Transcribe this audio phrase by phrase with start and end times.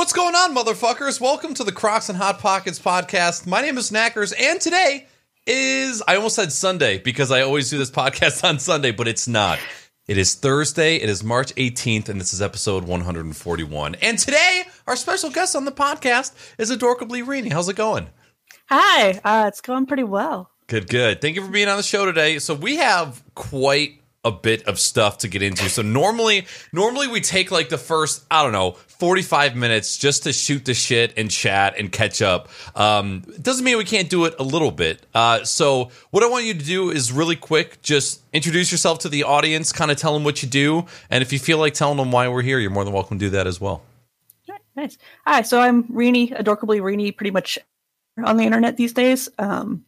[0.00, 1.20] What's going on, motherfuckers?
[1.20, 3.46] Welcome to the Crocs and Hot Pockets podcast.
[3.46, 5.06] My name is Knackers, and today
[5.46, 9.28] is I almost said Sunday because I always do this podcast on Sunday, but it's
[9.28, 9.58] not.
[10.08, 10.96] It is Thursday.
[10.96, 13.96] It is March 18th, and this is episode 141.
[13.96, 17.52] And today, our special guest on the podcast is Adorkably Rini.
[17.52, 18.06] How's it going?
[18.70, 20.50] Hi, uh, it's going pretty well.
[20.66, 21.20] Good, good.
[21.20, 22.38] Thank you for being on the show today.
[22.38, 25.68] So we have quite a bit of stuff to get into.
[25.70, 30.32] So normally, normally we take like the first, I don't know, 45 minutes just to
[30.32, 32.48] shoot the shit and chat and catch up.
[32.74, 35.06] Um, doesn't mean we can't do it a little bit.
[35.14, 39.08] Uh, so what I want you to do is really quick, just introduce yourself to
[39.08, 40.84] the audience, kind of tell them what you do.
[41.08, 43.24] And if you feel like telling them why we're here, you're more than welcome to
[43.24, 43.82] do that as well.
[44.76, 44.98] Nice.
[45.26, 47.58] Hi, so I'm Rini, adorkably Rini, pretty much
[48.22, 49.28] on the internet these days.
[49.38, 49.84] Um,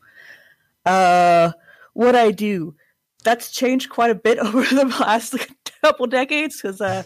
[0.85, 1.53] uh,
[1.93, 2.75] what I do,
[3.23, 5.35] that's changed quite a bit over the last
[5.81, 7.03] couple decades because uh,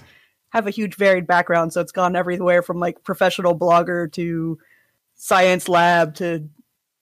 [0.52, 1.72] I have a huge varied background.
[1.72, 4.58] So it's gone everywhere from like professional blogger to
[5.14, 6.48] science lab to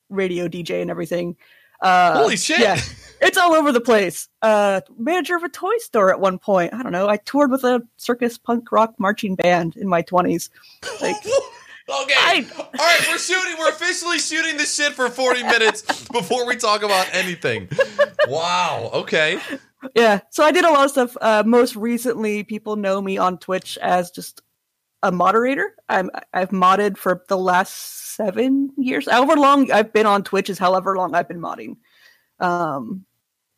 [0.09, 1.37] radio DJ and everything.
[1.81, 2.61] Uh, Holy shit!
[2.61, 2.81] Yeah,
[3.21, 4.29] it's all over the place.
[4.41, 6.73] Uh, manager of a toy store at one point.
[6.73, 7.09] I don't know.
[7.09, 10.51] I toured with a circus punk rock marching band in my twenties.
[11.03, 11.17] Like,
[11.89, 12.15] Okay.
[12.17, 13.55] I- All right, we're shooting.
[13.59, 17.69] We're officially shooting this shit for 40 minutes before we talk about anything.
[18.29, 18.91] Wow.
[18.95, 19.39] Okay.
[19.95, 20.21] yeah.
[20.31, 21.17] So I did a lot of stuff.
[21.21, 24.41] Uh, most recently, people know me on Twitch as just
[25.03, 25.75] a moderator.
[25.91, 29.07] I'm I've modded for the last seven years.
[29.11, 31.77] However long I've been on Twitch is however long I've been modding.
[32.41, 33.05] Um,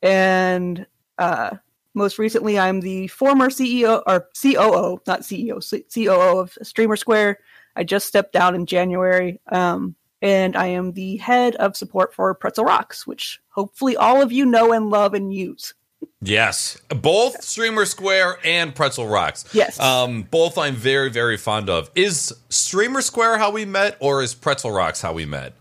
[0.03, 0.85] and
[1.19, 1.57] uh,
[1.95, 7.39] most recently, I'm the former CEO or COO, not CEO, C- COO of Streamer Square.
[7.77, 9.41] I just stepped down in January.
[9.53, 14.33] Um, and I am the head of support for Pretzel Rocks, which hopefully all of
[14.33, 15.75] you know and love and use.
[16.21, 19.45] Yes, both Streamer Square and Pretzel Rocks.
[19.53, 19.79] Yes.
[19.79, 21.91] Um, both I'm very, very fond of.
[21.95, 25.53] Is Streamer Square how we met, or is Pretzel Rocks how we met?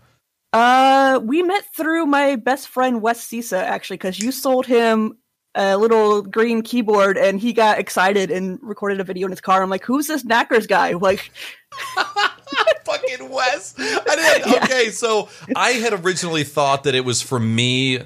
[0.52, 5.18] Uh, we met through my best friend Wes Sisa actually, because you sold him
[5.56, 9.62] a little green keyboard, and he got excited and recorded a video in his car.
[9.62, 11.30] I'm like, "Who's this Knackers guy?" Like,
[12.84, 13.74] Fucking Wes.
[13.78, 14.52] I didn't.
[14.52, 14.64] Yeah.
[14.64, 18.00] Okay, so I had originally thought that it was for me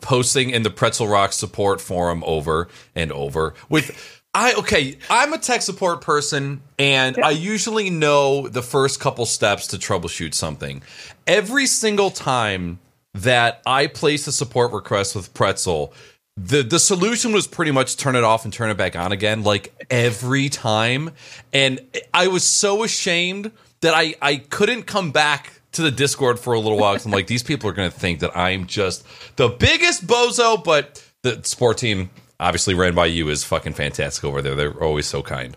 [0.00, 4.20] posting in the Pretzel Rock support forum over and over with.
[4.34, 9.66] I okay, I'm a tech support person and I usually know the first couple steps
[9.68, 10.82] to troubleshoot something.
[11.26, 12.78] Every single time
[13.12, 15.92] that I place a support request with Pretzel,
[16.36, 19.42] the the solution was pretty much turn it off and turn it back on again
[19.42, 21.10] like every time
[21.52, 21.80] and
[22.14, 26.58] I was so ashamed that I I couldn't come back to the Discord for a
[26.58, 29.04] little while cuz I'm like these people are going to think that I'm just
[29.36, 32.10] the biggest bozo but the sport team
[32.40, 34.54] obviously ran by you is fucking fantastic over there.
[34.54, 35.56] They're always so kind.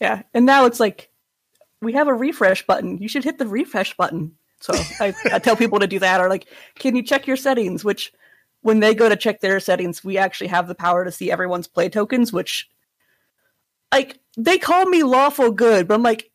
[0.00, 0.22] yeah.
[0.34, 1.10] And now it's like
[1.80, 2.98] we have a refresh button.
[2.98, 4.32] You should hit the refresh button.
[4.60, 6.46] So I, I tell people to do that, or like,
[6.78, 7.82] can you check your settings?
[7.82, 8.12] Which,
[8.62, 11.68] when they go to check their settings, we actually have the power to see everyone's
[11.68, 12.32] play tokens.
[12.32, 12.68] Which,
[13.92, 16.30] like, they call me lawful good, but I'm like,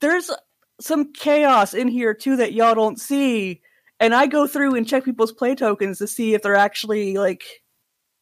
[0.00, 0.30] there's
[0.80, 3.62] some chaos in here too that y'all don't see.
[4.00, 7.44] And I go through and check people's play tokens to see if they're actually like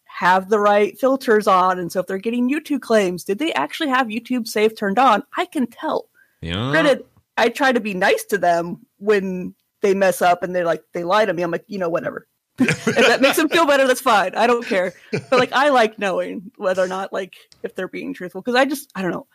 [0.04, 1.78] have the right filters on.
[1.78, 5.22] And so if they're getting YouTube claims, did they actually have YouTube save turned on?
[5.36, 6.10] I can tell.
[6.42, 6.70] Yeah.
[6.70, 7.04] Granted,
[7.38, 11.04] I try to be nice to them when they mess up and they're like they
[11.04, 11.42] lie to me.
[11.42, 12.26] I'm like, you know, whatever.
[12.58, 14.34] If that makes them feel better, that's fine.
[14.34, 14.92] I don't care.
[15.12, 18.64] But like, I like knowing whether or not like if they're being truthful because I
[18.64, 19.26] just I don't know.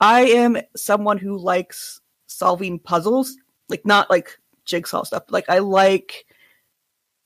[0.00, 3.36] I am someone who likes solving puzzles,
[3.68, 5.24] like not like jigsaw stuff.
[5.30, 6.26] Like I like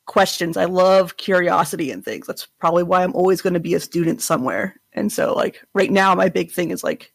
[0.07, 0.57] questions.
[0.57, 2.27] I love curiosity and things.
[2.27, 4.81] That's probably why I'm always going to be a student somewhere.
[4.93, 7.13] And so like right now, my big thing is like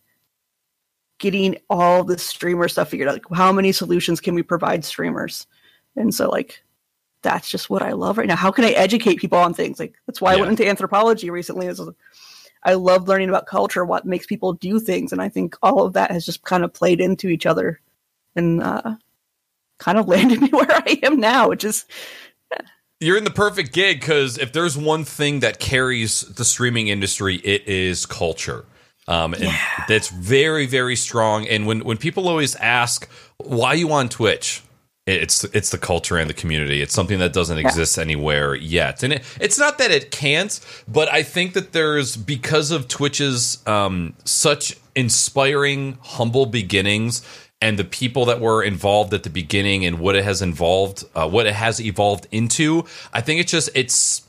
[1.17, 3.15] getting all the streamer stuff figured out.
[3.15, 5.47] Like, how many solutions can we provide streamers?
[5.95, 6.63] And so like
[7.23, 8.35] that's just what I love right now.
[8.35, 9.79] How can I educate people on things?
[9.79, 11.67] Like that's why I went into anthropology recently.
[11.67, 11.81] Is
[12.63, 15.93] I love learning about culture, what makes people do things, and I think all of
[15.93, 17.81] that has just kind of played into each other
[18.35, 18.95] and uh,
[19.79, 21.85] kind of landed me where I am now, which is
[22.99, 27.35] You're in the perfect gig because if there's one thing that carries the streaming industry,
[27.37, 28.65] it is culture.
[29.07, 29.53] Um, and
[29.89, 31.45] that's very, very strong.
[31.47, 34.61] And when, when people always ask why you on Twitch,
[35.05, 36.81] it's it's the culture and the community.
[36.81, 41.11] It's something that doesn't exist anywhere yet, and it, it's not that it can't, but
[41.11, 47.21] I think that there's because of Twitch's um, such inspiring, humble beginnings
[47.61, 51.27] and the people that were involved at the beginning and what it has involved, uh,
[51.27, 52.83] what it has evolved into.
[53.13, 54.27] I think it's just it's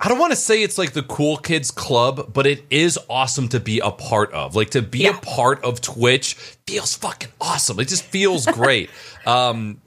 [0.00, 3.48] I don't want to say it's like the cool kids club, but it is awesome
[3.48, 4.54] to be a part of.
[4.56, 5.16] Like to be Yeah.
[5.16, 6.34] a part of Twitch
[6.68, 7.78] feels fucking awesome.
[7.80, 8.90] It just feels great.
[9.26, 9.80] um,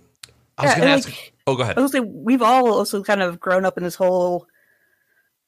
[0.62, 1.08] I was Yeah, gonna ask.
[1.10, 1.78] like, oh, go ahead.
[1.78, 4.48] I was gonna say we've all also kind of grown up in this whole.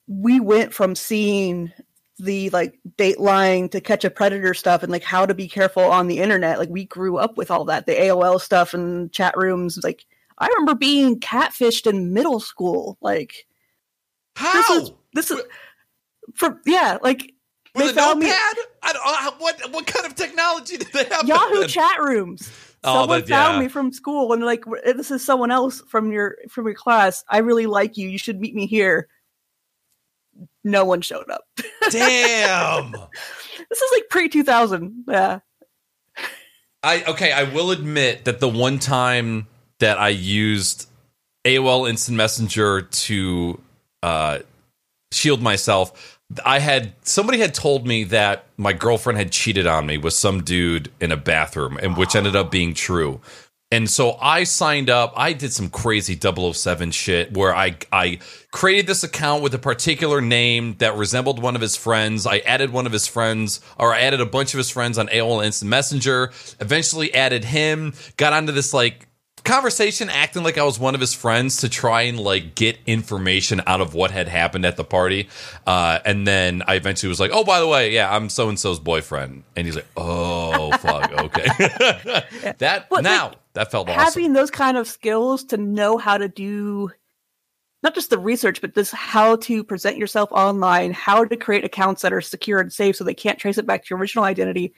[0.07, 1.71] We went from seeing
[2.19, 6.07] the like Dateline to Catch a Predator stuff and like how to be careful on
[6.07, 6.60] the internet.
[6.60, 9.80] Like we grew up with all that, the AOL stuff and chat rooms.
[9.83, 10.06] Like
[10.39, 12.98] I remember being catfished in middle school.
[13.01, 13.45] Like
[14.36, 15.42] How this is this is
[16.36, 17.33] for yeah, like
[17.75, 18.56] with they a found notepad?
[18.57, 21.27] me- I don't, uh, what what kind of technology did they have?
[21.27, 22.51] Yahoo chat rooms.
[22.83, 23.59] Oh, Someone that- found yeah.
[23.62, 27.24] me from school and like, "This is someone else from your from your class.
[27.30, 28.09] I really like you.
[28.09, 29.07] You should meet me here."
[30.63, 31.44] No one showed up.
[31.91, 32.91] Damn.
[33.69, 35.03] this is like pre two thousand.
[35.07, 35.39] Yeah,
[36.81, 39.47] I okay, I will admit that the one time
[39.80, 40.89] that I used
[41.45, 43.62] AOL Instant Messenger to
[44.01, 44.39] uh,
[45.12, 49.97] shield myself, I had somebody had told me that my girlfriend had cheated on me
[49.97, 53.21] with some dude in a bathroom, and which ended up being true.
[53.74, 55.13] And so I signed up.
[55.18, 58.19] I did some crazy 007 shit where I I
[58.51, 62.27] created this account with a particular name that resembled one of his friends.
[62.27, 65.07] I added one of his friends, or I added a bunch of his friends on
[65.07, 66.31] AOL Instant Messenger.
[66.59, 67.95] Eventually added him.
[68.15, 69.07] Got onto this like
[69.44, 73.62] conversation acting like I was one of his friends to try and like get information
[73.68, 75.30] out of what had happened at the party.
[75.68, 78.60] Uh, and then I eventually was like, oh, by the way, yeah, I'm so and
[78.60, 79.44] so's boyfriend.
[79.56, 81.45] And he's like, oh, fuck, okay.
[82.60, 84.00] that But, now like, that felt awesome.
[84.00, 86.92] having those kind of skills to know how to do
[87.84, 92.01] not just the research, but this how to present yourself online, how to create accounts
[92.01, 94.74] that are secure and safe so they can't trace it back to your original identity.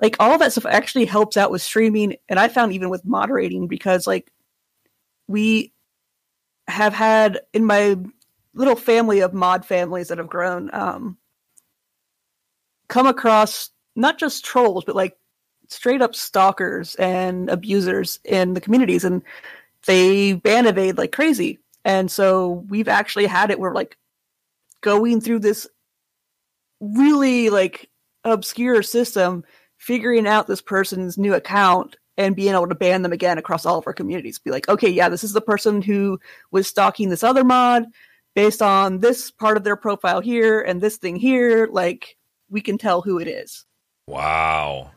[0.00, 3.68] Like all that stuff actually helps out with streaming, and I found even with moderating
[3.68, 4.30] because like
[5.28, 5.72] we
[6.68, 7.96] have had in my
[8.54, 11.16] little family of mod families that have grown um
[12.88, 15.16] come across not just trolls but like
[15.72, 19.22] straight up stalkers and abusers in the communities and
[19.86, 21.58] they ban evade like crazy.
[21.84, 23.96] And so we've actually had it where like
[24.80, 25.66] going through this
[26.80, 27.88] really like
[28.24, 29.44] obscure system
[29.82, 33.78] figuring out this person's new account and being able to ban them again across all
[33.78, 36.18] of our communities be like okay yeah this is the person who
[36.52, 37.84] was stalking this other mod
[38.36, 42.16] based on this part of their profile here and this thing here like
[42.48, 43.64] we can tell who it is
[44.06, 44.90] wow.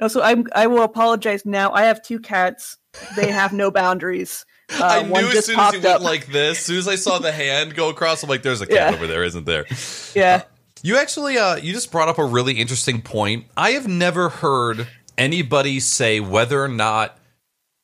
[0.00, 0.46] no, so I'm.
[0.54, 1.72] I will apologize now.
[1.72, 2.76] I have two cats.
[3.16, 4.44] They have no boundaries.
[4.70, 6.00] Uh, I knew as soon as he popped went up.
[6.02, 8.66] like this, as soon as I saw the hand go across, I'm like, there's a
[8.68, 8.94] cat Yeah.
[8.96, 9.66] over there, isn't there?
[10.14, 10.42] yeah,
[10.84, 13.46] You actually, uh, you just brought up a really interesting point.
[13.56, 14.86] I have never heard
[15.16, 17.18] anybody say whether or not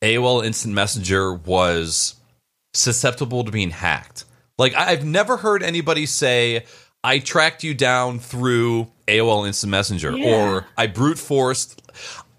[0.03, 2.13] AOL Instant Messenger was
[2.75, 4.25] susceptible to being hacked.
[4.59, 6.65] Like, I've never heard anybody say,
[7.03, 10.35] I tracked you down through AOL Instant Messenger Yeah.
[10.35, 11.81] or I brute forced.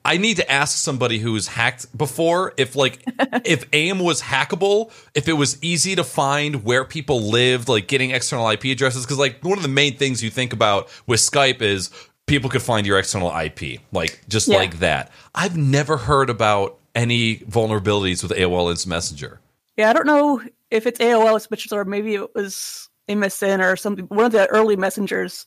[0.04, 3.02] I need to ask somebody who's hacked before if like
[3.44, 8.10] if AIM was hackable, if it was easy to find where people lived, like getting
[8.10, 9.04] external IP addresses.
[9.04, 11.90] Because like one of the main things you think about with Skype is
[12.26, 14.56] people could find your external IP, like just Yeah.
[14.58, 15.12] like that.
[15.34, 19.40] I've never heard about any vulnerabilities with AOL Instant Messenger.
[19.76, 19.88] yeah.
[19.88, 24.06] I don't know if it's AOL switches or maybe it was MSN or something.
[24.06, 25.46] One of the early messengers,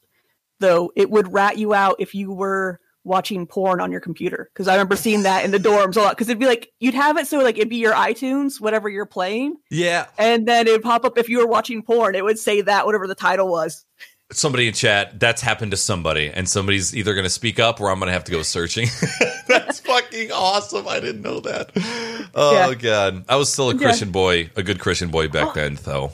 [0.59, 4.49] though, it would rat you out if you were watching porn on your computer.
[4.53, 6.09] Because I remember seeing that in the dorms a lot.
[6.17, 9.05] Because it'd be like you'd have it so like it'd be your iTunes, whatever you're
[9.05, 12.15] playing, Yeah, and then it'd pop up if you were watching porn.
[12.15, 13.85] It would say that whatever the title was.
[14.31, 17.91] somebody in chat that's happened to somebody and somebody's either going to speak up or
[17.91, 18.88] i'm going to have to go searching
[19.47, 21.69] that's fucking awesome i didn't know that
[22.33, 22.74] oh Yeah.
[22.74, 23.81] god i was still a Yeah.
[23.81, 26.12] christian boy a good christian boy back then though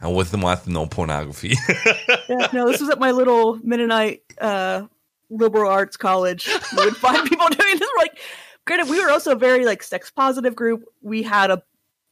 [0.00, 1.52] i wasn't watching no pornography
[2.30, 4.86] Yeah, no, this was at my little Mennonite uh,
[5.30, 6.48] liberal arts college.
[6.76, 7.80] We would find people doing this.
[7.80, 8.18] We're like,
[8.66, 10.84] granted, we were also a very like sex positive group.
[11.02, 11.62] We had a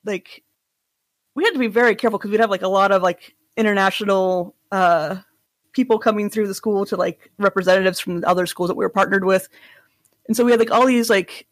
[0.04, 0.42] like,
[1.34, 4.54] we had to be very careful because we'd have like a lot of like international
[4.72, 5.16] uh,
[5.72, 9.24] people coming through the school to like representatives from other schools that we were partnered
[9.24, 9.48] with,
[10.26, 11.46] and so we had like all these like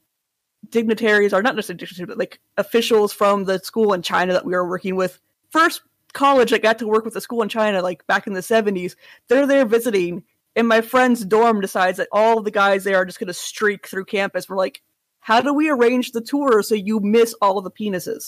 [0.71, 4.53] dignitaries, or not necessarily dignitaries, but like officials from the school in China that we
[4.53, 5.19] were working with.
[5.51, 5.83] First
[6.13, 8.97] college that got to work with the school in China, like back in the 70s,
[9.29, 10.25] they're there visiting,
[10.57, 13.87] and my friend's dorm decides that all the guys there are just going to streak
[13.87, 14.49] through campus.
[14.49, 14.83] We're like,
[15.21, 18.23] how do we arrange the tour so you miss all of the penises?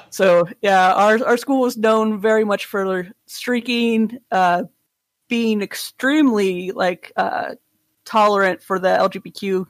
[0.10, 4.64] so yeah, our our school was known very much for streaking, uh,
[5.28, 7.56] being extremely like uh,
[8.04, 9.66] tolerant for the LGBTQ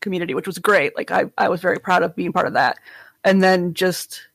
[0.00, 0.94] community, which was great.
[0.96, 2.78] Like I I was very proud of being part of that,
[3.24, 4.28] and then just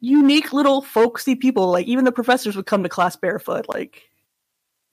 [0.00, 1.70] unique little folksy people.
[1.70, 3.68] Like even the professors would come to class barefoot.
[3.68, 4.10] Like,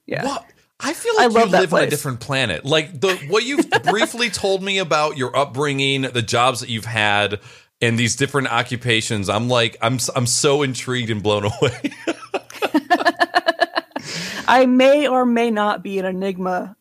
[0.05, 0.25] yeah.
[0.25, 0.45] What?
[0.79, 2.63] I feel like I you love that live on a different planet.
[2.63, 7.39] Like the what you've briefly told me about your upbringing, the jobs that you've had,
[7.81, 9.27] and these different occupations.
[9.29, 11.81] I'm like, I'm I'm so intrigued and blown away.
[14.49, 16.75] I may or may not be an enigma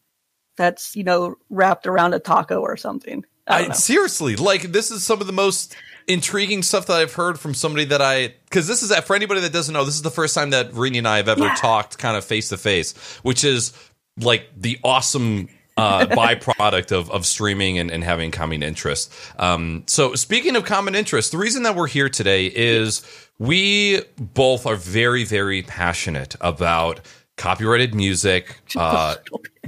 [0.56, 3.24] that's you know wrapped around a taco or something.
[3.46, 5.74] I I, seriously, like this is some of the most
[6.08, 9.52] intriguing stuff that I've heard from somebody that I because this is for anybody that
[9.52, 11.54] doesn't know, this is the first time that Rini and I have ever Yeah.
[11.56, 13.72] talked kind of face to face, which is
[14.18, 19.12] like the awesome uh, byproduct of, of streaming and, and having common interest.
[19.38, 23.02] Um, so speaking of common interest, the reason that we're here today is
[23.38, 27.00] we both are very, very passionate about
[27.36, 29.16] copyrighted music, uh,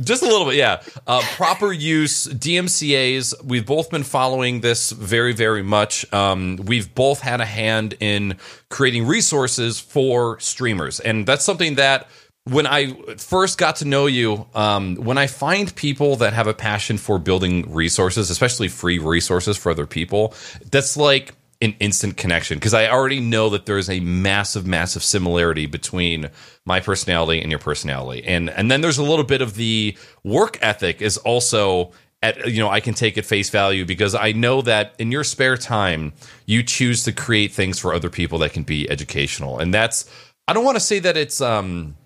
[0.01, 0.83] just a little bit, yeah.
[1.07, 3.35] Uh, proper use, DMCA's.
[3.45, 6.11] We've both been following this very, very much.
[6.13, 8.39] Um, we've both had a hand in
[8.71, 11.01] creating resources for streamers.
[11.01, 12.09] And that's something that
[12.45, 16.55] when I first got to know you, um, when I find people that have a
[16.55, 20.35] passion for building resources, especially free resources for other people,
[20.71, 25.03] that's like an instant connection because I already know that there is a massive, massive
[25.03, 26.31] similarity between
[26.65, 30.59] my personality and your personality, and and then there's a little bit of the work
[30.63, 34.63] ethic is also at you know I can take at face value because I know
[34.63, 36.13] that in your spare time
[36.47, 40.09] you choose to create things for other people that can be educational, and that's
[40.47, 41.97] I don't want to say that it's um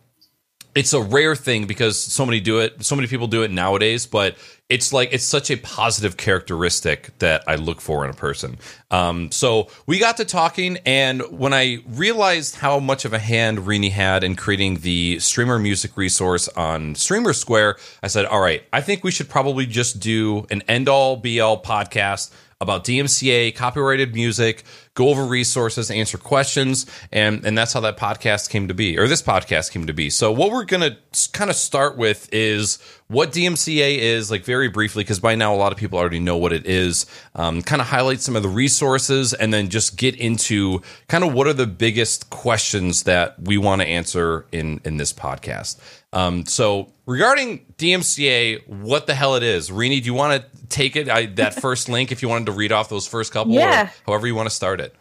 [0.74, 4.06] it's a rare thing because so many do it so many people do it nowadays
[4.06, 4.36] but
[4.68, 8.56] it's like it's such a positive characteristic that i look for in a person.
[8.90, 13.58] Um, so we got to talking and when i realized how much of a hand
[13.60, 18.62] rini had in creating the streamer music resource on streamer square i said all right
[18.72, 22.32] i think we should probably just do an end all be all podcast
[22.62, 24.62] about DMCA, copyrighted music,
[24.94, 29.08] go over resources, answer questions, and and that's how that podcast came to be, or
[29.08, 30.08] this podcast came to be.
[30.08, 30.96] So what we're gonna
[31.32, 32.78] kind of start with is
[33.08, 36.36] what DMCA is, like very briefly, because by now a lot of people already know
[36.36, 37.04] what it is.
[37.34, 41.34] Um, kind of highlight some of the resources, and then just get into kind of
[41.34, 45.78] what are the biggest questions that we want to answer in in this podcast.
[46.12, 50.00] Um, so regarding DMCA, what the hell it is, Rini?
[50.00, 51.08] Do you want to take it?
[51.08, 53.90] I, that first link, if you wanted to read off those first couple, Yeah.
[54.06, 54.94] however you want to start it.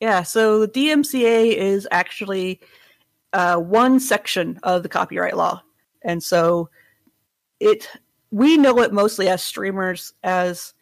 [0.00, 2.60] Yeah, so the DMCA is actually
[3.32, 5.62] uh, one section of the copyright law,
[6.02, 6.68] and so
[7.60, 7.88] it
[8.30, 10.74] we know it mostly as streamers as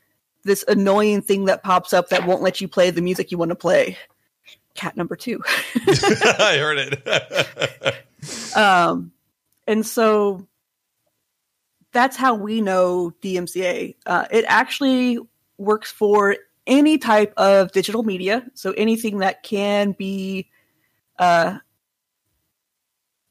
[0.44, 3.50] this annoying thing that pops up that won't let you play the music you want
[3.50, 3.96] to play.
[4.74, 5.40] Cat number two.
[5.76, 7.96] I heard it.
[8.56, 9.11] Um,
[9.66, 10.46] and so
[11.92, 13.96] that's how we know DMCA.
[14.06, 15.18] Uh, it actually
[15.58, 20.48] works for any type of digital media, so anything that can be
[21.18, 21.58] uh,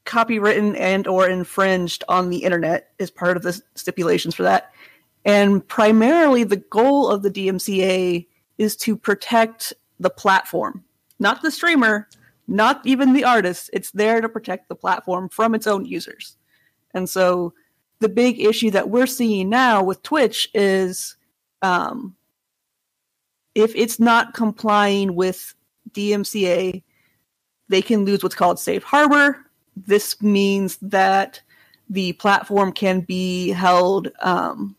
[0.05, 4.71] copywritten and or infringed on the internet is part of the stipulations for that.
[5.23, 10.83] And primarily, the goal of the DMCA is to protect the platform,
[11.19, 12.07] not the streamer,
[12.47, 13.69] not even the artist.
[13.73, 16.37] It's there to protect the platform from its own users.
[16.93, 17.53] And so
[17.99, 21.15] the big issue that we're seeing now with Twitch is
[21.61, 22.15] um,
[23.55, 25.53] if it's not complying with
[25.91, 26.83] DMCA,
[27.69, 29.45] they can lose what's called safe harbor.
[29.75, 31.41] This means that
[31.89, 34.75] the platform can be held um,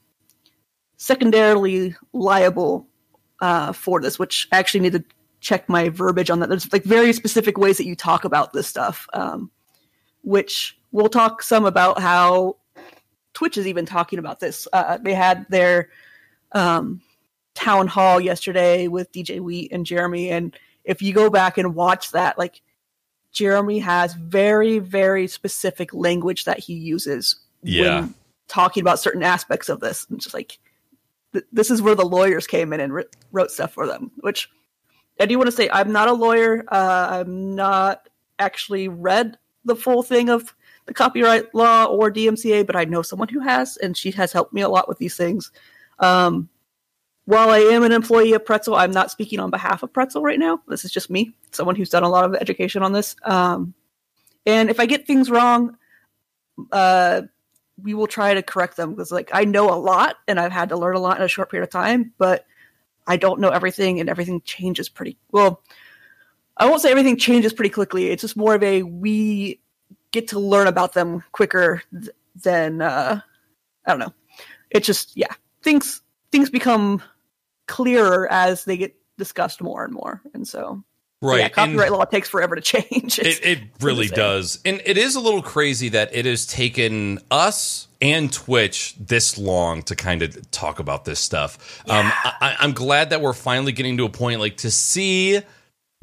[0.96, 2.86] secondarily liable
[3.40, 5.04] uh, for this, which actually need to
[5.42, 6.48] check my verbiage on that.
[6.48, 9.50] There's like very specific ways that you talk about this stuff, um,
[10.22, 12.56] which we'll talk some about how
[13.34, 14.68] Twitch is even talking about this.
[14.72, 15.90] Uh, they had their
[16.52, 17.02] um,
[17.54, 22.12] town hall yesterday with DJ Wheat and Jeremy, and if you go back and watch
[22.12, 22.62] that, like
[23.32, 28.00] Jeremy has very, very specific language that he uses Yeah.
[28.02, 28.14] when
[28.48, 30.06] talking about certain aspects of this.
[30.10, 30.58] And just like
[31.32, 34.10] th- this is where the lawyers came in and wr- wrote stuff for them.
[34.20, 34.50] Which
[35.20, 36.64] I do want to say, I'm not a lawyer.
[36.68, 40.54] Uh, I'm not actually read the full thing of
[40.86, 44.52] the copyright law or DMCA, but I know someone who has, and she has helped
[44.52, 45.52] me a lot with these things.
[45.98, 46.48] Um,
[47.24, 50.38] while I am an employee of Pretzel, I'm not speaking on behalf of Pretzel right
[50.38, 50.60] now.
[50.66, 53.14] This is just me, someone who's done a lot of education on this.
[53.22, 53.74] Um,
[54.44, 55.76] and if I get things wrong,
[56.72, 57.22] uh,
[57.80, 60.70] we will try to correct them because, like, I know a lot and I've had
[60.70, 62.44] to learn a lot in a short period of time, but
[63.06, 65.62] I don't know everything, and everything changes pretty well.
[66.56, 68.10] I won't say everything changes pretty quickly.
[68.10, 69.60] It's just more of a we
[70.10, 72.10] get to learn about them quicker th-
[72.42, 73.20] than uh,
[73.86, 74.14] I don't know.
[74.70, 75.32] It's just yeah,
[75.62, 77.02] things things become
[77.66, 80.82] clearer as they get discussed more and more, and so
[81.22, 81.38] Right.
[81.38, 83.18] Yeah, and- copyright law takes forever to change.
[83.18, 84.58] It's- It, it really does.
[84.64, 89.82] And it is a little crazy that it has taken us and Twitch this long
[89.84, 91.80] to kind of talk about this stuff.
[91.88, 95.40] Um, I, I'm glad that we're finally getting to a point like to see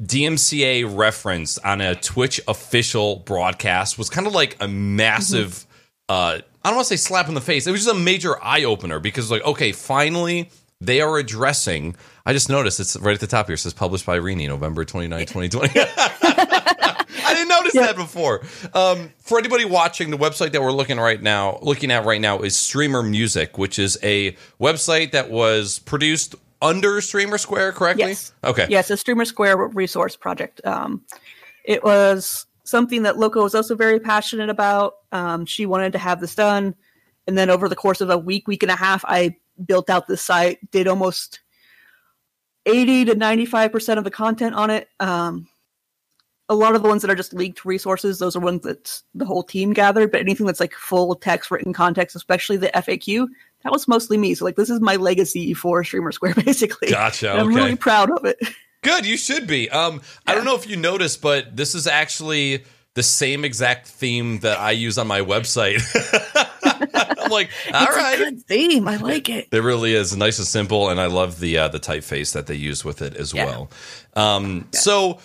[0.02, 5.66] DMCA referenced on a Twitch official broadcast was kind of like a massive.
[6.08, 7.66] Uh, I don't want to say slap in the face.
[7.66, 10.50] It was just a major eye opener because, like, okay, finally
[10.80, 11.96] they are addressing.
[12.24, 13.54] I just noticed it's right at the top here.
[13.54, 15.72] It says published by Rini, November 29, 2020.
[17.22, 18.42] I didn't notice that before.
[18.74, 22.40] Um, for anybody watching, the website that we're looking right now, looking at right now,
[22.40, 28.08] is Streamer Music, which is a website that was produced under Streamer Square, correctly?
[28.08, 28.32] Yes.
[28.42, 28.66] Okay.
[28.68, 30.60] Yes, a Streamer Square resource project.
[30.64, 31.02] Um,
[31.64, 34.94] it was something that Loco was also very passionate about.
[35.12, 36.74] Um, she wanted to have this done.
[37.26, 40.06] And then over the course of a week, week and a half, I built out
[40.06, 41.40] the site, did almost
[42.66, 44.88] 80 to 95% of the content on it.
[44.98, 45.48] Um,
[46.48, 49.24] a lot of the ones that are just leaked resources, those are ones that the
[49.24, 53.28] whole team gathered, but anything that's like full text, written context, especially the FAQ,
[53.62, 54.34] that was mostly me.
[54.34, 56.88] So, like, this is my legacy for Streamer Square, basically.
[56.88, 57.30] Gotcha.
[57.30, 57.54] I'm okay.
[57.54, 58.38] really proud of it.
[58.82, 59.06] Good.
[59.06, 59.70] You should be.
[59.70, 62.64] Um, I don't know if you noticed, but this is actually
[62.94, 65.80] the same exact theme that I use on my website.
[67.20, 68.14] I'm like, all it's right.
[68.20, 68.88] a good theme.
[68.88, 69.48] I like it.
[69.52, 72.54] It really is nice and simple, and I love the uh, the typeface that they
[72.54, 73.44] use with it as Yeah.
[73.46, 73.70] well.
[74.14, 75.18] Um, So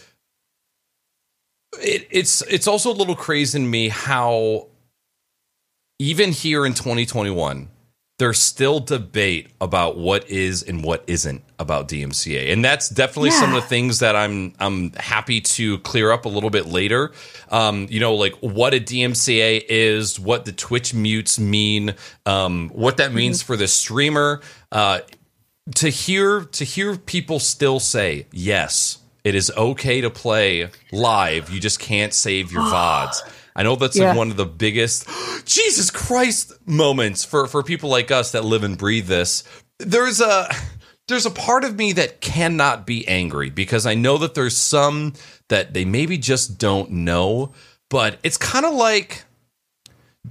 [1.79, 4.67] it, it's it's also a little crazy in me how
[5.99, 7.69] even here in 2021
[8.17, 13.53] there's still debate about what is and what isn't about DMCA, and that's definitely some
[13.53, 17.11] of the things that I'm I'm happy to clear up a little bit later.
[17.49, 21.95] Um, you know, like what a DMCA is, what the Twitch mutes mean,
[22.25, 24.41] um, what that means for the streamer.
[24.71, 24.99] Uh,
[25.75, 31.49] to hear to hear people still say yes, it is okay to play live.
[31.49, 33.17] You just can't save your vods.
[33.55, 34.09] I know that's Yeah.
[34.09, 35.07] like one of the biggest
[35.45, 39.43] Jesus Christ moments for for people like us that live and breathe this.
[39.79, 40.49] There's a
[41.07, 45.13] there's a part of me that cannot be angry because I know that there's some
[45.49, 47.53] that they maybe just don't know,
[47.89, 49.23] but it's kind of like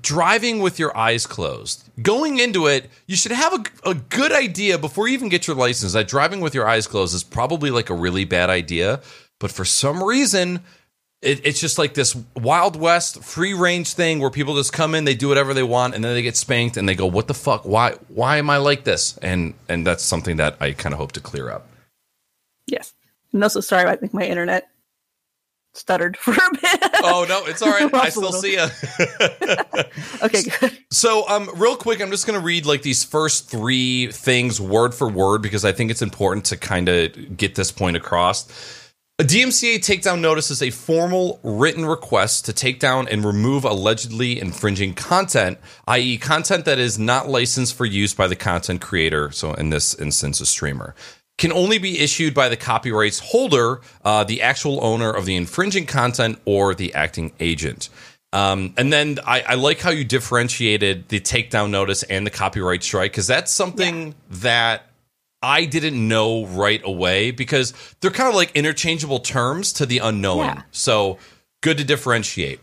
[0.01, 1.89] driving with your eyes closed.
[2.03, 5.57] Going into it, you should have a, a good idea before you even get your
[5.57, 9.01] license that driving with your eyes closed is probably like a really bad idea.
[9.39, 10.65] But for some reason,
[11.25, 15.05] it, it's just like this Wild West free range thing where people just come in,
[15.05, 17.35] they do whatever they want, and then they get spanked, and they go, "What the
[17.35, 17.65] fuck?
[17.65, 17.93] Why?
[18.09, 21.21] Why am I like this?" And and that's something that I kind of hope to
[21.21, 21.67] clear up.
[22.67, 22.93] Yes.
[23.33, 24.69] And also, sorry, I think my internet
[25.75, 26.91] stuttered for a bit.
[27.03, 27.93] Oh no, it's all right.
[27.95, 28.67] I still see you.
[30.23, 30.79] okay, good.
[30.91, 34.95] So, um, real quick, I'm just going to read like these first three things word
[34.95, 38.84] for word because I think it's important to kind of get this point across.
[39.21, 44.41] A DMCA takedown notice is a formal written request to take down and remove allegedly
[44.41, 49.31] infringing content, i.e., content that is not licensed for use by the content creator.
[49.31, 50.97] So, in this instance, a streamer.
[51.39, 55.87] Can only be issued by the copyrights holder, uh, the actual owner of the infringing
[55.87, 57.91] content, or the acting agent.
[58.33, 62.83] Um, and then I, I like how you differentiated the takedown notice and the copyright
[62.83, 64.91] strike because that's something that
[65.45, 70.49] I didn't know right away because they're kind of like interchangeable terms to the unknowing.
[70.49, 70.63] Yeah.
[70.71, 71.19] So
[71.61, 72.61] good to differentiate.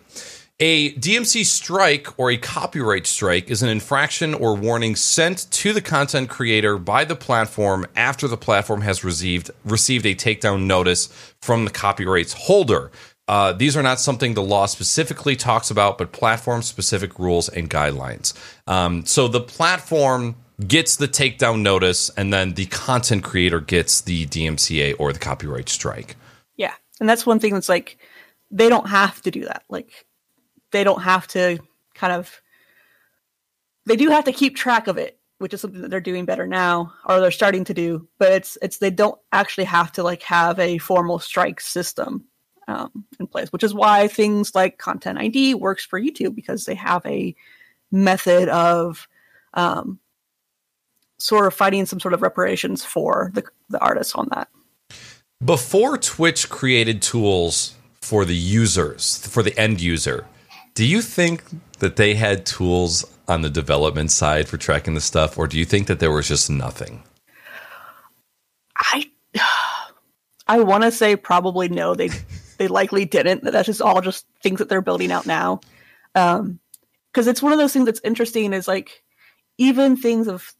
[0.60, 5.82] A DMC strike or a copyright strike is an infraction or warning sent to the
[5.82, 11.08] content creator by the platform after the platform has received received a takedown notice
[11.42, 12.92] from the copyrights holder.
[13.28, 17.70] Uh, these are not something the law specifically talks about, but platform specific rules and
[17.70, 18.34] guidelines.
[18.68, 20.36] Um, so the platform
[20.68, 25.70] gets the takedown notice, and then the content creator gets the DMCA or the copyright
[25.70, 26.16] strike.
[26.56, 26.74] Yeah.
[27.00, 27.98] And that's one thing that's like,
[28.52, 29.64] they don't have to do that.
[29.70, 30.06] Like,
[30.72, 31.60] they don't have to
[31.94, 32.42] kind of,
[33.86, 36.46] they do have to keep track of it, which is something that they're doing better
[36.46, 38.08] now, or they're starting to do.
[38.20, 42.26] But it's, it's, they don't actually have to like have a formal strike system
[42.68, 46.76] um, in place, which is why things like Content ID works for YouTube because they
[46.76, 47.36] have a
[47.92, 49.08] method of,
[49.54, 50.00] um,
[51.22, 54.50] sort of fighting some sort of reparations for the, the artists on that.
[55.44, 60.26] Before Twitch created tools for the users, for the end user,
[60.74, 61.44] do you think
[61.80, 65.66] that they had tools on the development side for tracking the stuff, or do you
[65.66, 67.04] think that there was just nothing?
[68.78, 69.10] I
[70.48, 71.96] I want to say probably no.
[71.96, 72.10] They
[72.58, 73.44] they likely didn't.
[73.44, 75.62] That's just all just things that they're building out now.
[76.14, 76.60] Um,
[77.12, 78.54] because it's one of those things that's interesting.
[78.54, 79.04] Is like
[79.58, 80.54] even things of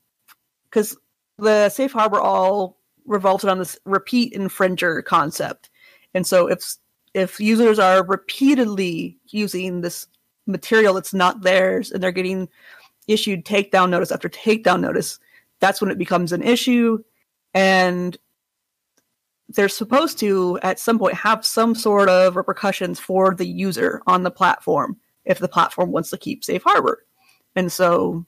[0.72, 0.98] because
[1.38, 5.70] the safe harbor all revolted on this repeat infringer concept,
[6.14, 6.78] And so if
[7.14, 10.08] if users are repeatedly using this
[10.48, 12.48] material that's not theirs and they're getting
[13.08, 15.20] issued takedown notice after takedown notice,
[15.60, 17.00] that's when it becomes an issue.
[17.54, 18.18] And
[19.50, 24.24] they're supposed to, at some point, have some sort of repercussions for the user on
[24.24, 27.06] the platform if the platform wants to keep safe harbor.
[27.58, 28.26] And so,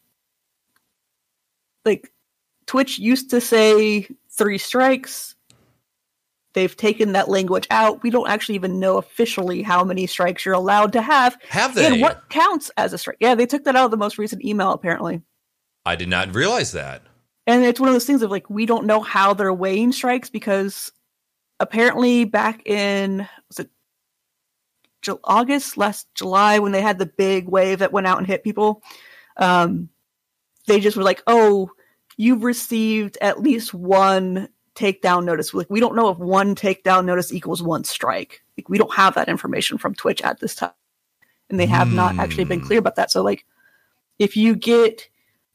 [1.86, 2.12] like,
[2.66, 5.36] Twitch used to say three strikes.
[6.54, 8.04] They've taken that language out.
[8.04, 11.38] We don't actually even know officially how many strikes you're allowed to have.
[11.50, 11.86] Have they?
[11.88, 13.18] And what counts as a strike.
[13.20, 15.22] Yeah, they took that out of the most recent email, apparently.
[15.86, 17.02] I did not realize that.
[17.48, 20.30] And it's one of those things of like, we don't know how they're weighing strikes
[20.30, 20.92] because
[21.60, 23.70] apparently back in, was it
[25.24, 28.82] August, last July, when they had the big wave that went out and hit people,
[29.38, 29.90] um,
[30.68, 31.70] they just were like, oh,
[32.18, 35.54] you've received at least one takedown notice.
[35.54, 38.44] Like we don't know if one takedown notice equals one strike.
[38.58, 40.72] Like we don't have that information from Twitch at this time.
[41.50, 41.94] And they have mm.
[41.94, 43.12] not actually been clear about that.
[43.12, 43.46] So like
[44.20, 45.08] if you get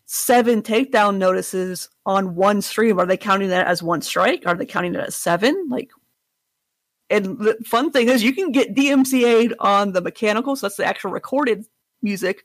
[0.06, 4.44] seven takedown notices on one stream, are they counting that as one strike?
[4.46, 5.68] Are they counting it as seven?
[5.68, 5.90] Like
[7.10, 10.84] and the fun thing is you can get DMCA'd on the mechanical, so that's the
[10.84, 11.64] actual recorded
[12.02, 12.44] music,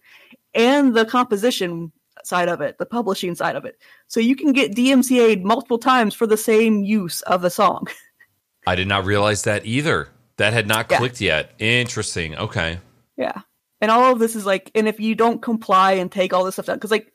[0.53, 1.91] and the composition
[2.25, 3.77] side of it, the publishing side of it.
[4.07, 7.87] So you can get DMCA'd multiple times for the same use of a song.
[8.67, 10.09] I did not realize that either.
[10.37, 11.37] That had not clicked yeah.
[11.37, 11.53] yet.
[11.59, 12.35] Interesting.
[12.35, 12.79] Okay.
[13.17, 13.41] Yeah.
[13.81, 16.55] And all of this is like, and if you don't comply and take all this
[16.55, 17.11] stuff down, because like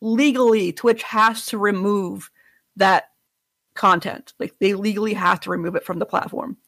[0.00, 2.30] legally, Twitch has to remove
[2.76, 3.10] that
[3.74, 4.34] content.
[4.38, 6.58] Like they legally have to remove it from the platform.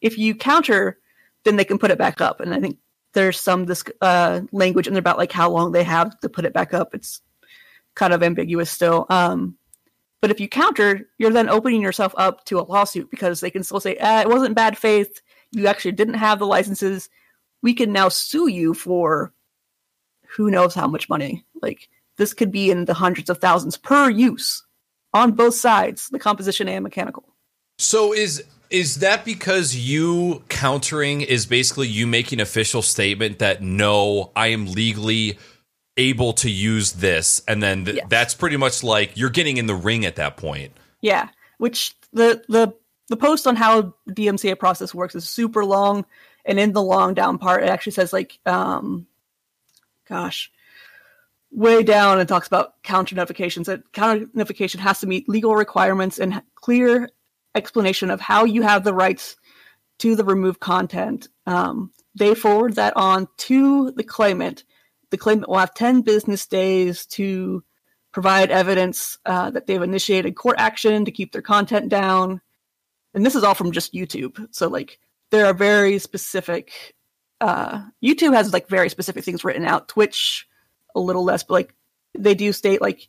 [0.00, 0.98] If you counter,
[1.44, 2.40] then they can put it back up.
[2.40, 2.78] And I think
[3.12, 6.44] there's some this uh, language in there about like how long they have to put
[6.44, 6.94] it back up.
[6.94, 7.20] It's
[7.94, 9.06] kind of ambiguous still.
[9.10, 9.56] Um,
[10.20, 13.64] but if you counter, you're then opening yourself up to a lawsuit because they can
[13.64, 15.20] still say, ah, it wasn't bad faith.
[15.50, 17.10] You actually didn't have the licenses.
[17.60, 19.32] We can now sue you for
[20.28, 21.44] who knows how much money.
[21.60, 24.64] Like this could be in the hundreds of thousands per use
[25.12, 27.24] on both sides, the composition and mechanical.
[27.78, 34.32] So is is that because you countering is basically you making official statement that no,
[34.34, 35.38] I am legally
[35.96, 38.06] able to use this and then th- yes.
[38.08, 41.28] that's pretty much like you're getting in the ring at that point yeah
[41.58, 42.74] which the the
[43.08, 46.04] the post on how dmca process works is super long
[46.46, 49.06] and in the long down part it actually says like um
[50.08, 50.50] gosh
[51.50, 56.18] way down and talks about counter notifications that counter notification has to meet legal requirements
[56.18, 57.10] and clear
[57.54, 59.36] explanation of how you have the rights
[59.98, 64.64] to the removed content um, they forward that on to the claimant
[65.12, 67.62] the claimant will have 10 business days to
[68.12, 72.40] provide evidence uh, that they've initiated court action to keep their content down.
[73.14, 74.48] And this is all from just YouTube.
[74.50, 74.98] So, like,
[75.30, 76.94] there are very specific,
[77.42, 79.88] uh, YouTube has like very specific things written out.
[79.88, 80.48] Twitch,
[80.94, 81.74] a little less, but like,
[82.18, 83.08] they do state like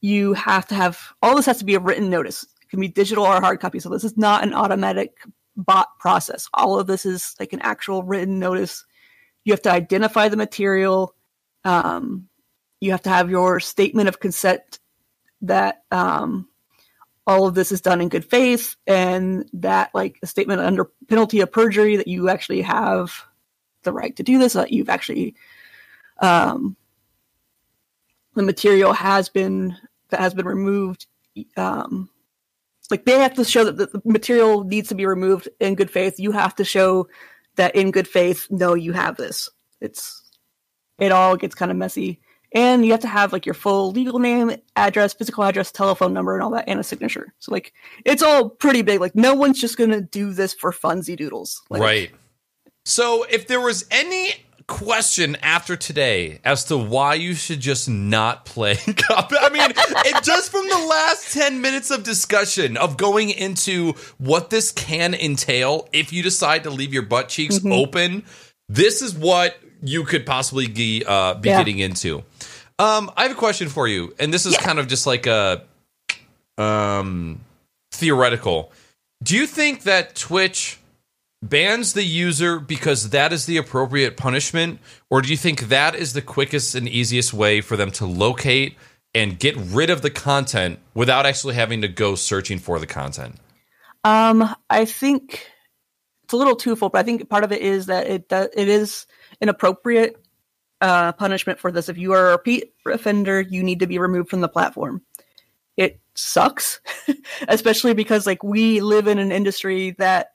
[0.00, 2.44] you have to have all this has to be a written notice.
[2.44, 3.80] It can be digital or hard copy.
[3.80, 5.16] So, this is not an automatic
[5.56, 6.48] bot process.
[6.54, 8.84] All of this is like an actual written notice.
[9.44, 11.16] You have to identify the material
[11.64, 12.28] um,
[12.80, 14.78] you have to have your statement of consent
[15.42, 16.48] that um,
[17.26, 21.40] all of this is done in good faith and that like a statement under penalty
[21.40, 23.24] of perjury that you actually have
[23.82, 25.34] the right to do this that you've actually
[26.20, 26.76] um,
[28.34, 29.76] the material has been
[30.10, 31.06] that has been removed
[31.56, 32.08] um,
[32.92, 36.20] like they have to show that the material needs to be removed in good faith.
[36.20, 37.08] You have to show
[37.56, 39.50] that in good faith no you have this.
[39.80, 40.21] It's
[40.98, 42.20] it all gets kind of messy.
[42.54, 46.34] And you have to have like your full legal name, address, physical address, telephone number,
[46.34, 47.32] and all that, and a signature.
[47.38, 47.72] So like
[48.04, 49.00] it's all pretty big.
[49.00, 51.62] Like no one's just gonna do this for funsy doodles.
[51.70, 52.10] Like, right.
[52.84, 54.34] So if there was any
[54.66, 58.72] question after today as to why you should just not play
[59.10, 64.50] I mean, it, just from the last 10 minutes of discussion of going into what
[64.50, 67.72] this can entail if you decide to leave your butt cheeks mm-hmm.
[67.72, 68.24] open,
[68.68, 71.58] this is what you could possibly be, uh, be yeah.
[71.58, 72.22] getting into.
[72.78, 74.62] Um, I have a question for you, and this is yeah.
[74.62, 75.62] kind of just like a
[76.58, 77.40] um,
[77.92, 78.72] theoretical.
[79.22, 80.78] Do you think that Twitch
[81.42, 86.12] bans the user because that is the appropriate punishment, or do you think that is
[86.12, 88.76] the quickest and easiest way for them to locate
[89.14, 93.36] and get rid of the content without actually having to go searching for the content?
[94.04, 95.46] Um, I think
[96.24, 99.06] it's a little twofold, but I think part of it is that it it is
[99.42, 100.16] an appropriate
[100.80, 101.88] uh, punishment for this.
[101.88, 105.02] If you are a repeat offender, you need to be removed from the platform.
[105.76, 106.80] It sucks,
[107.48, 110.28] especially because like we live in an industry that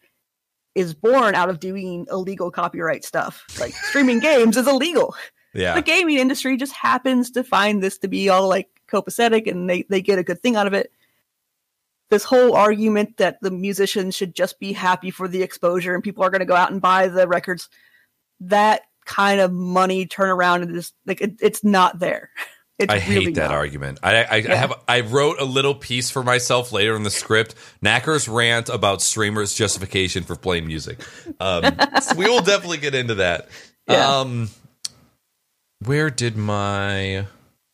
[0.76, 3.46] is born out of doing illegal copyright stuff.
[3.60, 5.16] Like streaming games is illegal.
[5.54, 5.74] Yeah.
[5.74, 9.84] The gaming industry just happens to find this to be all like copacetic and they,
[9.90, 10.92] they get a good thing out of it.
[12.10, 16.24] This whole argument that the musicians should just be happy for the exposure and people
[16.24, 17.70] are going to go out and buy the records,
[18.40, 22.30] that kind of money turnaround and just like it, it's not there.
[22.80, 23.56] It's I really hate that not.
[23.56, 23.98] argument.
[24.04, 27.56] I, I, I have I wrote a little piece for myself later in the script.
[27.84, 31.00] Knacker's rant about streamers' justification for playing music.
[31.40, 31.64] Um,
[32.04, 33.48] so we will definitely get into that.
[33.88, 34.20] Yeah.
[34.20, 34.50] Um,
[35.86, 37.26] where did my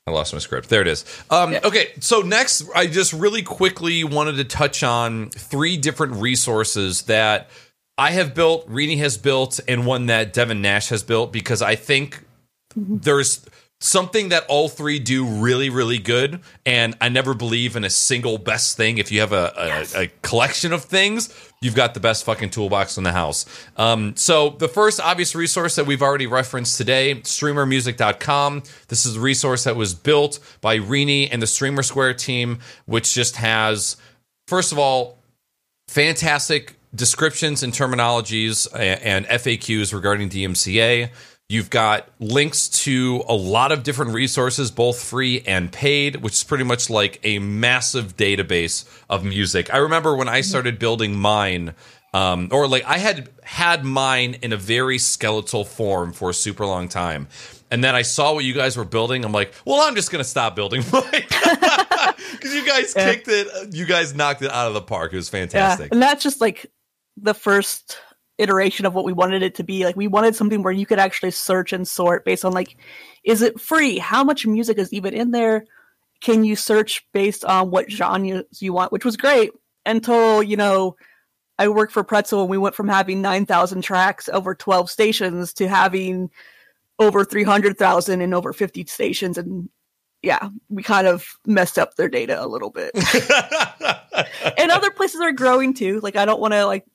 [0.07, 0.69] I lost my script.
[0.69, 1.03] There it is.
[1.29, 1.61] Um, Yeah.
[1.63, 7.49] Okay, so next, I just really quickly wanted to touch on three different resources that
[7.97, 11.75] I have built, Rini has built, and one that Devin Nash has built because I
[11.75, 12.23] think
[12.75, 13.45] there's
[13.83, 16.39] something that all three do really, really good.
[16.65, 18.97] And I never believe in a single best thing.
[18.97, 22.97] If you have a, a, a collection of things, you've got the best fucking toolbox
[22.97, 23.45] in the house.
[23.75, 28.63] Um, so the first obvious resource that we've already referenced today, streamermusic.com.
[28.87, 33.13] This is a resource that was built by Rini and the Streamer Square team, which
[33.13, 33.97] just has,
[34.47, 35.19] first of all,
[35.89, 41.09] fantastic descriptions and terminologies and FAQs regarding DMCA.
[41.49, 46.43] You've got links to a lot of different resources, both free and paid, which is
[46.43, 49.71] pretty much like a massive database of music.
[49.73, 51.75] I remember when I started building mine,
[52.13, 56.65] um, or like I had had mine in a very skeletal form for a super
[56.65, 57.27] long time.
[57.69, 59.25] And then I saw what you guys were building.
[59.25, 61.03] I'm like, well, I'm just going to stop building mine.
[62.31, 63.13] Because you guys Yeah.
[63.13, 65.13] kicked it, you guys knocked it out of the park.
[65.13, 65.91] It was Yeah, fantastic.
[65.91, 66.65] and that's just like
[67.17, 67.97] the first
[68.37, 69.85] iteration of what we wanted it to be.
[69.85, 72.77] Like we wanted something where you could actually search and sort based on like,
[73.23, 73.97] is it free?
[73.97, 75.65] How much music is even in there?
[76.21, 78.91] Can you search based on what genres you want?
[78.91, 79.51] Which was great
[79.85, 80.95] until you know
[81.59, 85.53] I worked for Pretzel and we went from having nine thousand tracks over twelve stations
[85.53, 86.31] to having
[86.99, 89.69] over three hundred thousand and over fifty stations and.
[90.25, 92.91] Yeah, we kind of messed up their data a little bit
[94.57, 95.99] and other places are growing too.
[95.99, 96.85] Like I don't want to like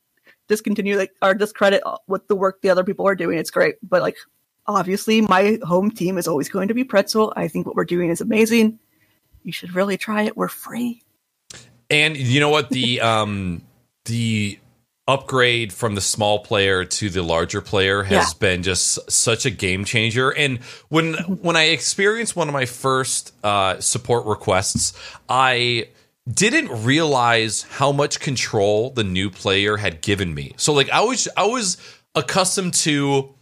[0.49, 3.39] discontinue like or discredit what the work the other people are doing.
[3.39, 4.17] It's great, but like
[4.67, 7.33] obviously my home team is always going to be Pretzel.
[7.37, 8.79] I think what we're doing is amazing.
[9.43, 10.37] You should really try it.
[10.37, 11.03] We're free.
[11.91, 13.63] And you know what the um
[14.07, 14.59] the
[15.07, 18.39] upgrade from the small player to the larger player has Yeah.
[18.41, 20.31] been just such a game changer.
[20.31, 20.59] And
[20.91, 24.93] when when I experienced one of my first uh, support requests,
[25.29, 25.89] I
[26.33, 30.55] didn't realize how much control the new player had given me.
[30.57, 31.79] So like I was I was
[32.14, 33.35] accustomed to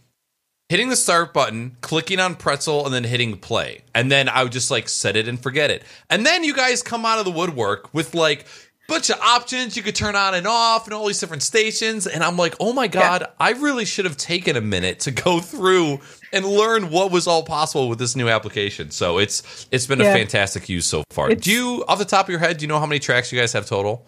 [0.69, 3.81] hitting the start button, clicking on pretzel, and then hitting play.
[3.95, 5.83] And then I would just like set it and forget it.
[6.09, 8.45] And then you guys come out of the woodwork with like
[8.87, 12.07] bunch of options you could turn on and off and all these different stations.
[12.07, 15.39] And I'm like, oh my God, I really should have taken a minute to go
[15.41, 15.99] through
[16.33, 18.91] and learn what was all possible with this new application.
[18.91, 21.29] So it's it's been a fantastic use so far.
[21.29, 23.31] It's- do you off the top of your head, do you know how many tracks
[23.31, 24.07] you guys have total?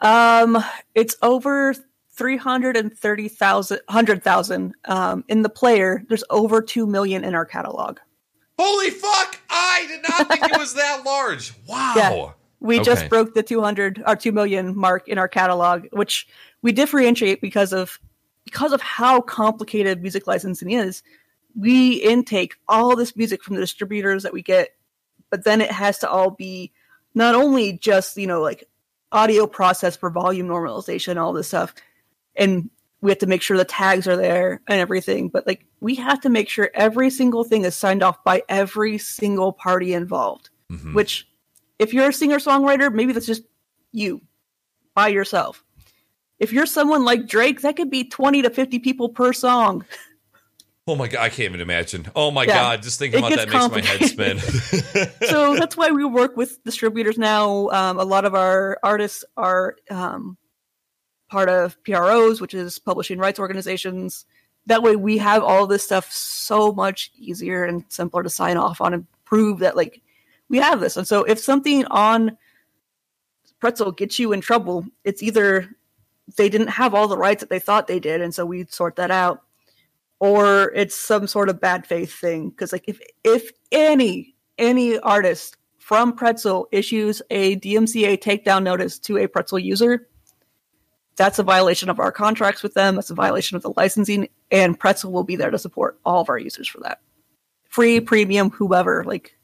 [0.00, 0.62] Um,
[0.94, 1.74] it's over
[2.12, 4.74] three hundred and thirty thousand, hundred thousand.
[4.84, 7.98] Um, in the player, there's over two million in our catalog.
[8.58, 9.40] Holy fuck!
[9.50, 11.52] I did not think it was that large.
[11.66, 11.92] Wow.
[11.96, 12.30] Yeah.
[12.60, 12.84] We Okay.
[12.84, 16.26] just broke the 200 or 2 million mark in our catalog, which
[16.60, 18.00] we differentiate because of
[18.44, 21.04] because of how complicated music licensing is.
[21.58, 24.70] We intake all this music from the distributors that we get,
[25.30, 26.72] but then it has to all be
[27.14, 28.64] not only just, you know, like
[29.10, 31.74] audio process for volume normalization, all this stuff,
[32.36, 35.94] and we have to make sure the tags are there and everything, but like we
[35.96, 40.50] have to make sure every single thing is signed off by every single party involved
[40.70, 40.94] Mhm.
[40.94, 41.26] which
[41.78, 43.44] if you're a singer songwriter maybe that's just
[43.92, 44.20] you
[44.94, 45.64] by yourself
[46.40, 49.84] if you're someone like drake that could be 20 to 50 people per song
[50.88, 52.06] Oh my god, I can't even imagine.
[52.16, 52.54] Oh my Yeah.
[52.54, 54.38] god, just thinking It about that makes my head spin.
[55.28, 59.76] so that's why we work with distributors now um, a lot of our artists are
[59.90, 60.38] um,
[61.28, 64.24] part of pros which is publishing rights organizations
[64.64, 68.80] that way we have all this stuff so much easier and simpler to sign off
[68.80, 70.00] on and prove that like
[70.48, 72.36] we have this and so if something on
[73.60, 75.68] pretzel gets you in trouble it's either
[76.36, 78.96] they didn't have all the rights that they thought they did and so we sort
[78.96, 79.42] that out
[80.20, 85.56] or it's some sort of bad faith thing because like if if any any artist
[85.78, 90.08] from pretzel issues a dmca takedown notice to a pretzel user
[91.16, 94.78] that's a violation of our contracts with them that's a violation of the licensing and
[94.78, 97.00] pretzel will be there to support all of our users for that
[97.68, 99.38] free premium whoever like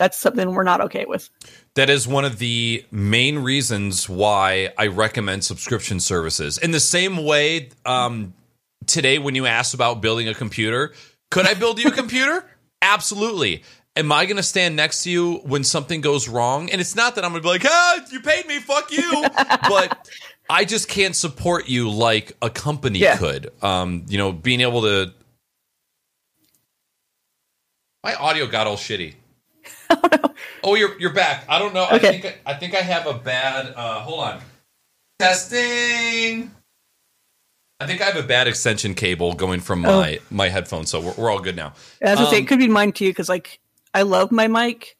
[0.00, 1.28] that's something we're not okay with.
[1.74, 6.56] That is one of the main reasons why I recommend subscription services.
[6.56, 8.32] In the same way, um,
[8.86, 10.92] today when you asked about building a computer,
[11.30, 12.44] could I build you a computer?
[12.82, 13.62] Absolutely.
[13.96, 16.70] Am I going to stand next to you when something goes wrong?
[16.70, 19.24] And it's not that I'm going to be like, ah, you paid me, fuck you.
[19.68, 20.08] but
[20.48, 23.16] I just can't support you like a company Yeah.
[23.16, 23.52] could.
[23.62, 25.12] Um, you know, being able to.
[28.02, 29.14] My audio got all shitty.
[30.62, 31.44] Oh, you're you're back.
[31.48, 31.84] I don't know.
[31.84, 32.20] I Okay.
[32.20, 33.72] think I think I have a bad.
[33.74, 34.40] Uh, hold on.
[35.18, 36.50] Testing.
[37.80, 40.00] I think I have a bad extension cable going from Oh.
[40.00, 41.72] my my headphones, so we're, we're all good now.
[42.00, 43.58] As I say, Um, it could be mine too, because like
[43.94, 44.96] I love my mic,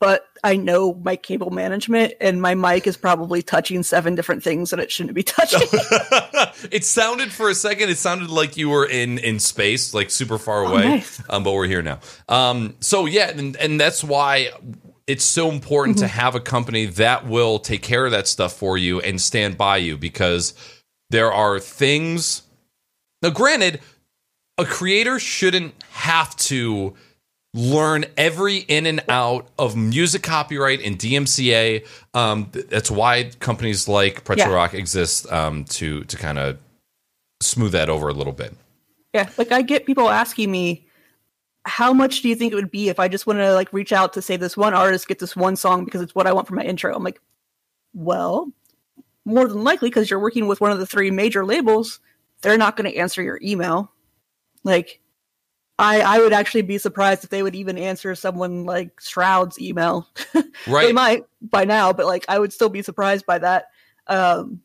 [0.00, 4.70] but I know my cable management, and my mic is probably touching seven different things
[4.70, 5.68] that it shouldn't be touching.
[6.70, 7.90] it sounded for a second.
[7.90, 10.84] It sounded like you were in in space, like super far Oh, away.
[10.88, 11.22] nice.
[11.28, 12.00] Um, but we're here now.
[12.28, 14.50] Um, so yeah, and, and that's why
[15.06, 16.06] it's so important Mm-hmm.
[16.06, 19.58] to have a company that will take care of that stuff for you and stand
[19.58, 20.54] by you because
[21.10, 22.42] there are things.
[23.22, 23.80] Now, granted,
[24.58, 26.94] a creator shouldn't have to
[27.54, 31.86] learn every in and out of music copyright and DMCA.
[32.12, 34.54] Um, that's why companies like Pretzel Yeah.
[34.54, 36.58] Rock exist um, to to kind of
[37.40, 38.54] smooth that over a little bit.
[39.12, 40.86] yeah, like I get people asking me,
[41.66, 43.92] how much do you think it would be if I just want to like reach
[43.92, 46.48] out to say this one artist, get this one song because it's what I want
[46.48, 46.94] for my intro?
[46.94, 47.20] I'm like,
[47.94, 48.50] well,
[49.24, 52.00] more than likely because you're working with one of the three major labels,
[52.42, 53.90] they're not going to answer your email.
[54.62, 55.00] Like,
[55.78, 60.08] I I would actually be surprised if they would even answer someone like Shroud's email.
[60.66, 63.66] Right, they might by now, but like I would still be surprised by that.
[64.06, 64.60] Um,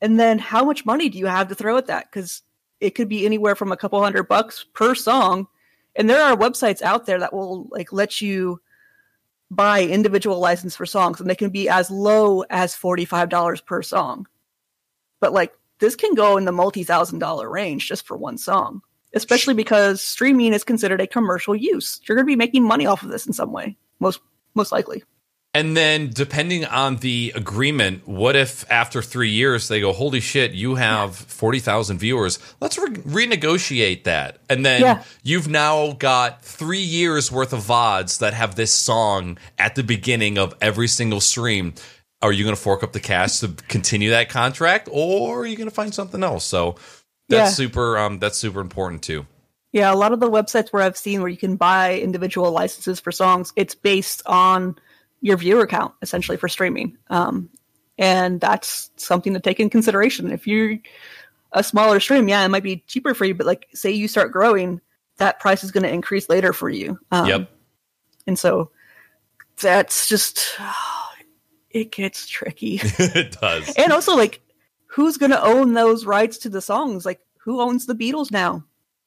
[0.00, 2.10] and then how much money do you have to throw at that?
[2.10, 2.42] Because
[2.80, 5.46] it could be anywhere from a couple hundred bucks per song,
[5.94, 8.60] and there are websites out there that will like let you
[9.50, 13.60] buy individual license for songs, and they can be as low as forty five dollars
[13.60, 14.26] per song.
[15.20, 18.82] But like this can go in the multi thousand dollar range just for one song,
[19.14, 22.00] especially because streaming is considered a commercial use.
[22.04, 24.20] You're going to be making money off of this in some way, most
[24.54, 25.02] most likely.
[25.54, 30.52] And then, depending on the agreement, what if after three years they go, "Holy shit,
[30.52, 32.38] you have forty thousand viewers.
[32.60, 35.02] Let's re- renegotiate that." And then Yeah.
[35.22, 40.36] you've now got three years worth of vods that have this song at the beginning
[40.38, 41.74] of every single stream.
[42.20, 45.56] Are you going to fork up the cash to continue that contract, or are you
[45.56, 46.44] going to find something else?
[46.44, 46.76] So
[47.28, 47.54] that's Yeah.
[47.54, 47.96] super.
[47.96, 49.26] Um, that's super important too.
[49.72, 53.00] Yeah, a lot of the websites where I've seen where you can buy individual licenses
[53.00, 54.76] for songs, it's based on
[55.20, 56.96] your viewer count essentially for streaming.
[57.10, 57.50] Um,
[57.98, 60.30] and that's something to take in consideration.
[60.30, 60.78] If you're
[61.52, 64.30] a smaller stream, yeah, it might be cheaper for you, but like say you start
[64.32, 64.80] growing,
[65.16, 66.98] that price is going to increase later for you.
[67.10, 67.50] Um, Yep.
[68.28, 68.70] And so
[69.60, 70.56] that's just,
[71.70, 72.78] it gets tricky.
[72.82, 73.74] it does.
[73.76, 74.40] and also, like,
[74.86, 77.04] who's going to own those rights to the songs?
[77.04, 78.64] Like, who owns the Beatles now?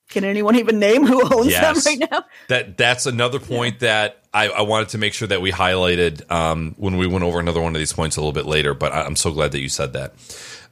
[0.09, 1.83] Can anyone even name who owns Yes.
[1.83, 2.23] them right now?
[2.49, 6.73] That that's another point that I, I wanted to make sure that we highlighted um,
[6.77, 8.73] when we went over another one of these points a little bit later.
[8.73, 10.13] But I- I'm so glad that you said that.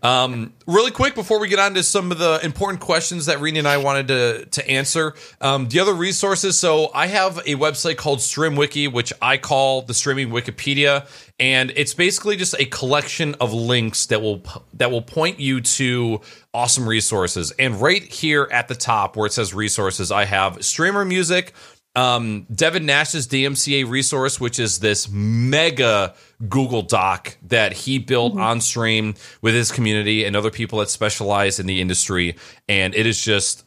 [0.01, 3.59] Um, really quick before we get on to some of the important questions that Rini
[3.59, 5.13] and I wanted to to answer.
[5.41, 6.57] Um, the other resources.
[6.57, 11.05] So I have a website called StreamWiki, which I call the streaming Wikipedia,
[11.37, 14.41] and it's basically just a collection of links that will
[14.75, 16.21] that will point you to
[16.53, 17.51] awesome resources.
[17.59, 21.53] And right here at the top where it says resources, I have streamer music
[21.95, 26.13] um, Devin Nash's DMCA resource, which is this mega
[26.47, 31.59] Google Doc that he built on stream with his community and other people that specialize
[31.59, 32.35] in the industry.
[32.67, 33.65] And it is just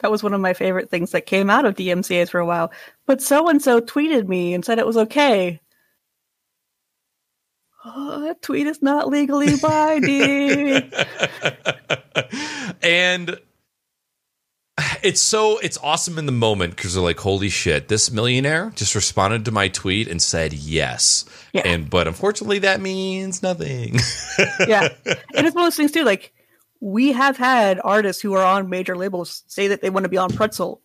[0.02, 2.72] That was one of my favorite things that came out of DMCA's for a while.
[3.06, 5.60] But so and so tweeted me and said it was okay.
[7.84, 10.92] Oh, that tweet is not legally binding.
[12.82, 13.40] and
[15.04, 18.94] it's so it's awesome in the moment because they're like, holy shit, this millionaire just
[18.96, 21.26] responded to my tweet and said yes.
[21.54, 21.64] Yeah.
[21.66, 24.00] And but unfortunately that means nothing.
[24.68, 24.90] yeah.
[25.06, 26.34] And it's one of those things too, like
[26.82, 30.18] we have had artists who are on major labels say that they want to be
[30.18, 30.82] on Pretzel.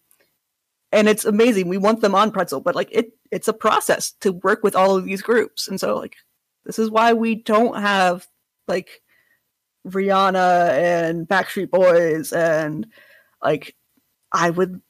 [0.92, 1.68] And it's amazing.
[1.68, 4.96] We want them on Pretzel, but like it it's a process to work with all
[4.96, 5.66] of these groups.
[5.68, 6.14] And so like
[6.64, 8.26] this is why we don't have
[8.68, 9.02] like
[9.86, 12.86] Rihanna and Backstreet Boys and
[13.42, 13.74] like
[14.32, 14.80] I would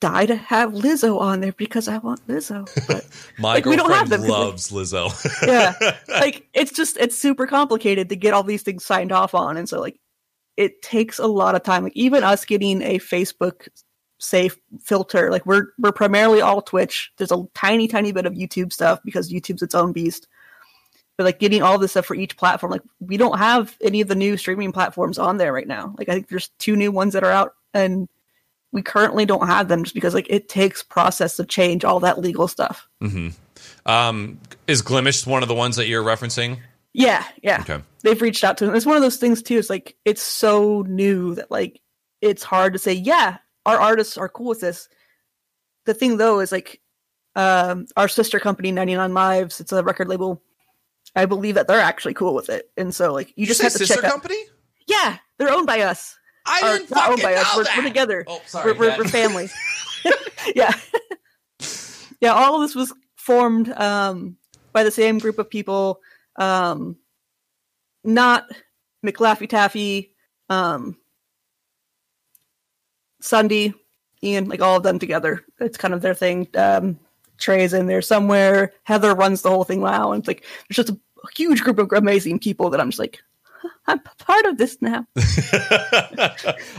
[0.00, 2.68] die to have Lizzo on there because I want Lizzo.
[2.86, 3.06] But
[3.38, 5.46] My Like, we don't girlfriend have them 'cause, like- loves Lizzo.
[5.46, 9.56] yeah, like it's just it's super complicated to get all these things signed off on,
[9.56, 9.98] and so like
[10.56, 11.84] it takes a lot of time.
[11.84, 13.68] Like even us getting a Facebook
[14.18, 17.12] safe filter, like we're we're primarily all Twitch.
[17.16, 20.28] There's a tiny tiny bit of YouTube stuff because YouTube's its own beast.
[21.16, 24.08] But like getting all this stuff for each platform, like we don't have any of
[24.08, 25.94] the new streaming platforms on there right now.
[25.96, 28.08] Like I think there's two new ones that are out, and
[28.72, 32.18] we currently don't have them just because like it takes process to change all that
[32.18, 32.88] legal stuff.
[33.00, 33.28] hmm
[33.86, 36.58] Um, is Glimesh one of the ones that you're referencing?
[36.94, 37.60] Yeah, yeah.
[37.60, 37.82] Okay.
[38.02, 38.74] they've reached out to him.
[38.74, 39.58] It's one of those things too.
[39.58, 41.80] It's like it's so new that like
[42.20, 44.88] it's hard to say, yeah, our artists are cool with this.
[45.86, 46.80] The thing though is like
[47.34, 50.40] um our sister company, 99 Lives, it's a record label.
[51.16, 52.70] I believe that they're actually cool with it.
[52.76, 54.12] And so like you just say have to sister check out.
[54.12, 54.38] company?
[54.86, 56.16] Yeah, they're owned by us.
[56.46, 57.52] I Or didn't not owned fucking by us.
[57.52, 57.76] know We're, that.
[57.78, 58.24] we're together.
[58.28, 58.72] Oh, sorry.
[58.72, 59.48] we're, we're, we're family.
[60.54, 60.74] yeah.
[62.20, 64.36] yeah, all of this was formed um,
[64.72, 66.00] by the same group of people.
[66.36, 66.96] Um,
[68.04, 68.46] not
[69.04, 70.14] McLaffy Taffy,
[70.50, 70.96] um,
[73.20, 73.72] Sunday,
[74.22, 75.44] Ian, like all of them together.
[75.60, 76.48] It's kind of their thing.
[76.54, 76.98] Um,
[77.38, 78.72] Trey's in there somewhere.
[78.84, 80.12] Heather runs the whole thing now.
[80.12, 80.98] And it's like, there's just a
[81.36, 83.20] huge group of amazing people that I'm just like,
[83.86, 85.06] I'm part of this now.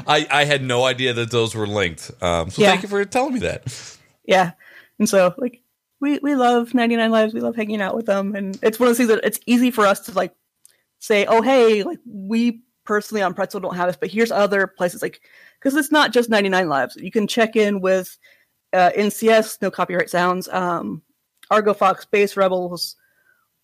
[0.08, 2.12] I, I had no idea that those were linked.
[2.22, 2.72] Um, so Yeah.
[2.72, 3.98] thank you for telling me that.
[4.26, 4.52] Yeah.
[5.00, 5.62] And so like
[6.06, 7.34] we we love 99 lives.
[7.34, 9.72] We love hanging out with them and it's one of those things that it's easy
[9.72, 10.34] for us to like
[11.00, 15.02] say, "Oh, hey, like we personally on Pretzel don't have this, but here's other places
[15.02, 15.22] like
[15.62, 16.96] cuz it's not just 99 lives.
[16.96, 18.18] You can check in with
[18.72, 21.02] uh, NCS, no copyright sounds, um
[21.50, 22.96] Argo Fox, Bass Rebels,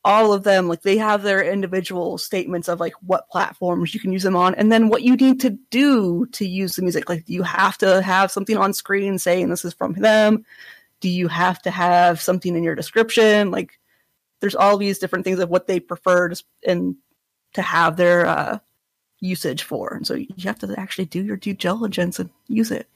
[0.03, 4.11] all of them like they have their individual statements of like what platforms you can
[4.11, 7.23] use them on and then what you need to do to use the music like
[7.27, 10.43] you have to have something on screen saying this is from them
[11.02, 13.78] do you have to have something in your description like
[14.39, 16.95] there's all these different things of what they prefer to, and
[17.54, 18.58] to have their uh,
[19.20, 22.88] usage for and so you have to actually do your due diligence and use it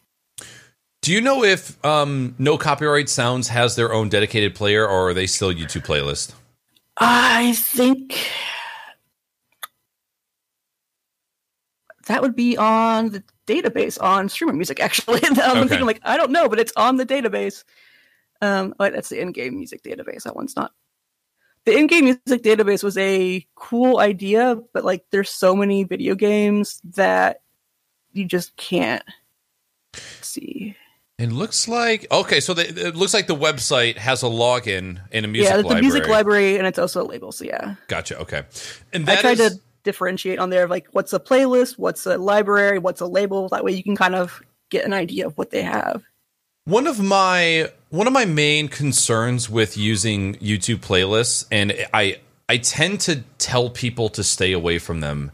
[1.01, 5.14] Do you know if um, No Copyright Sounds has their own dedicated player or are
[5.14, 6.34] they still YouTube playlist?
[6.97, 8.16] I think
[12.08, 14.80] that would be on the database on streamer music.
[14.80, 15.68] Actually, I'm Okay.
[15.68, 17.64] thinking like I don't know, but it's on the database.
[18.41, 20.23] Um, but that's the in-game music database.
[20.23, 20.73] That one's not.
[21.65, 26.79] The in-game music database was a cool idea, but like there's so many video games
[26.95, 27.41] that
[28.13, 29.03] you just can't
[30.21, 30.75] see.
[31.17, 35.23] It looks like okay, so the, it looks like the website has a login in
[35.23, 35.79] a music yeah, it's library.
[35.79, 37.31] a music library, and it's also a label.
[37.31, 38.19] So yeah, Gotcha.
[38.19, 38.43] Okay,
[38.91, 42.17] and I tried is- to differentiate on there of like what's a playlist, what's a
[42.17, 43.47] library, what's a label.
[43.49, 46.03] That way you can kind of get an idea of what they have.
[46.66, 52.57] One of my one of my main concerns with using YouTube playlists, and I I
[52.57, 55.32] tend to tell people to stay away from them,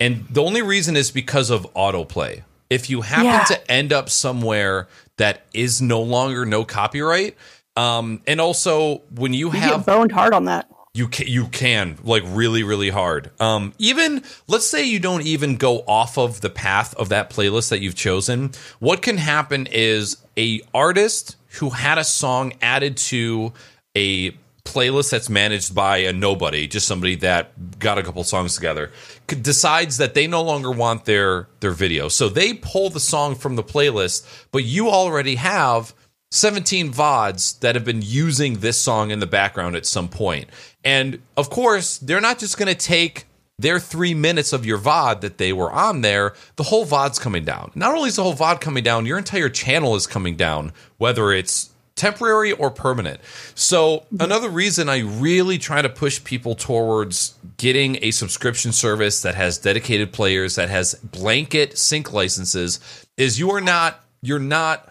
[0.00, 2.42] and the only reason is because of autoplay.
[2.68, 3.44] If you happen Yeah.
[3.44, 7.36] to end up somewhere that is no longer no copyright,
[7.76, 10.68] um, and also when you You have boned hard on that.
[10.94, 13.30] You can, you can like really really hard.
[13.40, 17.70] Um, even let's say you don't even go off of the path of that playlist
[17.70, 18.50] that you've chosen.
[18.78, 23.52] What can happen is a artist who had a song added to
[23.96, 24.32] a
[24.64, 28.92] playlist that's managed by a nobody, just somebody that got a couple songs together,
[29.26, 32.08] decides that they no longer want their their video.
[32.08, 35.94] So they pull the song from the playlist, but you already have
[36.32, 40.48] 17 VODs that have been using this song in the background at some point.
[40.84, 43.26] And of course, they're not just going to take
[43.58, 47.44] their three minutes of your VOD that they were on there, the whole VOD's coming
[47.44, 47.70] down.
[47.74, 51.32] Not only is the whole VOD coming down, your entire channel is coming down, whether
[51.32, 53.20] it's temporary or permanent.
[53.54, 54.16] So, mm-hmm.
[54.20, 59.58] another reason I really try to push people towards getting a subscription service that has
[59.58, 62.80] dedicated players, that has blanket sync licenses,
[63.16, 64.88] is you are not, you're not.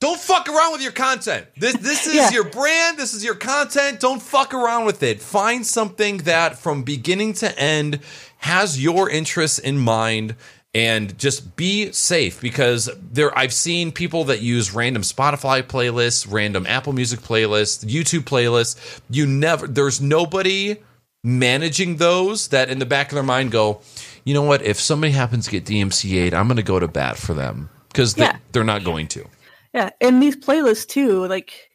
[0.00, 1.46] Don't fuck around with your content.
[1.56, 2.30] This this is Yeah.
[2.30, 3.98] your brand, this is your content.
[3.98, 5.20] Don't fuck around with it.
[5.20, 7.98] Find something that from beginning to end
[8.38, 10.36] has your interests in mind
[10.72, 16.64] and just be safe because there I've seen people that use random Spotify playlists, random
[16.68, 18.76] Apple Music playlists, YouTube playlists.
[19.10, 20.76] You never there's nobody
[21.24, 23.80] managing those that in the back of their mind go,
[24.24, 27.16] you know what, if somebody happens to get DMCA'd, I'm going to go to bat
[27.18, 28.32] for them because Yeah.
[28.32, 29.24] they, they're not going to.
[29.78, 31.70] Yeah, and these playlists too, like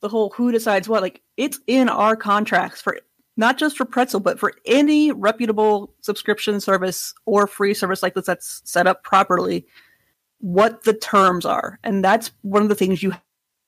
[0.00, 2.98] the whole who decides what, like it's in our contracts for
[3.36, 8.24] not just for Pretzel, but for any reputable subscription service or free service like this
[8.24, 9.66] that's set up properly,
[10.38, 11.78] what the terms are.
[11.84, 13.12] And that's one of the things you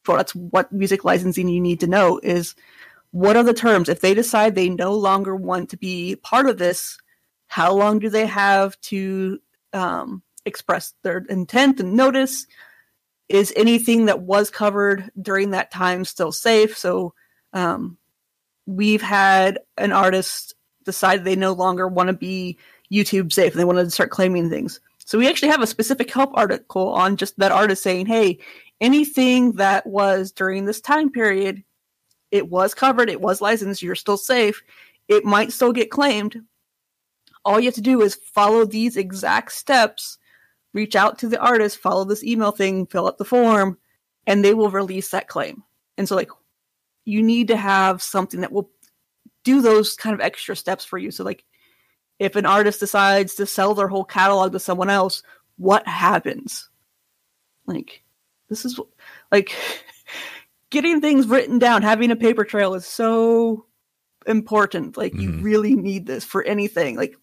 [0.03, 2.55] for that's what music licensing you need to know is
[3.11, 3.91] what are the terms?
[3.91, 6.97] If they decide they no longer want to be part of this,
[7.49, 9.41] how long do they have to
[9.75, 12.47] um, express their intent and notice?
[13.29, 16.77] Is anything that was covered during that time still safe?
[16.77, 17.15] So
[17.53, 17.99] um,
[18.67, 20.55] we've had an artist
[20.85, 22.59] decide they no longer want to be
[22.91, 24.81] YouTube safe and they want to start claiming things.
[25.05, 28.39] So we actually have a specific help article on just that artist saying, hey,
[28.81, 31.63] anything that was during this time period,
[32.31, 34.63] it was covered, it was licensed, you're still safe,
[35.09, 36.37] it might still get claimed.
[37.45, 40.19] All you have to do is follow these exact steps
[40.75, 43.79] reach out to the artist, follow this email thing, fill out the form,
[44.27, 45.63] and they will release that claim.
[45.97, 46.31] And so, like,
[47.05, 48.71] you need to have something that will
[49.45, 51.11] do those kind of extra steps for you.
[51.11, 51.45] So, like,
[52.19, 55.23] if an artist decides to sell their whole catalog to someone else,
[55.57, 56.69] what happens?
[57.67, 58.03] Like,
[58.49, 58.79] this is
[59.33, 59.55] like
[60.71, 63.67] getting things written down, having a paper trail is so
[64.27, 64.97] important.
[64.97, 65.43] Like, you Mhm.
[65.43, 66.97] really need this for anything.
[66.97, 67.17] Like,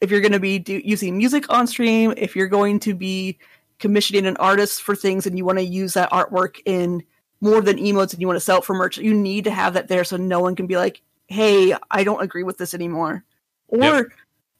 [0.00, 3.38] if you're going to be do, using music on stream, if you're going to be
[3.78, 7.02] commissioning an artist for things and you want to use that artwork in
[7.40, 9.74] more than emotes and you want to sell it for merch, you need to have
[9.74, 13.24] that there so no one can be like, hey, I don't agree with this anymore.
[13.68, 14.06] Or Yep.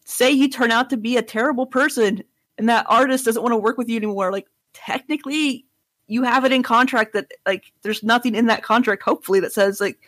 [0.05, 2.22] say you turn out to be a terrible person
[2.59, 4.32] and that artist doesn't want to work with you anymore.
[4.32, 5.66] Like, technically,
[6.07, 9.80] you have it in contract that, like, there's nothing in that contract, hopefully, that says,
[9.80, 9.99] like,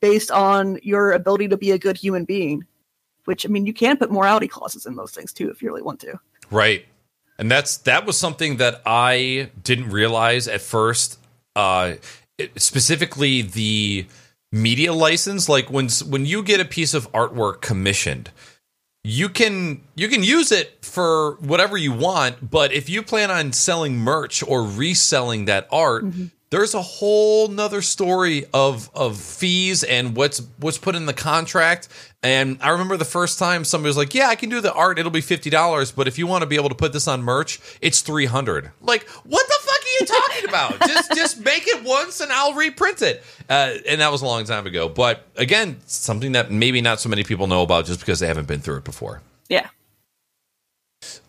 [0.00, 2.64] based on your ability to be a good human being
[3.28, 5.82] which I mean, you can put morality clauses in those things too if you really
[5.82, 6.18] want to.
[6.50, 6.86] Right.
[7.38, 11.20] And that's that was something that I didn't realize at first.
[11.54, 11.96] Uh,
[12.38, 14.06] it- specifically, the
[14.50, 15.46] media license.
[15.46, 18.30] Like when when you get a piece of artwork commissioned,
[19.04, 22.50] you can you can use it for whatever you want.
[22.50, 26.06] But if you plan on selling merch or reselling that art,
[26.50, 31.88] there's a whole nother story of of fees and what's what's put in the contract.
[32.22, 34.98] And I remember the first time somebody was like, "Yeah, I can do the art.
[34.98, 37.22] It'll be fifty dollars, but if you want to be able to put this on
[37.22, 38.70] merch, it's three hundred.
[38.80, 40.80] Like, what the fuck are you talking about?
[40.88, 43.22] just just make it once and I'll reprint it.
[43.48, 44.88] Uh, and that was a long time ago.
[44.88, 48.48] But again, something that maybe not so many people know about just because they haven't
[48.48, 49.22] been through it before.
[49.48, 49.68] Yeah.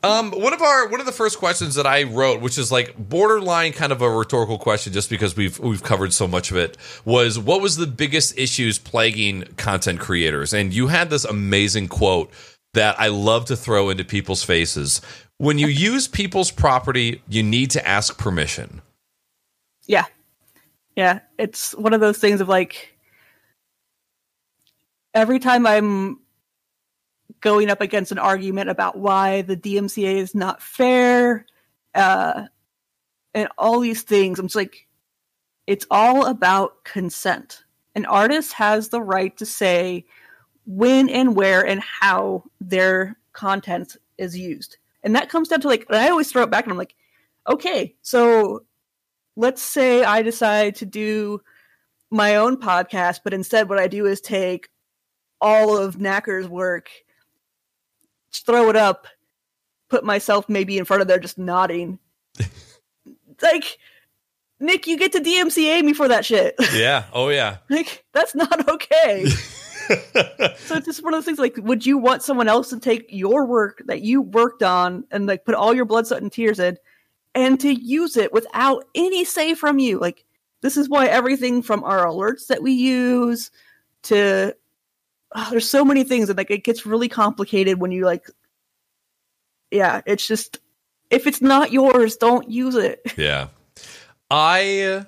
[0.02, 2.96] Um, one of our one of the first questions that I wrote, which is like
[2.98, 6.78] borderline kind of a rhetorical question, just because we've we've covered so much of it,
[7.06, 10.54] was what was the biggest issues plaguing content creators?
[10.54, 12.32] And you had this amazing quote
[12.74, 15.02] that I love to throw into people's faces.
[15.38, 18.82] When you use people's property, you need to ask permission.
[19.86, 20.06] Yeah.
[20.96, 21.20] Yeah.
[21.38, 22.96] It's one of those things of like
[25.14, 26.20] every time I'm
[27.42, 31.46] going up against an argument about why the DMCA is not fair,
[31.96, 32.46] uh,
[33.34, 34.88] and all these things, I'm just like,
[35.68, 37.64] it's all about consent.
[37.96, 40.06] An artist has the right to say
[40.66, 44.78] when and where and how their content is used.
[45.04, 46.96] And that comes down to like, I always throw it back and I'm like,
[47.48, 48.64] okay, so
[49.36, 51.42] let's say I decide to do
[52.12, 54.70] my own podcast, but instead what I do is take
[55.42, 56.90] all of Knacker's work,
[58.32, 59.08] throw it up,
[59.90, 62.00] put myself maybe in front of there just nodding.
[63.42, 63.78] like
[64.60, 66.56] Nick, you get to DMCA me for that shit.
[66.74, 67.06] Yeah.
[67.14, 67.58] Oh yeah.
[67.70, 69.26] like that's not okay.
[69.30, 73.08] so it's just one of those things like would you want someone else to take
[73.10, 76.60] your work that you worked on and like put all your blood sweat and tears
[76.60, 76.78] in
[77.34, 80.26] and to use it without any say from you like
[80.62, 83.50] this is why everything from our alerts that we use
[84.04, 84.56] to
[85.34, 88.30] oh, there's so many things and like it gets really complicated when you like
[89.72, 90.60] yeah it's just
[91.10, 93.48] if it's not yours don't use it Yeah.
[94.32, 95.06] I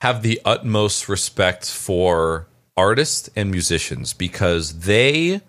[0.00, 2.46] have the utmost respect for
[2.76, 5.40] artists and musicians because they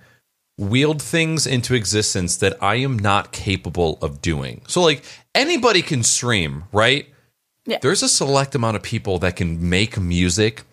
[0.57, 4.61] wield things into existence that I am not capable of doing.
[4.67, 5.03] So, like,
[5.34, 7.07] anybody can stream, right?
[7.65, 7.78] Yeah.
[7.82, 10.63] There's a select amount of people that can make music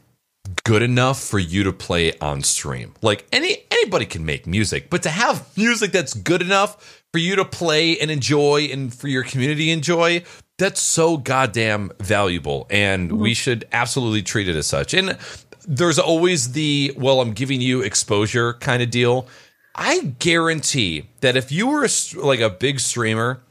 [0.64, 2.94] good enough for you to play on stream.
[3.02, 7.36] Like any anybody can make music, but to have music that's good enough for you
[7.36, 10.22] to play and enjoy and for your community enjoy,
[10.58, 13.20] that's so goddamn valuable and mm-hmm.
[13.20, 14.94] we should absolutely treat it as such.
[14.94, 15.18] And
[15.66, 19.26] there's always the well I'm giving you exposure kind of deal.
[19.74, 23.42] I guarantee that if you were a, like a big streamer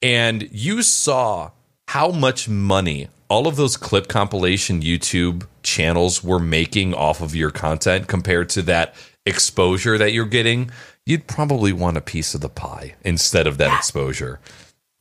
[0.00, 1.50] and you saw
[1.88, 7.50] how much money all of those clip compilation YouTube channels were making off of your
[7.50, 10.70] content compared to that exposure that you're getting,
[11.06, 14.38] you'd probably want a piece of the pie instead of that exposure.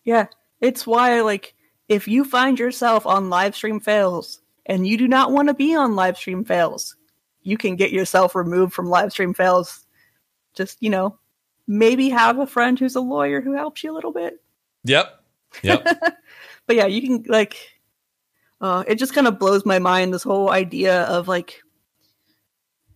[0.05, 0.27] Yeah,
[0.61, 1.55] it's why like
[1.89, 5.75] if you find yourself on live stream fails and you do not want to be
[5.75, 6.95] on live stream fails,
[7.41, 9.85] you can get yourself removed from live stream fails.
[10.55, 11.19] Just, you know,
[11.67, 14.41] maybe have a friend who's a lawyer who helps you a little bit.
[14.85, 15.21] Yep.
[15.63, 15.85] Yep.
[16.67, 17.70] But yeah, you can like
[18.61, 21.61] uh it just kind of blows my mind this whole idea of like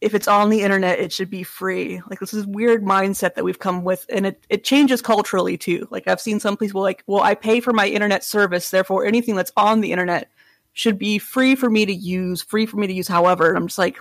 [0.02, 2.02] if it's on the internet it should be free.
[2.10, 5.88] Like this is weird mindset that we've come with and it, it changes culturally too.
[5.90, 9.36] Like i've seen some people like well i pay for my internet service therefore anything
[9.36, 10.30] that's on the internet
[10.74, 13.50] should be free for me to use free for me to use however.
[13.50, 13.98] And i'm just like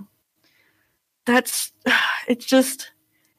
[1.24, 1.72] that's
[2.28, 2.90] it's just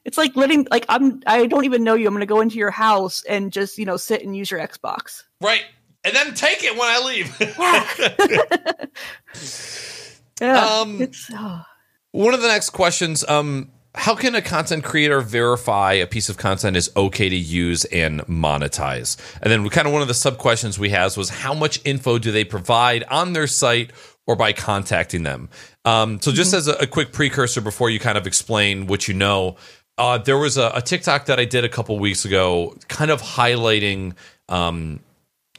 [0.04, 2.06] it's like letting like i'm i don't even know you.
[2.06, 5.22] I'm gonna go into your house and just you know sit and use your xbox.
[5.40, 5.64] Right.
[6.06, 7.36] And then take it when I leave.
[10.40, 11.64] yeah Um, oh.
[12.12, 16.36] One of the next questions um how can a content creator verify a piece of
[16.36, 19.16] content is okay to use and monetize?
[19.40, 22.18] And then kind of one of the sub questions we has was how much info
[22.18, 23.92] do they provide on their site
[24.26, 25.48] or by contacting them?
[25.86, 29.14] Um, so just as a, a quick precursor before you kind of explain what you
[29.14, 29.56] know,
[29.96, 33.22] uh, there was a, a TikTok that I did a couple weeks ago, kind of
[33.22, 34.14] highlighting
[34.48, 35.00] um,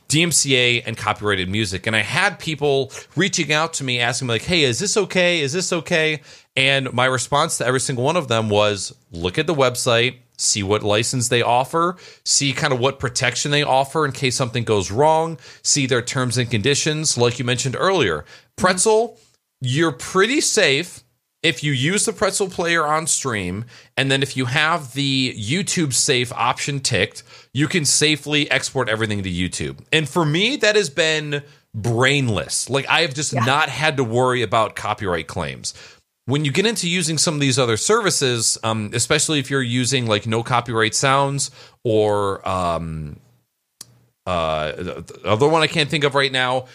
[0.08, 1.88] DMCA and copyrighted music.
[1.88, 5.42] And I had people reaching out to me asking me, like, hey, is this okay?
[5.42, 6.22] Is this okay?
[6.56, 10.64] And my response to every single one of them was look at the website, see
[10.64, 14.92] what license they offer, see kind of what protection they offer in case something goes
[14.92, 17.18] wrong, see their terms and conditions.
[17.18, 19.18] Like you mentioned earlier, Pretzel,
[19.62, 21.04] you're pretty safe
[21.48, 23.64] if you use the pretzel player on stream
[23.96, 27.24] and then if you have the youtube safe option ticked
[27.54, 29.80] you can safely export everything to youtube.
[29.94, 31.42] And for me that has been
[31.74, 32.70] brainless.
[32.70, 35.74] Like i have just not had to worry about copyright claims.
[36.26, 40.06] When you get into using some of these other services um, especially if you're using
[40.06, 41.50] like no copyright sounds
[41.86, 43.20] or um,
[44.26, 46.66] uh, the other one i can't think of right now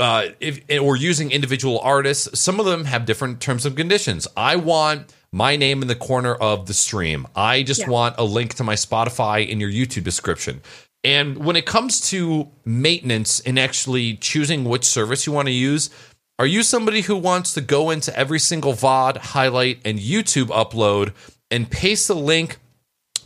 [0.00, 4.28] uh, if or using individual artists, some of them have different terms and conditions.
[4.36, 7.26] I want my name in the corner of the stream.
[7.34, 7.88] I just Yeah.
[7.88, 10.62] want a link to my Spotify in your YouTube description.
[11.04, 15.90] And when it comes to maintenance and actually choosing which service you want to use,
[16.38, 21.12] are you somebody who wants to go into every single VOD, highlight, and YouTube upload
[21.50, 22.58] and paste the link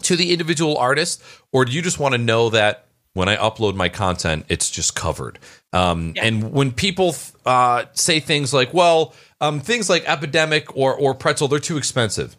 [0.02, 3.74] to the individual artist, or do you just want to know that when I upload
[3.74, 5.38] my content, it's just covered?
[5.72, 7.14] Um, And when people
[7.46, 12.36] uh, say things like, "Well, um, things like Epidemic or or Pretzel, they're too expensive,"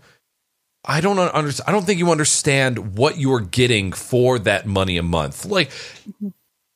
[0.86, 1.70] I don't understand.
[1.70, 5.46] I don't think you understand what you are getting for that money a month.
[5.46, 5.72] Like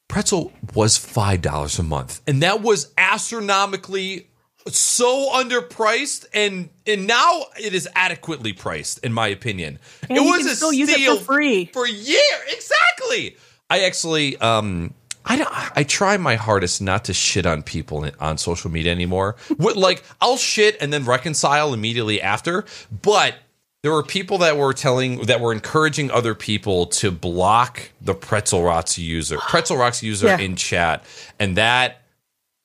[0.08, 4.28] Pretzel was five dollars a month, and that was astronomically
[4.68, 9.80] so underpriced, and and now it is adequately priced, in my opinion.
[10.10, 11.66] And it you was can a still use it for free.
[11.74, 13.38] for year exactly.
[13.70, 14.94] I actually um.
[15.30, 19.36] I, don't- I try my hardest not to shit on people on social media anymore.
[19.60, 22.64] Like I'll shit and then reconcile immediately after,
[23.02, 23.36] but
[23.84, 28.64] there were people that were telling that were encouraging other people to block the Pretzel
[28.64, 30.40] Rocks user, Pretzel Rocks user Yeah.
[30.40, 31.04] in chat,
[31.38, 32.04] and that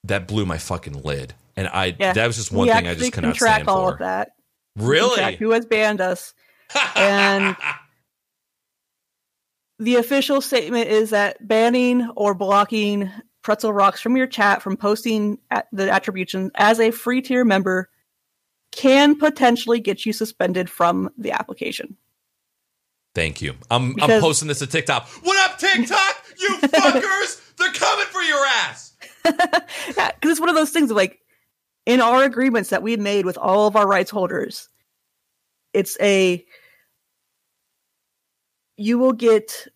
[0.04, 1.34] that blew my fucking lid.
[1.56, 2.12] And I Yeah.
[2.12, 3.92] that was just one we thing I just can cannot track stand all for.
[3.94, 4.30] of that.
[4.76, 5.34] Really?
[5.34, 6.32] who has banned us.
[6.94, 7.56] And
[9.82, 13.10] the official statement is that banning or blocking
[13.42, 17.90] pretzel rocks from your chat from posting at the attribution as a free tier member
[18.70, 21.96] can potentially get you suspended from the application.
[23.14, 23.54] Thank you.
[23.70, 25.06] I'm I'm posting this to TikTok.
[25.24, 26.24] What up, TikTok?
[26.38, 27.56] You fuckers!
[27.56, 28.90] They're coming for your ass.
[29.96, 31.20] Yeah, because it's one of those things of like
[31.86, 34.68] in our agreements that we made with all of our rights holders,
[35.72, 36.44] it's a
[38.76, 39.66] you will get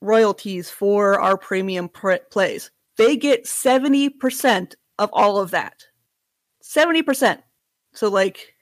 [0.00, 2.70] royalties for our premium pr- plays.
[2.96, 5.84] They get 70% of all of that.
[6.62, 7.42] 70%.
[7.92, 8.54] So like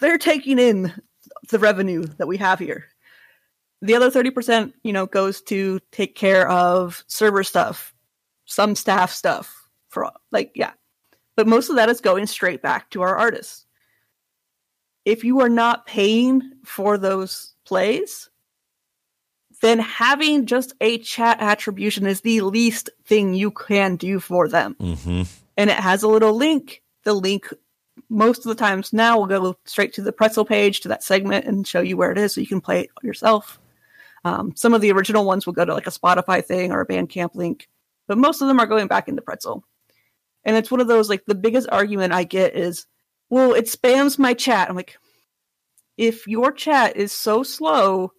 [0.00, 0.92] they're taking in
[1.50, 2.86] the revenue that we have here.
[3.82, 7.94] The other 30%, you know, goes to take care of server stuff,
[8.44, 9.62] some staff stuff
[9.92, 10.72] for like yeah
[11.36, 13.66] but most of that is going straight back to our artists
[15.04, 18.30] if you are not paying for those plays
[19.62, 24.76] then having just a chat attribution is the least thing you can do for them.
[24.78, 25.22] Mm-hmm.
[25.56, 26.82] and it has a little link.
[27.04, 27.52] The link
[28.08, 31.46] most of the times now will go straight to the pretzel page to that segment
[31.46, 33.58] and show you where it is so you can play it yourself.
[34.24, 36.86] Um, some of the original ones will go to like a spotify thing or a
[36.86, 37.68] bandcamp link
[38.06, 39.64] but most of them are going back into pretzel.
[40.44, 42.86] And it's one of those like the biggest argument i get is
[43.30, 44.68] well it spams my chat.
[44.68, 44.98] I'm like
[45.96, 48.12] if your chat is so slow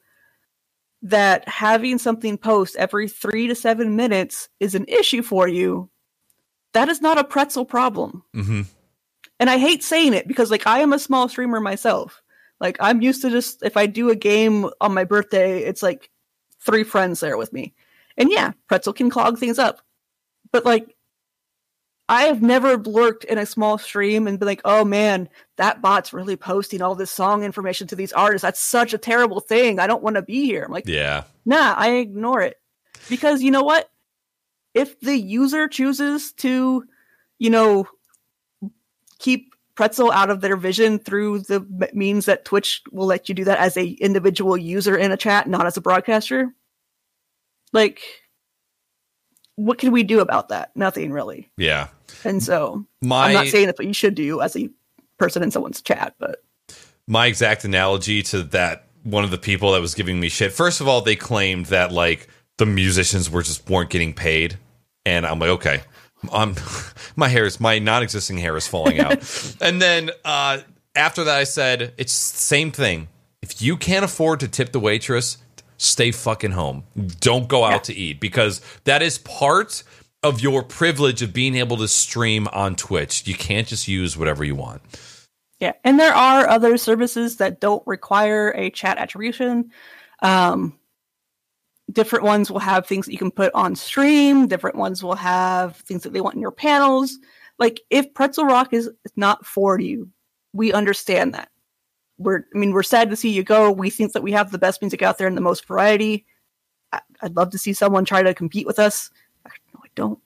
[1.04, 5.90] that having something post every three to seven minutes is an issue for you
[6.74, 8.62] that is not a pretzel problem Mm-hmm.
[9.40, 12.22] and I hate saying it because like I am a small streamer myself.
[12.60, 16.10] Like I'm used to just if I do a game on my birthday, it's like
[16.66, 17.74] three friends there with me.
[18.18, 19.82] And yeah, pretzel can clog things up.
[20.52, 20.96] But like
[22.10, 26.12] I have never lurked in a small stream and been like, oh man, that bot's
[26.12, 28.44] really posting all this song information to these artists.
[28.44, 29.80] That's such a terrible thing.
[29.80, 30.64] I don't want to be here.
[30.66, 31.24] I'm like, Yeah.
[31.46, 32.58] nah, I ignore it.
[33.10, 33.90] Because you know what?
[34.74, 36.84] If the user chooses to,
[37.40, 37.88] you know,
[39.20, 43.46] keep pretzel out of their vision through the means that Twitch will let you do
[43.46, 46.54] that as a individual user in a chat, not as a broadcaster,
[47.72, 48.02] like
[49.56, 50.76] what can we do about that?
[50.76, 51.50] Nothing really.
[51.58, 51.88] Yeah.
[52.24, 54.70] And so My I'm not saying that's what you should do as a
[55.18, 56.44] person in someone's chat, but
[57.08, 60.54] my exact analogy to that one of the people that was giving me shit.
[60.54, 62.28] First of all, they claimed that like
[62.58, 64.58] the musicians were just weren't getting paid,
[65.06, 65.82] and I'm like, okay,
[66.32, 66.56] um,
[67.16, 69.56] my hair is my non-existing hair is falling out.
[69.62, 70.60] and then uh,
[70.96, 73.10] after that, I said it's the same thing.
[73.42, 75.38] If you can't afford to tip the waitress,
[75.78, 76.84] stay fucking home.
[77.20, 77.80] Don't go out Yeah.
[77.80, 79.84] to eat because that is part
[80.22, 83.28] of your privilege of being able to stream on Twitch.
[83.28, 84.82] You can't just use whatever you want.
[85.60, 89.72] Yeah, and there are other services that don't require a chat attribution.
[90.22, 90.78] Um,
[91.92, 94.48] different ones will have things that you can put on stream.
[94.48, 97.18] Different ones will have things that they want in your panels.
[97.60, 100.10] Like if Pretzel Rock is not for you,
[100.54, 101.50] we understand that.
[102.18, 103.72] We're, I mean, we're sad to see you go.
[103.72, 106.26] We think that we have the best music out there and the most variety.
[106.92, 109.10] I, I'd love to see someone try to compete with us.
[109.74, 110.20] No, I don't.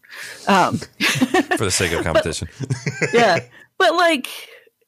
[0.47, 0.77] Um,
[1.57, 2.49] For the sake of competition.
[3.13, 3.39] yeah.
[3.77, 4.27] But like,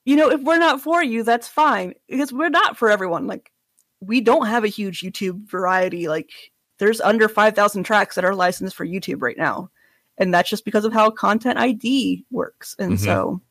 [0.06, 3.28] you know, if we're not for you, that's fine because we're not for everyone.
[3.28, 3.52] Like,
[4.02, 6.08] we don't have a huge YouTube variety.
[6.08, 6.30] Like,
[6.80, 9.70] there's under 5,000 tracks that are licensed for YouTube right now.
[10.18, 12.76] And that's just because of how Content ID works.
[12.80, 13.00] And Mhm.
[13.00, 13.41] so,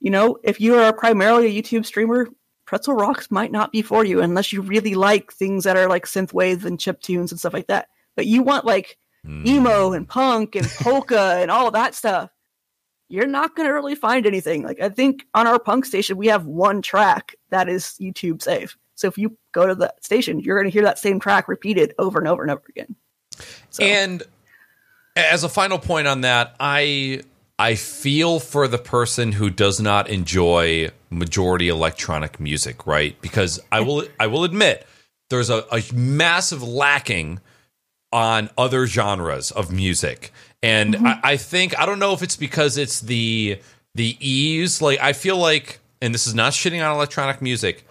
[0.00, 2.28] you know, if you are primarily a YouTube streamer,
[2.66, 6.06] Pretzel Rocks might not be for you unless you really like things that are like
[6.06, 7.88] synthwave and chip tunes and stuff like that.
[8.16, 9.46] But you want like Mm.
[9.46, 12.30] emo and punk and polka and all that stuff,
[13.08, 14.62] you're not going to really find anything.
[14.62, 18.76] Like I think on our punk station we have one track that is YouTube safe.
[18.96, 21.94] So if you go to the station, you're going to hear that same track repeated
[21.98, 22.94] over and over and over again.
[23.70, 24.22] So, And
[25.16, 27.22] as a final point on that, I
[27.58, 33.20] I feel for the person who does not enjoy majority electronic music, right?
[33.20, 34.86] Because I will I will admit
[35.30, 37.40] there's a, a massive lacking
[38.12, 40.32] on other genres of music.
[40.62, 41.06] And mm-hmm.
[41.06, 43.60] I, I think I don't know if it's because it's the
[43.94, 44.82] the ease.
[44.82, 47.86] Like I feel like, and this is not shitting on electronic music.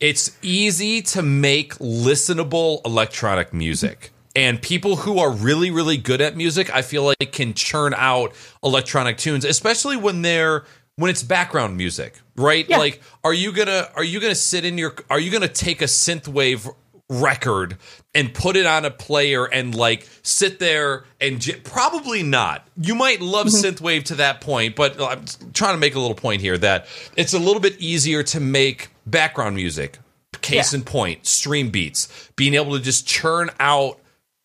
[0.00, 4.10] It's easy to make listenable electronic music.
[4.36, 8.34] And people who are really, really good at music, I feel like can churn out
[8.62, 10.64] electronic tunes, especially when they're
[10.96, 12.66] when it's background music, right?
[12.68, 12.78] Yeah.
[12.78, 15.86] Like, are you gonna are you gonna sit in your are you gonna take a
[15.86, 16.72] synthwave
[17.08, 17.76] record
[18.14, 22.66] and put it on a player and like sit there and j- probably not.
[22.80, 23.64] You might love mm-hmm.
[23.64, 27.32] synthwave to that point, but I'm trying to make a little point here that it's
[27.32, 29.98] a little bit easier to make background music.
[30.42, 30.78] Case Yeah.
[30.78, 33.98] in point, StreamBeats, being able to just churn out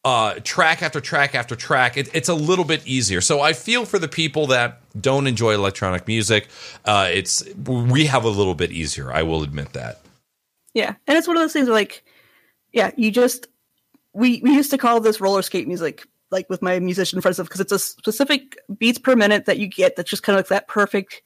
[0.04, 3.22] uh, track after track after track, it, it's a little bit easier.
[3.22, 6.48] So I feel for the people that don't enjoy electronic music,
[6.86, 9.12] uh, it's we have a little bit easier.
[9.12, 10.02] I will admit that.
[10.74, 12.04] Yeah, and it's one of those things where like,
[12.72, 13.48] yeah, you just
[14.14, 17.60] we we used to call this roller skate music, like with my musician friends, because
[17.60, 20.68] it's a specific beats per minute that you get that's just kind of like that
[20.68, 21.22] perfect.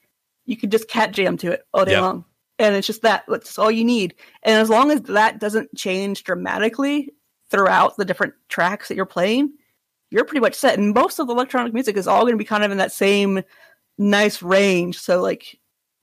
[0.46, 2.02] You can just cat jam to it all day Yep.
[2.02, 2.26] long,
[2.60, 3.24] and it's just that.
[3.28, 4.16] That's all you need.
[4.44, 7.14] And as long as that doesn't change dramatically
[7.56, 9.54] throughout the different tracks that you're playing,
[10.12, 10.78] you're pretty much set.
[10.78, 12.92] And most of the electronic music is all going to be kind of in that
[12.92, 13.44] same
[13.98, 15.00] nice range.
[15.00, 15.60] So like,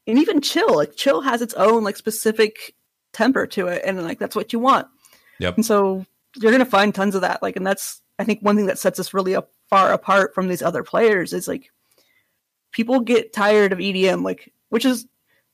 [0.06, 2.74] and even chill, like chill has its own like specific
[3.12, 4.88] temper to it, and like that's what you want.
[5.38, 5.56] Yep.
[5.56, 6.04] And so
[6.36, 7.42] you're going to find tons of that.
[7.42, 10.48] Like, and that's I think one thing that sets us really up far apart from
[10.48, 11.70] these other players is like
[12.72, 15.06] people get tired of EDM, like which is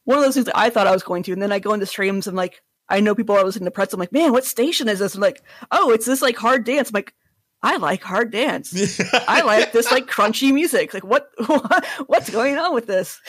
[0.05, 1.74] one of those things that I thought I was going to, and then I go
[1.74, 3.97] into streams and like I know people are listening to Pretzel.
[3.97, 5.14] I'm like, man, what station is this?
[5.14, 6.91] I'm like, oh, it's this like hard dance.
[6.91, 7.14] I'm like,
[7.62, 9.01] I like hard dance.
[9.28, 10.95] I like this like crunchy music.
[10.95, 11.28] Like, what,
[12.07, 13.20] what's going on with this?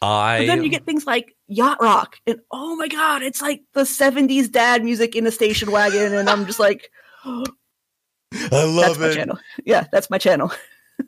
[0.00, 3.62] I But then you get things like yacht rock, and oh my god, it's like
[3.72, 6.90] the '70s dad music in a station wagon, and I'm just like,
[7.24, 7.44] I
[8.32, 9.14] that's love my it.
[9.14, 9.38] channel.
[9.64, 10.50] Yeah, that's my channel.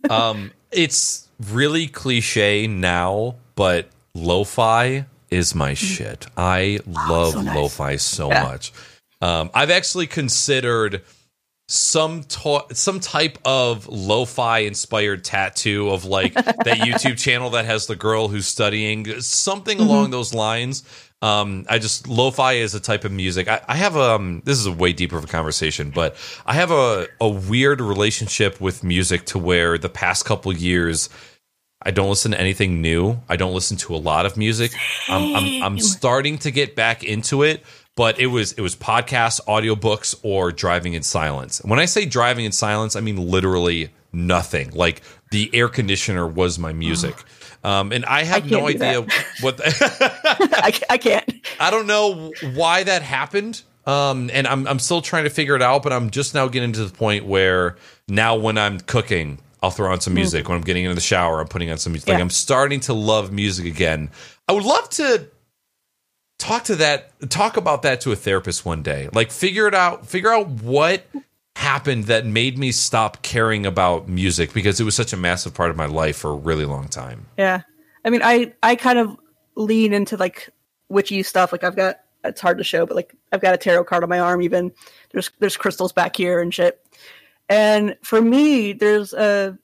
[0.08, 6.26] um, it's really cliche now, but lo-fi is my shit.
[6.36, 7.56] I love so nice.
[7.56, 8.42] lo-fi so Yeah.
[8.44, 8.72] much.
[9.20, 11.02] Um, I've actually considered
[11.66, 17.86] some to- some type of lo-fi inspired tattoo of like that YouTube channel that has
[17.86, 20.82] the girl who's studying something along those lines.
[21.22, 23.48] Um, I just lo-fi is a type of music.
[23.48, 26.70] I, I have um this is a way deeper of a conversation, but I have
[26.70, 31.08] a a weird relationship with music to where the past couple years
[31.84, 33.20] I don't listen to anything new.
[33.28, 34.72] I don't listen to a lot of music.
[35.08, 37.62] I'm, I'm I'm starting to get back into it,
[37.94, 41.60] but it was it was podcasts, audiobooks, or driving in silence.
[41.64, 44.70] When I say driving in silence, I mean literally nothing.
[44.70, 47.16] Like the air conditioner was my music.
[47.64, 49.06] Um, and I have I no idea
[49.40, 49.64] what the,
[50.52, 51.24] I, I can't.
[51.58, 53.62] I don't know why that happened.
[53.86, 56.72] Um, and I'm I'm still trying to figure it out, but I'm just now getting
[56.72, 57.76] to the point where
[58.06, 60.20] now when I'm cooking, I'll throw on some mm-hmm.
[60.20, 60.48] music.
[60.48, 62.10] When I'm getting into the shower, I'm putting on some music.
[62.10, 64.10] Like I'm starting to love music again.
[64.46, 65.26] I would love to
[66.38, 69.08] talk to that talk about that to a therapist one day.
[69.14, 71.06] Like figure it out, figure out what
[71.56, 75.70] happened that made me stop caring about music because it was such a massive part
[75.70, 77.24] of my life for a really long time.
[77.38, 77.62] Yeah,
[78.04, 79.16] I mean, I I kind of
[79.54, 80.50] lean into like
[80.90, 81.52] witchy stuff.
[81.52, 84.10] Like I've got it's hard to show, but like I've got a tarot card on
[84.10, 84.42] my arm.
[84.42, 84.72] Even
[85.12, 86.83] there's there's crystals back here and shit.
[87.48, 89.58] And for me, there's a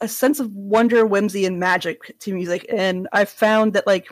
[0.00, 2.66] a sense of wonder, whimsy, and magic to music.
[2.68, 4.08] And I found that like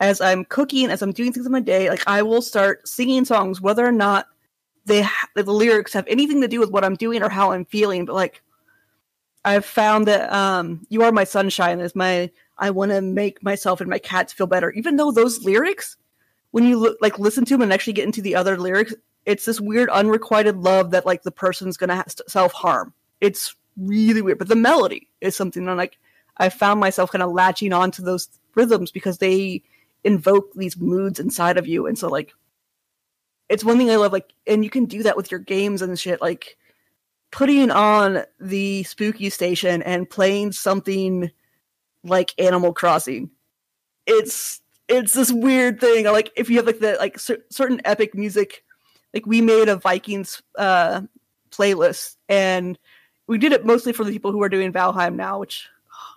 [0.00, 3.24] as I'm cooking, as I'm doing things in my day, like I will start singing
[3.24, 4.26] songs, whether or not
[4.86, 7.64] they ha- the lyrics have anything to do with what I'm doing or how I'm
[7.64, 8.04] feeling.
[8.04, 8.42] But like
[9.44, 13.80] I've found that um, "You Are My Sunshine" is my I want to make myself
[13.80, 14.70] and my cats feel better.
[14.72, 15.96] Even though those lyrics,
[16.52, 18.94] when you look, like listen to them and actually get into the other lyrics,
[19.26, 22.92] it's this weird unrequited love that like the person's gonna ha- self harm.
[23.20, 25.98] It's really weird, but the melody is something that like
[26.36, 29.62] I found myself kind of latching onto those rhythms because they
[30.02, 32.32] invoke these moods inside of you, and so like
[33.48, 34.12] it's one thing I love.
[34.12, 36.20] Like, and you can do that with your games and shit.
[36.20, 36.56] Like
[37.30, 41.30] putting on the spooky station and playing something
[42.04, 43.30] like Animal Crossing.
[44.06, 46.04] It's it's this weird thing.
[46.04, 48.64] Like if you have like the like cer- certain epic music,
[49.14, 51.02] like we made a Vikings uh
[51.50, 52.78] playlist and
[53.26, 55.68] we did it mostly for the people who are doing Valheim now, which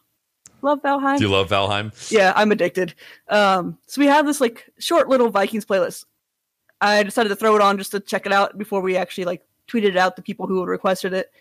[0.62, 1.18] love Valheim.
[1.18, 2.12] Do you love Valheim?
[2.12, 2.93] Yeah, I'm addicted.
[3.30, 6.06] Um, so we have this like short little Vikings playlist.
[6.82, 9.43] I decided to throw it on just to check it out before we actually like
[9.68, 11.32] tweeted it out to people who had requested it.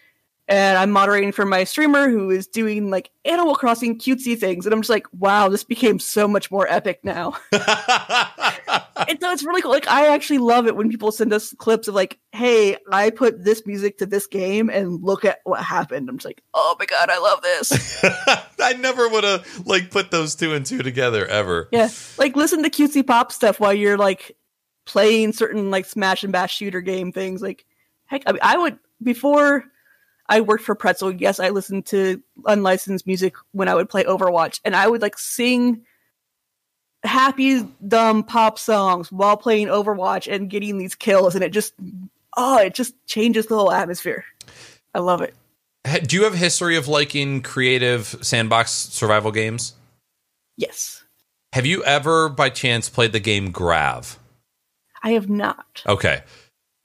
[0.48, 4.72] And I'm moderating for my streamer who is doing like Animal Crossing cutesy things, and
[4.72, 7.36] I'm just like, wow, this became so much more epic now.
[9.08, 9.70] and so it's really cool.
[9.70, 13.44] Like I actually love it when people send us clips of like, hey, I put
[13.44, 16.08] this music to this game and look at what happened.
[16.08, 18.04] I'm just like, oh my god, I love this.
[18.60, 21.68] I never would have like put those two and two together ever.
[21.72, 21.88] Yeah,
[22.18, 24.36] like listen to cutesy pop stuff while you're like
[24.86, 27.42] playing certain like smash and bash shooter game things.
[27.42, 27.66] Like,
[28.06, 29.64] heck, I, mean, I would before
[30.28, 31.12] I worked for Pretzel.
[31.12, 35.18] Yes, I listened to unlicensed music when I would play Overwatch, and I would like
[35.18, 35.82] sing
[37.06, 41.74] happy dumb pop songs while playing Overwatch and getting these kills, and it just
[42.36, 44.24] oh, it just changes the whole atmosphere.
[44.94, 45.34] I love it.
[46.08, 49.74] Do you have a history of liking creative sandbox survival games?
[50.56, 51.04] Yes,
[51.52, 54.18] Have you ever, by chance, played the game Grav?
[55.02, 55.82] I have not.
[55.86, 56.22] Okay.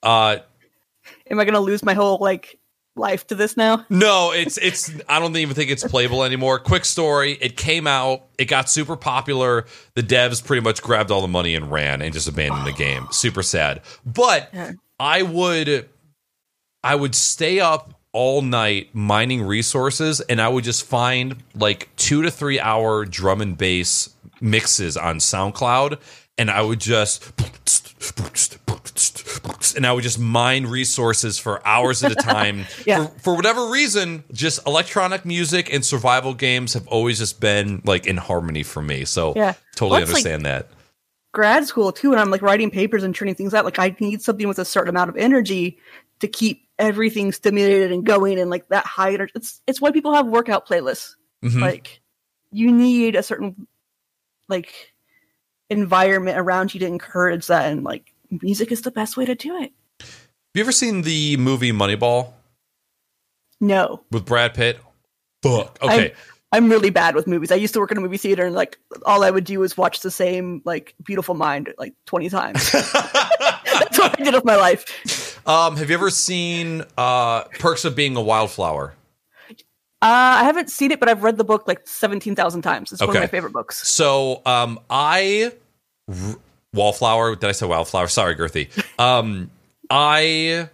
[0.04, 0.38] Uh,
[1.30, 2.60] Am I going to lose my whole like
[2.96, 3.86] life to this now?
[3.90, 4.92] No, it's it's.
[5.08, 6.60] I don't even think it's playable anymore.
[6.60, 9.66] Quick story: It came out, it got super popular.
[9.96, 13.08] The devs pretty much grabbed all the money and ran and just abandoned the game.
[13.12, 13.82] Super sad.
[14.06, 14.72] But Yeah.
[15.00, 15.90] I would,
[16.84, 22.22] I would stay up all night mining resources, and I would just find like two
[22.24, 26.00] to three hour drum and bass mixes on SoundCloud,
[26.38, 27.32] and I would just.
[29.76, 32.66] And I would just mine resources for hours at a time.
[32.86, 33.08] Yeah.
[33.08, 38.06] For, for whatever reason, just electronic music and survival games have always just been like
[38.06, 39.06] in harmony for me.
[39.06, 39.54] So Yeah.
[39.76, 40.70] totally Well, it's like- understand that.
[41.34, 44.22] grad school too and i'm like writing papers and turning things out like i need
[44.22, 45.78] something with a certain amount of energy
[46.20, 50.14] to keep everything stimulated and going and like that high energy it's it's why people
[50.14, 51.62] have workout playlists Mhm.
[51.62, 52.02] like
[52.52, 53.66] you need a certain
[54.50, 54.91] like
[55.72, 59.58] environment around you to encourage that and like music is the best way to do
[59.58, 60.10] it Have
[60.56, 62.34] you ever seen the movie Moneyball
[63.60, 64.80] no with Brad Pitt?
[65.44, 65.80] Fuck.
[65.82, 66.14] Okay.
[66.52, 68.78] i'm really bad with movies i used to work in a movie theater and like
[69.06, 73.98] all i would do was watch the same like beautiful mind like 20 times that's
[73.98, 78.16] what i did with my life um, have you ever seen uh, Perks of Being
[78.16, 78.94] a Wildflower?
[80.04, 82.92] Uh, I haven't seen it, but I've read the book like seventeen thousand times.
[82.92, 83.88] It's one of my favorite books.
[83.88, 85.52] So um, I
[86.08, 86.36] r-
[86.74, 87.36] Wallflower.
[87.36, 88.08] Did I say Wildflower?
[88.08, 88.70] Sorry, Girthy.
[89.00, 89.52] Um,
[89.90, 90.70] I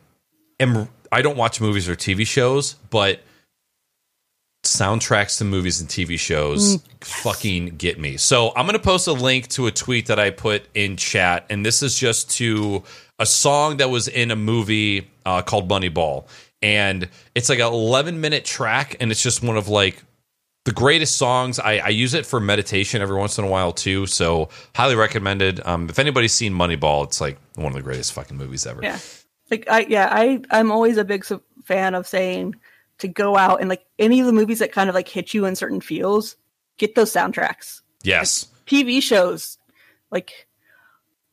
[0.60, 0.88] am.
[1.12, 3.22] I don't watch movies or TV shows, but
[4.64, 8.18] soundtracks to movies and TV shows fucking get me.
[8.18, 11.66] So I'm gonna post a link to a tweet that I put in chat, and
[11.66, 12.84] this is just to
[13.20, 16.28] a song that was in a movie uh, called Moneyball,
[16.62, 20.03] and it's like an 11 minute track, and it's just one of like
[20.66, 21.60] the greatest songs.
[21.60, 24.05] I, I use it for meditation every once in a while too.
[24.05, 25.62] So highly recommended.
[25.66, 28.82] Um, if anybody's seen Moneyball, it's like one of the greatest fucking movies ever.
[28.84, 28.99] Yeah,
[29.49, 31.26] like I yeah I I'm always a big
[31.64, 32.55] fan of saying
[32.99, 35.45] to go out and like any of the movies that kind of like hit you
[35.45, 36.36] in certain feels,
[36.78, 37.82] get those soundtracks.
[38.03, 38.47] Yes.
[38.66, 39.58] TV shows,
[40.12, 40.47] like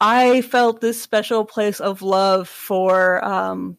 [0.01, 3.79] I felt this special place of love for um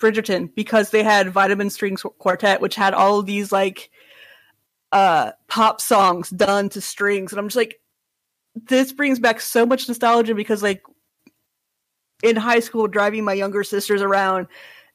[0.00, 3.90] Bridgerton because they had Vitamin Strings Quartet, which had all these like
[4.92, 7.80] uh pop songs done to strings, and I'm just like,
[8.54, 10.82] this brings back so much nostalgia because like
[12.22, 14.46] in high school, driving my younger sisters around,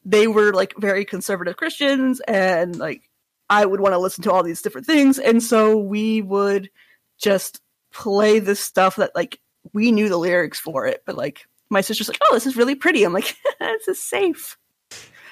[0.04, 3.10] they were like very conservative Christians, and like
[3.50, 6.70] I would want to listen to all these different things, and so we would
[7.18, 7.62] just
[7.94, 9.40] play this stuff that like
[9.74, 12.76] we knew the lyrics for it, but like my sister's like, "Oh, this is really
[12.76, 14.58] pretty." I'm like, "This is safe."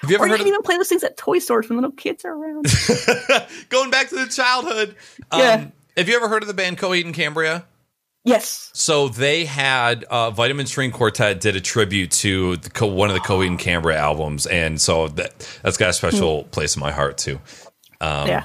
[0.00, 1.76] Have you ever Or you can of even play those things at toy stores when
[1.78, 2.66] little kids are around.
[3.68, 4.94] going back to the childhood?
[5.30, 5.66] Um, Yeah.
[5.96, 7.64] Have you ever heard of the band Coheed and Cambria?
[8.24, 8.70] yes.
[8.74, 13.14] So they had uh, Vitamin String Quartet did a tribute to the, co- one of
[13.14, 16.90] the Coheed and Cambria albums, and so that that's got a special place in my
[16.90, 17.40] heart too.
[18.00, 18.44] Um, yeah.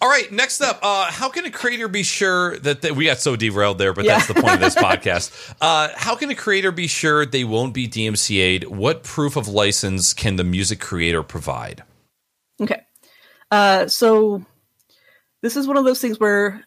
[0.00, 3.18] All right, next up, uh, how can a creator be sure that they, we got
[3.18, 4.16] so derailed there, but Yeah.
[4.18, 5.54] that's the point of this podcast.
[5.60, 8.64] Uh, how can a creator be sure they won't be DMCA'd?
[8.68, 11.82] What proof of license can the music creator provide?
[12.60, 12.82] Okay.
[13.50, 14.44] Uh, so
[15.42, 16.64] this is one of those things where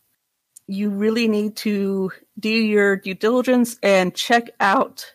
[0.68, 5.06] you really need to do your due diligence and check out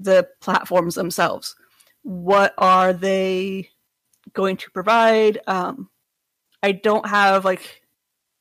[0.00, 1.54] the platforms themselves.
[2.02, 3.68] What are they
[4.32, 5.38] going to provide?
[5.46, 5.88] Um,
[6.62, 7.82] I don't have like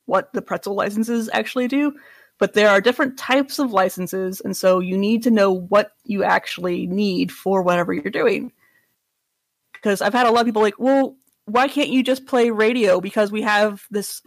[0.05, 1.93] what the pretzel licenses actually do,
[2.38, 6.24] but there are different types of licenses, and so you need to know what you
[6.24, 8.51] actually need for whatever you're doing.
[9.74, 11.15] Because I've had a lot of people like, well,
[11.45, 13.01] why can't you just play radio?
[13.01, 14.22] Because we have this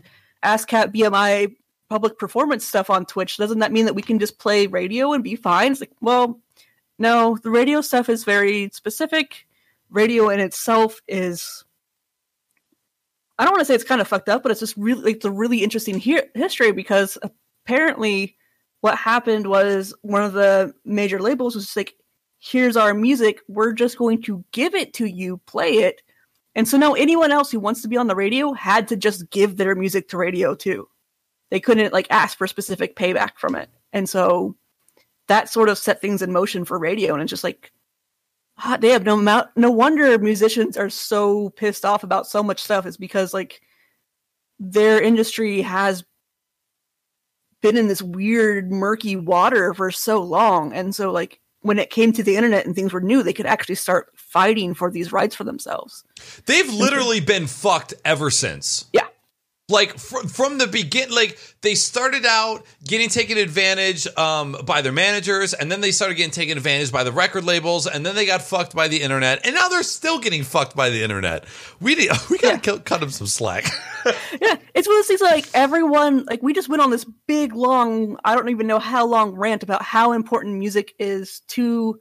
[0.45, 1.55] ASCAP BMI
[1.89, 3.37] public performance stuff on Twitch.
[3.37, 5.73] Doesn't that mean that we can just play radio and be fine?
[5.73, 6.41] It's like, well,
[6.99, 9.47] no, the radio stuff is very specific.
[9.91, 11.64] Radio in itself is
[13.39, 15.25] I don't want to say it's kind of fucked up, but it's just really it's
[15.25, 17.19] a really interesting he- history because
[17.65, 18.37] apparently
[18.81, 21.95] what happened was one of the major labels was like,
[22.39, 26.03] here's our music, we're just going to give it to you, play it.
[26.55, 29.31] And so now anyone else who wants to be on the radio had to just
[29.31, 30.87] give their music to radio too.
[31.51, 33.71] They couldn't like ask for specific payback from it.
[33.93, 34.55] And so
[35.29, 37.73] that sort of set things in motion for radio and it's just like
[38.57, 42.87] hot damn, no amount no wonder musicians are so pissed off about so much stuff
[42.87, 43.61] is because like
[44.59, 46.05] their industry has
[47.61, 52.13] been in this weird murky water for so long and so like when it came
[52.13, 55.35] to the internet and things were new they could actually start fighting for these rights
[55.35, 56.05] for themselves
[56.47, 58.87] They've literally been fucked ever since.
[58.93, 59.07] Yeah.
[59.71, 64.93] Like fr- from the begin like they started out getting taken advantage um, by their
[64.93, 68.27] managers and then they started getting taken advantage by the record labels and then they
[68.27, 71.47] got fucked by the internet and now they're still getting fucked by the internet
[71.81, 72.59] we need, we gotta Yeah.
[72.61, 73.65] cut, cut them some slack
[74.05, 77.55] yeah, it's one of those things like everyone like we just went on this big
[77.55, 81.99] long I don't even know how long rant about how important music is to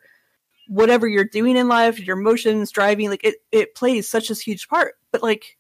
[0.68, 4.68] whatever you're doing in life, your emotions, driving, like it it plays such a huge
[4.70, 4.96] part.
[5.12, 5.58] But like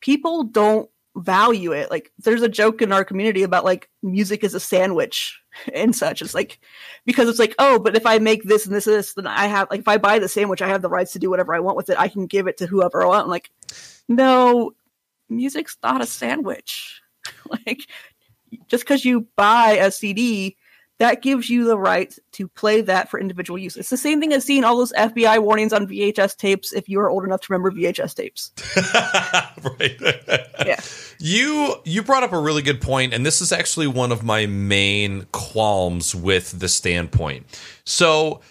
[0.00, 1.90] people don't value it.
[1.90, 5.40] Like there's a joke in our community about like music is a sandwich
[5.74, 6.22] and such.
[6.22, 6.60] It's like
[7.04, 9.46] because it's like, oh, but if I make this and this and this, then I
[9.46, 11.60] have like if I buy the sandwich, I have the rights to do whatever I
[11.60, 11.98] want with it.
[11.98, 13.24] I can give it to whoever I want.
[13.24, 13.50] I'm like,
[14.08, 14.72] no,
[15.28, 17.00] music's not a sandwich.
[17.66, 17.86] like
[18.68, 20.56] just because you buy a CD,
[21.00, 23.74] that gives you the right to play that for individual use.
[23.78, 27.00] It's the same thing as seeing all those FBI warnings on VHS tapes if you
[27.00, 28.52] are old enough to remember VHS tapes.
[29.80, 29.98] right
[30.66, 30.78] Yeah.
[31.18, 34.44] you you brought up a really good point and this is actually one of my
[34.44, 37.46] main qualms with the standpoint
[37.86, 38.42] so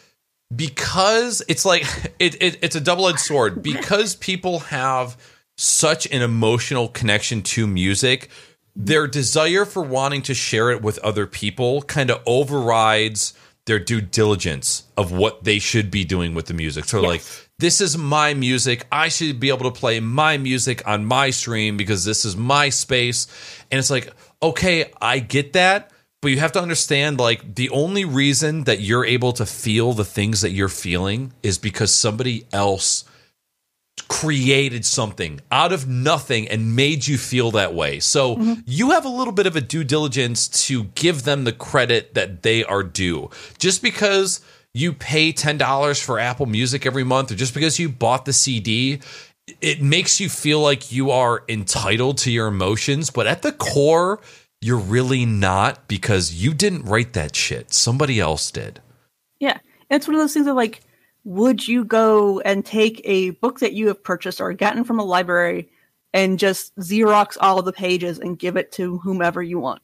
[0.53, 1.83] because it's like
[2.19, 5.17] it, it it's a double-edged sword because people have
[5.55, 8.29] such an emotional connection to music
[8.75, 13.33] their desire for wanting to share it with other people kind of overrides
[13.65, 17.21] their due diligence of what they should be doing with the music so like
[17.59, 18.87] this is my music.
[18.89, 22.69] I should be able to play my music on my stream because this is my
[22.69, 23.27] space.
[23.69, 24.11] And it's like,
[24.41, 25.91] okay, I get that.
[26.21, 30.05] But you have to understand, like, the only reason that you're able to feel the
[30.05, 33.05] things that you're feeling is because somebody else
[34.01, 37.99] created something out of nothing and made you feel that way.
[37.99, 38.53] So mm-hmm.
[38.65, 42.43] you have a little bit of a due diligence to give them the credit that
[42.43, 43.29] they are due.
[43.57, 44.41] Just because
[44.73, 48.99] you pay $10 for Apple Music every month or just because you bought the CD,
[49.61, 54.19] it makes you feel like you are entitled to your emotions, but at the core,
[54.61, 57.73] you're really not because you didn't write that shit.
[57.73, 58.81] Somebody else did.
[59.39, 59.57] Yeah.
[59.89, 60.81] And it's one of those things of like,
[61.29, 65.03] would you go and take a book that you have purchased or gotten from a
[65.03, 65.69] library
[66.11, 69.79] and just Xerox all of the pages and give it to whomever you want?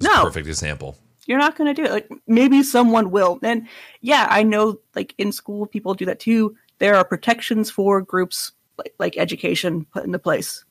[0.00, 0.24] A No.
[0.24, 0.98] perfect example.
[1.26, 1.92] you're not going to do it.
[1.92, 3.38] Like maybe someone will.
[3.42, 3.68] And
[4.02, 6.56] yeah, I know like in school people do that too.
[6.78, 10.62] There are protections for groups like, like education put into place.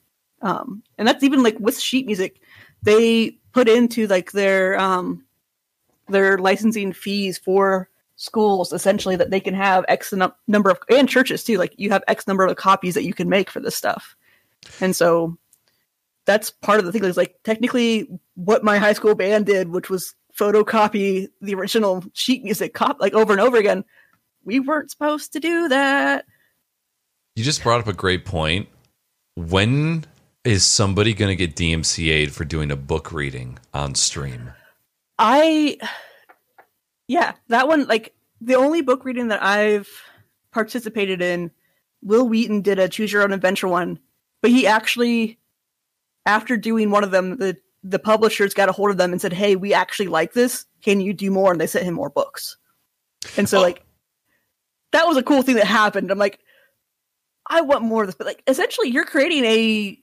[0.43, 2.41] Um, and that's even like with sheet music,
[2.83, 5.23] they put into like their um,
[6.09, 7.89] their licensing fees for
[8.21, 10.13] schools essentially that they can have X
[10.47, 11.57] number of and churches too.
[11.57, 14.15] Like you have X number of copies that you can make for this stuff.
[14.79, 15.37] And so
[16.25, 17.03] that's part of the thing.
[17.03, 22.43] Is like technically what my high school band did, which was photocopy the original sheet
[22.43, 23.83] music cop like over and over again.
[24.43, 26.25] We weren't supposed to do that.
[27.35, 28.69] You just brought up a great point.
[29.35, 30.05] When
[30.43, 34.51] is somebody going to get DMCA'd for doing a book reading on stream?
[35.17, 35.77] I,
[37.07, 39.89] yeah, that one, like the only book reading that I've
[40.51, 41.51] participated in,
[42.01, 43.99] Wil Wheaton did a choose your own adventure one,
[44.41, 45.37] but he actually,
[46.25, 49.33] after doing one of them, the the publishers got a hold of them and said,
[49.33, 50.65] "Hey, we actually like this.
[50.83, 52.57] Can you do more?" And they sent him more books.
[53.37, 53.61] And so, Oh.
[53.61, 53.83] like,
[54.91, 56.11] that was a cool thing that happened.
[56.11, 56.39] I'm like,
[57.47, 59.97] I want more of this, but like, essentially, you're creating a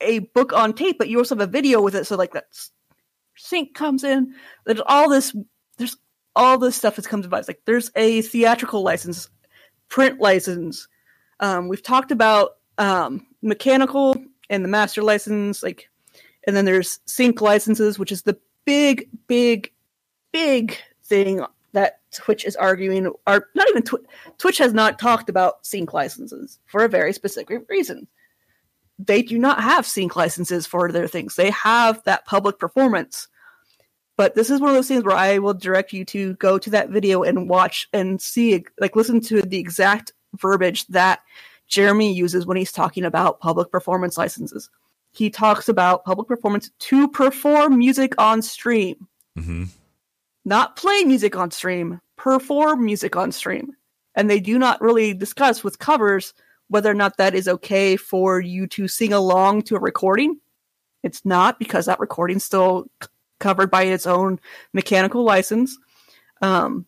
[0.00, 2.06] a book on tape, but you also have a video with it.
[2.06, 2.72] So, like, that's
[3.36, 4.34] sync comes in.
[4.66, 5.34] There's all this.
[5.78, 5.96] There's
[6.34, 7.40] all this stuff that comes about.
[7.40, 9.28] It's like there's a theatrical license,
[9.88, 10.88] print license.
[11.40, 14.16] Um, we've talked about um, mechanical
[14.48, 15.88] and the master license, like,
[16.46, 19.72] and then there's sync licenses, which is the big, big,
[20.32, 23.06] big thing that Twitch is arguing.
[23.26, 24.00] Or not even Twi-
[24.38, 28.06] Twitch has not talked about sync licenses for a very specific reason
[29.06, 31.36] they do not have sync licenses for their things.
[31.36, 33.28] They have that public performance.
[34.16, 36.70] But this is one of those things where I will direct you to go to
[36.70, 41.20] that video and watch and see, like, listen to the exact verbiage that
[41.66, 44.68] Jeremy uses when he's talking about public performance licenses.
[45.12, 49.64] He talks about public performance to perform music on stream, hmm
[50.44, 53.76] not play music on stream, perform music on stream.
[54.14, 56.34] And they do not really discuss with covers
[56.68, 60.40] whether or not that is okay for you to sing along to a recording.
[61.02, 62.86] It's not because that recording still
[63.42, 64.40] covered by its own
[64.72, 65.76] mechanical license.
[66.40, 66.86] Um,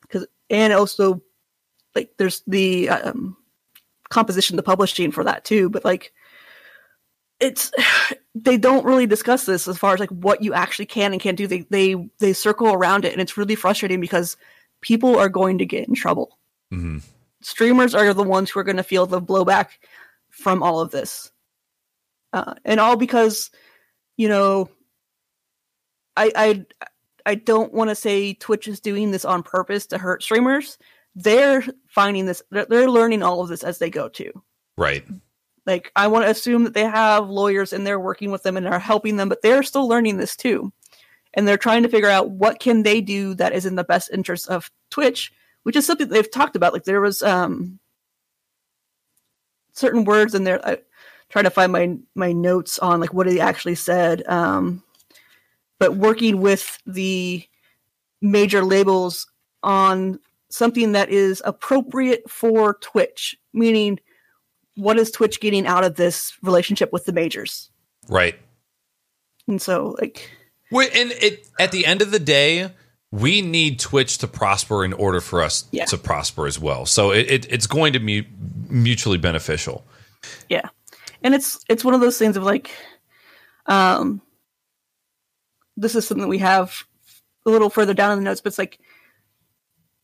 [0.00, 1.22] because and also
[1.94, 3.36] like there's the um,
[4.08, 5.68] composition, the publishing for that too.
[5.68, 6.12] But like
[7.40, 7.70] it's
[8.34, 11.36] they don't really discuss this as far as like what you actually can and can't
[11.36, 11.46] do.
[11.46, 14.36] They they they circle around it, and it's really frustrating because
[14.80, 16.38] people are going to get in trouble
[16.70, 16.98] hmm
[17.42, 19.68] streamers are the ones who are going to feel the blowback
[20.30, 21.30] from all of this.
[22.32, 23.50] uh, and all because
[24.16, 24.68] you know
[26.16, 26.66] I I
[27.24, 30.78] I don't want to say Twitch is doing this on purpose to hurt streamers.
[31.14, 32.42] They're finding this.
[32.50, 34.32] They're, they're learning all of this as they go too.
[34.76, 35.06] Right.
[35.66, 38.66] Like I want to assume that they have lawyers and they're working with them and
[38.66, 40.72] are helping them, but they're still learning this too.
[41.34, 44.10] And they're trying to figure out what can they do that is in the best
[44.12, 45.32] interest of Twitch,
[45.62, 46.72] which is something they've talked about.
[46.72, 47.78] Like there was um
[49.72, 50.66] certain words in there.
[50.66, 50.78] I
[51.28, 54.26] trying to find my my notes on like what he actually said.
[54.26, 54.82] Um
[55.82, 57.42] but working with the
[58.20, 59.26] major labels
[59.64, 63.98] on something that is appropriate for Twitch, meaning
[64.76, 67.68] what is Twitch getting out of this relationship with the majors?
[68.08, 68.36] Right.
[69.48, 70.30] And so, like,
[70.70, 72.70] Wait, and it at the end of the day,
[73.10, 75.86] we need Twitch to prosper in order for us Yeah.
[75.86, 76.86] to prosper as well.
[76.86, 78.28] So it, it it's going to be
[78.68, 79.84] mutually beneficial.
[80.48, 80.68] yeah,
[81.24, 82.70] and it's it's one of those things of like,
[83.66, 84.22] um,
[85.76, 86.84] this is something we have
[87.46, 88.78] a little further down in the notes, but it's like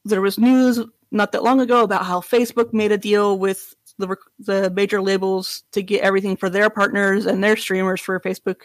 [0.04, 0.80] there was news
[1.10, 5.64] not that long ago about how Facebook made a deal with the the major labels
[5.72, 8.62] to get everything for their partners and their streamers for Facebook.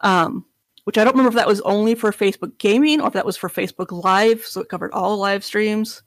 [0.00, 0.44] Um,
[0.84, 3.36] which I don't remember if that was only for Facebook Gaming or if that was
[3.36, 6.02] for Facebook Live, so it covered all live streams.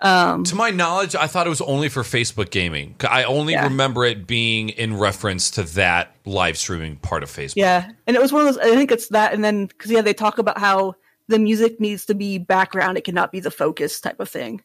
[0.00, 2.96] Um, To my knowledge, I thought it was only for Facebook gaming.
[3.08, 3.64] I only Yeah.
[3.64, 7.54] remember it being in reference to that live streaming part of Facebook.
[7.56, 8.58] Yeah, and it was one of those.
[8.62, 10.94] I think it's that, and then because yeah, they talk about how
[11.28, 14.60] the music needs to be background; it cannot be the focus type of thing.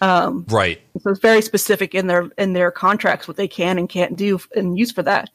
[0.00, 0.80] Um, Right.
[1.02, 4.40] so it's very specific in their in their contracts what they can and can't do
[4.56, 5.28] and use for that.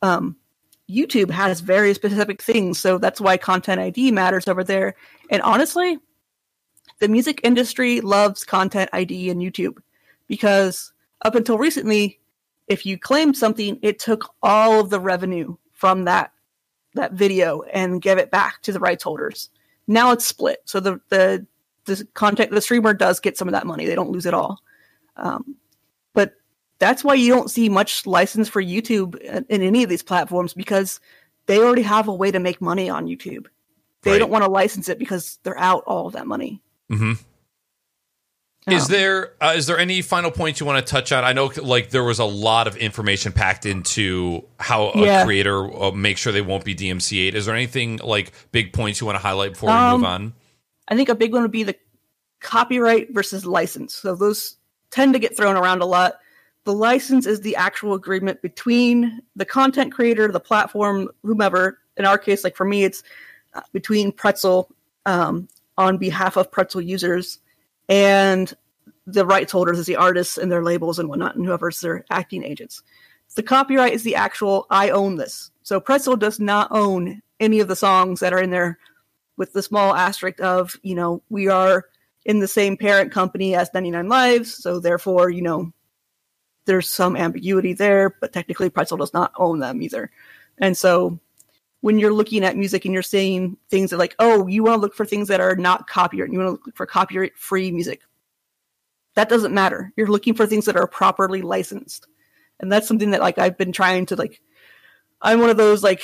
[0.00, 0.36] Um,
[0.90, 4.94] YouTube has very specific things, so that's why Content ID matters over there.
[5.28, 5.98] And honestly,
[7.00, 9.78] the music industry loves Content ID and YouTube
[10.28, 12.20] because up until recently,
[12.68, 16.32] if you claimed something, it took all of the revenue from that
[16.94, 19.48] that video and gave it back to the rights holders.
[19.86, 21.46] Now it's split, so the the
[21.86, 24.60] the content the streamer does get some of that money; they don't lose it all.
[25.16, 25.56] Um,
[26.14, 26.34] but
[26.78, 30.54] that's why you don't see much license for YouTube in, in any of these platforms
[30.54, 31.00] because
[31.46, 33.46] they already have a way to make money on YouTube.
[34.02, 34.18] They Right.
[34.18, 36.62] don't want to license it because they're out all of that money.
[36.90, 37.12] Hmm
[38.68, 41.24] Is Um, there uh, is there any final points you want to touch on?
[41.24, 45.24] I know like there was a lot of information packed into how a Yeah.
[45.24, 47.34] creator uh, makes sure they won't be DMCA'd.
[47.34, 50.34] Is there anything like big points you want to highlight before we Um, move on?
[50.88, 51.76] I think a big one would be the
[52.40, 53.94] copyright versus license.
[53.94, 54.56] So those
[54.90, 56.18] tend to get thrown around a lot.
[56.64, 61.78] The license is the actual agreement between the content creator, the platform, whomever.
[61.96, 63.02] In our case, like for me, it's
[63.54, 64.70] uh, between Pretzel
[65.06, 65.48] um,
[65.80, 67.38] on behalf of Pretzel users
[67.88, 68.52] and
[69.06, 72.44] the rights holders as the artists and their labels and whatnot, and whoever's their acting
[72.44, 72.82] agents.
[73.34, 75.50] The copyright is the actual I own this.
[75.62, 78.78] So Pretzel does not own any of the songs that are in there
[79.36, 81.86] with the small asterisk of, you know, we are
[82.26, 85.72] in the same parent company as 99 Lives, so therefore, you know,
[86.66, 90.10] there's some ambiguity there, but technically Pretzel does not own them either.
[90.58, 91.18] And so
[91.80, 94.80] when you're looking at music and you're saying things that like, oh, you want to
[94.80, 98.02] look for things that are not copyright, you want to look for copyright free music.
[99.14, 99.92] That doesn't matter.
[99.96, 102.06] You're looking for things that are properly licensed.
[102.60, 104.40] And that's something that like I've been trying to like
[105.22, 106.02] I'm one of those like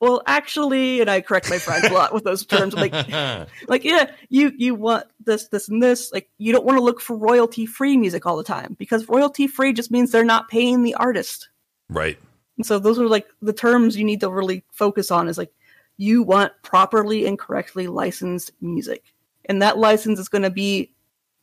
[0.00, 2.92] well actually and I correct my friends a lot with those terms like
[3.68, 7.00] like yeah you you want this this and this like you don't want to look
[7.00, 10.82] for royalty free music all the time because royalty free just means they're not paying
[10.82, 11.48] the artist
[11.88, 12.18] right.
[12.56, 15.52] And so those are like the terms you need to really focus on is like
[15.96, 19.04] you want properly and correctly licensed music.
[19.46, 20.92] And that license is going to be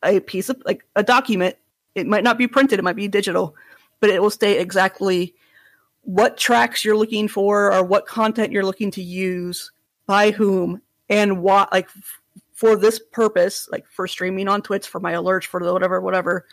[0.02, 1.56] a piece of like a document.
[1.94, 3.56] It might not be printed it might be digital
[4.04, 5.34] but it will state exactly
[6.02, 9.72] what tracks you're looking for or what content you're looking to use
[10.06, 12.20] by whom and what like f-
[12.52, 16.44] for this purpose like for streaming on twitch for my alerts for whatever whatever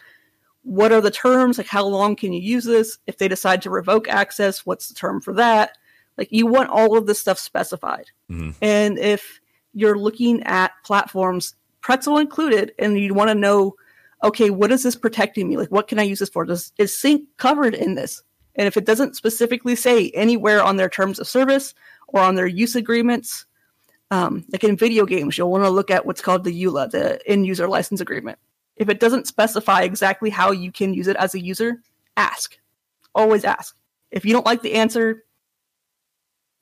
[0.63, 1.57] what are the terms?
[1.57, 2.97] Like how long can you use this?
[3.07, 5.77] If they decide to revoke access what's the term for that?
[6.17, 8.05] Like you want all of this stuff specified.
[8.29, 8.55] Mhm.
[8.61, 9.39] and if
[9.73, 13.75] you're looking at platforms pretzel included and you want to know
[14.23, 15.57] okay what is this protecting me?
[15.57, 16.45] Like what can i use this for?
[16.45, 18.21] Does is sync covered in this?
[18.55, 21.73] And if it doesn't specifically say anywhere on their terms of service
[22.09, 23.45] or on their use agreements
[24.11, 27.25] um, like in video games you'll want to look at what's called the eula the
[27.27, 28.37] end user license agreement
[28.81, 31.81] if it doesn't specify exactly how you can use it as a user,
[32.17, 32.57] ask.
[33.13, 33.75] Always ask.
[34.09, 35.23] If you don't like the answer,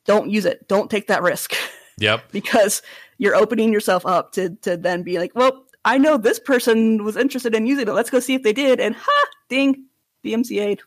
[0.05, 0.67] don't use it.
[0.67, 1.55] Don't take that risk
[1.99, 2.31] Yep.
[2.31, 2.81] because
[3.17, 7.15] you're opening yourself up to to then be like, well, I know this person was
[7.15, 7.91] interested in using it.
[7.91, 8.79] Let's go see if they did.
[8.79, 9.85] And ha, ding,
[10.25, 10.81] DMCA'd.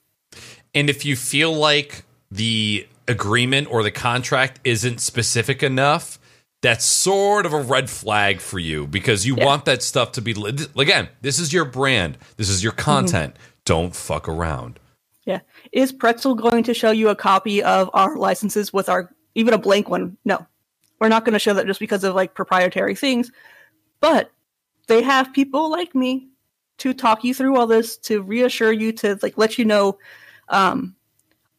[0.74, 6.18] And if you feel like the agreement or the contract isn't specific enough,
[6.62, 9.44] that's sort of a red flag for you because you Yeah.
[9.44, 10.32] want that stuff to be
[10.78, 11.08] again.
[11.20, 12.16] This is your brand.
[12.36, 13.36] This is your content.
[13.64, 14.78] Don't fuck around.
[15.26, 15.40] Yeah.
[15.72, 19.58] Is Pretzel going to show you a copy of our licenses with our even a
[19.58, 20.16] blank one?
[20.24, 20.46] No.
[21.00, 23.30] We're not going to show that just because of like proprietary things.
[24.00, 24.30] But
[24.86, 26.28] they have people like me
[26.78, 29.98] to talk you through all this, to reassure you, to like let you know
[30.48, 30.94] um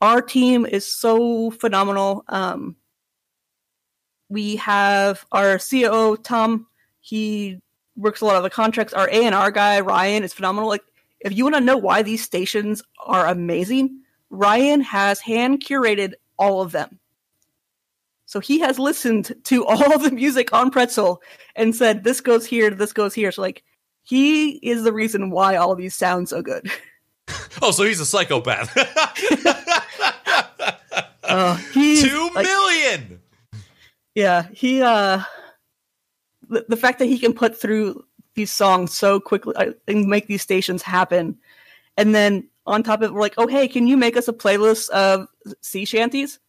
[0.02, 2.24] our team is so phenomenal.
[2.28, 2.76] Um
[4.34, 6.66] we have our COO Tom,
[7.02, 7.62] he
[7.96, 8.92] works a lot of the contracts.
[8.92, 10.70] Our A&R guy Ryan is phenomenal.
[10.70, 10.84] Like
[11.20, 14.02] if you want to know why these stations are amazing,
[14.32, 17.00] Ryan has hand curated all of them.
[18.26, 21.22] So he has listened to all the music on Pretzel
[21.56, 23.32] and said, this goes here, this goes here.
[23.32, 23.64] So, like,
[24.02, 26.70] he is the reason why all of these sound so good.
[27.62, 28.76] Oh, so he's a psychopath.
[31.24, 33.20] Uh, he's, Two like, million.
[34.16, 35.22] Yeah, he, uh,
[36.50, 40.28] the, the fact that he can put through these songs so quickly uh, and make
[40.28, 41.38] these stations happen.
[41.98, 44.34] And then on top of it, we're like, oh, hey, can you make us a
[44.34, 45.28] playlist of
[45.62, 46.40] sea shanties?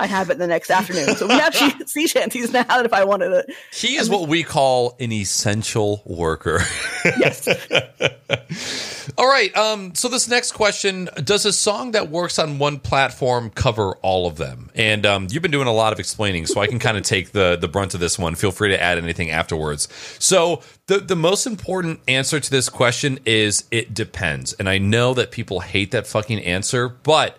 [0.00, 1.14] I have it the next afternoon.
[1.16, 3.54] So we have she- sea shanties now if I wanted it.
[3.72, 6.60] He is what we call an essential worker.
[7.04, 7.46] Yes.
[9.18, 9.54] All right.
[9.56, 14.26] Um, so this next question: Does a song that works on one platform cover all
[14.26, 14.70] of them?
[14.74, 17.32] And um, you've been doing a lot of explaining, so I can kind of take
[17.32, 18.34] the the brunt of this one.
[18.34, 19.88] Feel free to add anything afterwards.
[20.18, 24.54] So the the most important answer to this question is it depends.
[24.54, 27.36] And I know that people hate that fucking answer, but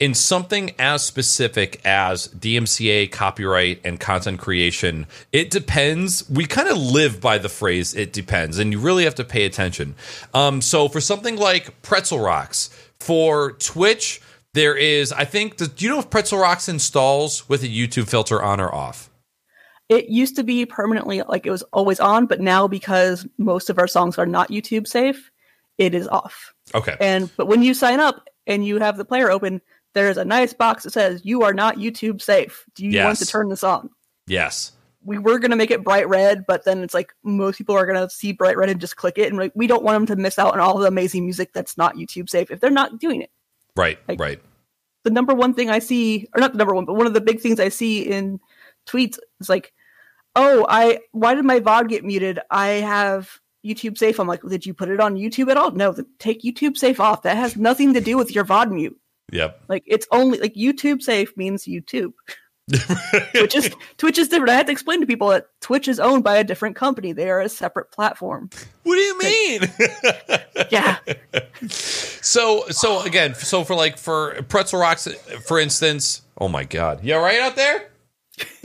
[0.00, 6.28] in something as specific as DMCA, copyright, and content creation, it depends.
[6.28, 9.44] We kind of live by the phrase "it depends," and you really have to pay
[9.44, 9.94] attention.
[10.32, 14.20] Um, so, for something like Pretzel Rocks, for Twitch,
[14.54, 15.56] there is, I think.
[15.56, 19.10] Do you know if Pretzel Rocks installs with a YouTube filter on or off?
[19.88, 23.78] It used to be permanently like it was always on, but now because most of
[23.78, 25.30] our songs are not YouTube safe,
[25.78, 26.54] it is off.
[26.74, 26.96] Okay.
[27.00, 29.60] And but when you sign up and you have the player open,
[29.94, 32.64] there's a nice box that says you are not YouTube safe.
[32.74, 33.90] Do you want to turn this on?
[34.26, 34.72] Yes.
[35.04, 38.08] We were gonna make it bright red, but then it's like most people are gonna
[38.10, 40.38] see bright red and just click it, and like we don't want them to miss
[40.38, 43.30] out on all the amazing music that's not YouTube safe if they're not doing it.
[43.76, 43.98] Right.
[44.08, 44.40] Like- right.
[45.02, 47.20] the number one thing I see, or not the number one, but one of the
[47.20, 48.40] big things I see in
[48.86, 49.72] tweets is like,
[50.34, 52.40] "Oh, I why did my VOD get muted?
[52.50, 55.94] I have YouTube Safe." I'm like, "Did you put it on YouTube at all?" No,
[56.18, 57.22] take YouTube Safe off.
[57.22, 58.98] That has nothing to do with your VOD mute.
[59.32, 59.64] Yep.
[59.68, 62.12] Like it's only like YouTube Safe means YouTube.
[63.32, 64.50] Twitch is Twitch is different.
[64.50, 67.12] I had to explain to people that Twitch is owned by a different company.
[67.12, 68.48] They are a separate platform.
[68.84, 69.60] What do you mean?
[70.70, 70.96] Yeah,
[71.68, 75.06] So so again, so for like for pretzel rocks,
[75.46, 76.22] for instance.
[76.40, 77.90] Oh my god, you all right out there?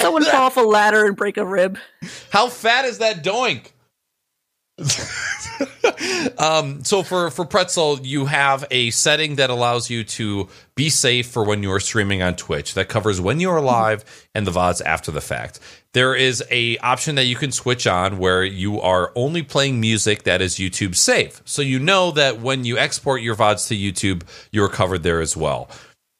[0.00, 1.78] someone fall off a ladder and break a rib.
[2.30, 3.72] How fat is that doink?
[6.38, 11.26] um, so for for pretzel, you have a setting that allows you to be safe
[11.26, 12.74] for when you are streaming on Twitch.
[12.74, 14.04] That covers when you are live
[14.34, 15.60] and the vods after the fact.
[15.92, 20.22] There is a option that you can switch on where you are only playing music
[20.22, 21.42] that is YouTube safe.
[21.44, 25.20] So you know that when you export your vods to YouTube, you are covered there
[25.20, 25.68] as well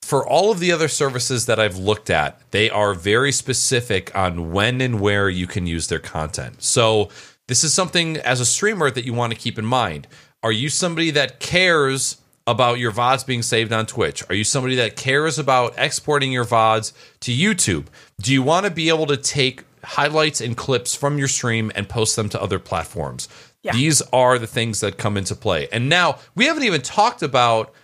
[0.03, 4.51] for all of the other services that I've looked at, they are very specific on
[4.51, 6.65] when and where you can use their content.
[6.65, 7.11] So,
[7.51, 10.07] this is something as a streamer that you want to keep in mind.
[10.45, 14.23] Are you somebody that cares about your VODs being saved on Twitch?
[14.29, 17.87] Are you somebody that cares about exporting your VODs to YouTube?
[18.21, 21.89] Do you want to be able to take highlights and clips from your stream and
[21.89, 23.29] post them to other platforms?
[23.65, 23.73] Yeah.
[23.73, 25.67] These are the things that come into play.
[25.73, 27.75] And now, we haven't even talked about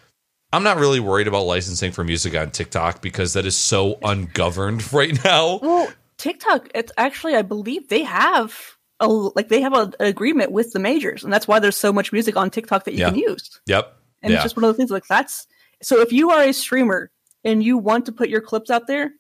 [0.53, 4.93] I'm not really worried about licensing for music on TikTok because that is so ungoverned
[4.93, 5.59] right now.
[5.59, 10.53] Well, TikTok, it's actually, I believe they have a like they have a, an agreement
[10.53, 13.11] with the majors, and that's why there's so much music on TikTok that you Yeah.
[13.11, 13.61] can use.
[13.67, 13.97] Yep.
[14.23, 14.37] And Yeah.
[14.39, 15.47] it's just one of those things like that's
[15.83, 17.11] so if you are a streamer
[17.45, 19.13] and you want to put your clips out there,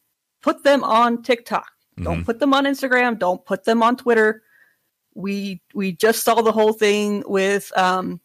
[0.42, 1.70] put them on TikTok.
[2.02, 2.22] Don't Mm-hmm.
[2.24, 3.18] put them on Instagram.
[3.18, 4.42] Don't put them on Twitter.
[5.14, 8.20] We we just saw the whole thing with um,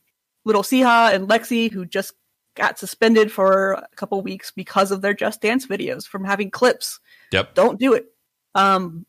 [0.45, 2.13] little Siha and Lexi, who just
[2.55, 6.99] got suspended for a couple weeks because of their Just Dance videos from having clips
[7.31, 7.55] Yep.
[7.55, 8.07] don't do it.
[8.55, 9.05] Um,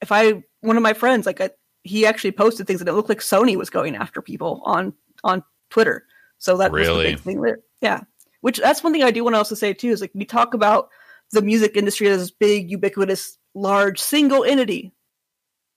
[0.00, 1.50] if I one of my friends like I,
[1.84, 4.92] he actually posted things and it looked like Sony was going after people on
[5.22, 6.04] on Twitter.
[6.38, 7.04] So that was Really?
[7.06, 7.60] the big thing there.
[7.80, 8.00] Yeah,
[8.40, 10.52] which that's one thing I do want to also say too is like we talk
[10.54, 10.88] about
[11.30, 14.92] the music industry as this big, ubiquitous, large single entity.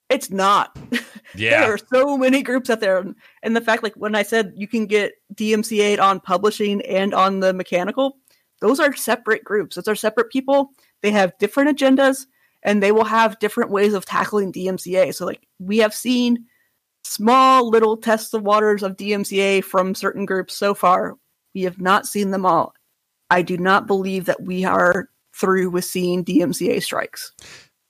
[0.09, 0.77] it's not.
[1.35, 1.59] Yeah.
[1.61, 3.03] there are so many groups out there,
[3.43, 7.41] and the fact, like when I said you can get DMCA on publishing and on
[7.41, 8.17] the mechanical,
[8.61, 9.75] those are separate groups.
[9.75, 10.71] Those are separate people.
[11.01, 12.25] They have different agendas,
[12.63, 15.13] and they will have different ways of tackling DMCA.
[15.13, 16.45] So, like we have seen
[17.03, 21.15] small little tests of waters of DMCA from certain groups so far.
[21.55, 22.73] We have not seen them all.
[23.29, 27.31] I do not believe that we are through with seeing DMCA strikes.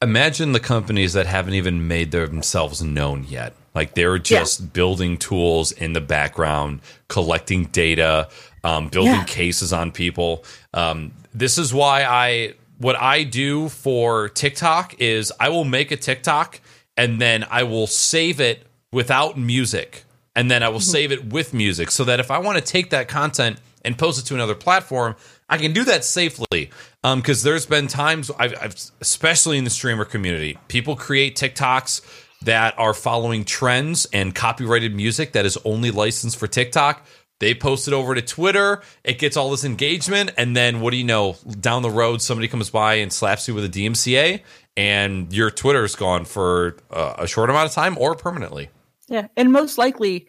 [0.01, 3.53] Imagine the companies that haven't even made themselves known yet.
[3.73, 4.65] Like they're just yeah.
[4.67, 8.29] building tools in the background, collecting data,
[8.63, 9.23] um, building yeah.
[9.25, 10.43] cases on people.
[10.73, 15.97] Um, this is why I what I do for TikTok is I will make a
[15.97, 16.61] TikTok
[16.95, 20.03] and then I will save it without music
[20.35, 20.91] and then I will mm-hmm.
[20.91, 24.19] save it with music so that if I want to take that content and post
[24.19, 25.15] it to another platform,
[25.49, 26.69] I can do that safely
[27.01, 32.01] because um, there's been times I've, I've, especially in the streamer community, people create TikToks
[32.43, 37.05] that are following trends and copyrighted music that is only licensed for TikTok.
[37.39, 38.81] They post it over to Twitter.
[39.03, 41.35] It gets all this engagement, and then what do you know?
[41.59, 44.41] Down the road, somebody comes by and slaps you with a DMCA,
[44.75, 48.69] and your Twitter's gone for uh, a short amount of time or permanently.
[49.07, 50.27] Yeah, and most likely,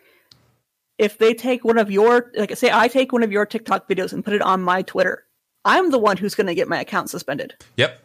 [0.98, 4.12] if they take one of your, like, say, I take one of your TikTok videos
[4.12, 5.24] and put it on my Twitter,
[5.64, 7.54] I'm the one who's going to get my account suspended.
[7.76, 8.00] Yep.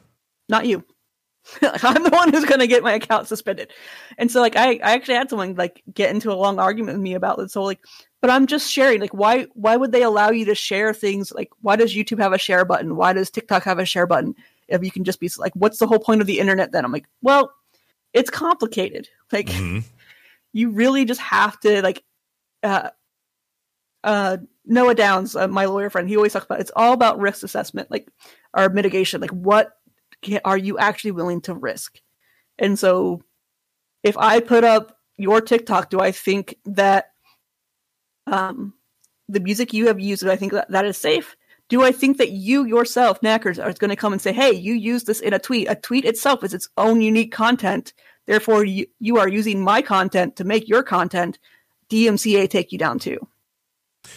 [0.50, 0.84] Not you.
[1.62, 3.72] I'm the one who's going to get my account suspended.
[4.18, 7.04] And so, like, I, I actually had someone like get into a long argument with
[7.04, 7.54] me about this.
[7.54, 7.80] So, like,
[8.24, 9.02] but I'm just sharing.
[9.02, 11.34] Like, why, why would they allow you to share things?
[11.34, 12.96] Like, why does YouTube have a share button?
[12.96, 14.34] Why does TikTok have a share button?
[14.70, 16.72] If you can just be like, what's the whole point of the internet?
[16.72, 17.54] Then I'm like, well,
[18.14, 19.10] it's complicated.
[19.34, 19.80] Like, mm-hmm.
[20.54, 22.02] you really just have to like,
[22.64, 22.92] uh,
[24.06, 27.44] uh, Noah Downs, uh, my lawyer friend, he always talks about it's all about risk
[27.44, 28.08] assessment, like
[28.54, 29.20] or mitigation.
[29.20, 29.74] Like, what
[30.22, 32.00] can, are you actually willing to risk?
[32.58, 33.22] And so,
[34.02, 37.13] if I put up your TikTok, do I think that
[38.28, 38.74] um,
[39.30, 41.36] the music you have used, I think that, that is safe?
[41.70, 44.74] Do I think that you yourself, Naaackers, are going to come and say, "Hey, you
[44.74, 45.70] use this in a tweet.
[45.70, 47.94] A tweet itself is its own unique content.
[48.26, 51.40] Therefore, you, you are using my content to make your content.
[51.90, 53.18] DMCA take you down too."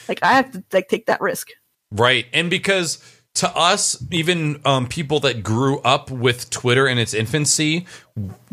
[0.08, 1.50] Like I have to like take that risk.
[1.92, 2.26] Right.
[2.32, 2.98] And because
[3.34, 7.86] to us, even um, people that grew up with Twitter in its infancy,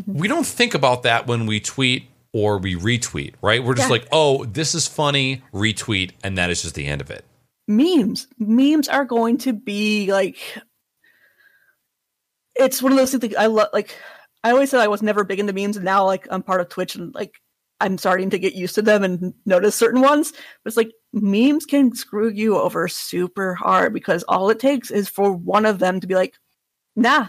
[0.06, 3.64] we don't think about that when we tweet or we retweet, right?
[3.64, 3.92] We're just yeah.
[3.92, 7.24] like, oh, this is funny, retweet, and that is just the end of it.
[7.66, 8.26] Memes.
[8.38, 10.36] Memes are going to be like
[12.56, 13.96] it's one of those things I love like
[14.42, 16.68] I always said I was never big into memes and now like I'm part of
[16.68, 17.40] Twitch and like
[17.80, 20.32] I'm starting to get used to them and notice certain ones.
[20.32, 25.08] But it's like memes can screw you over super hard because all it takes is
[25.08, 26.34] for one of them to be like,
[26.96, 27.28] nah,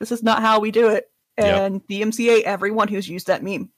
[0.00, 1.06] this is not how we do it.
[1.36, 2.08] And yep.
[2.08, 3.70] DMCA everyone who's used that meme.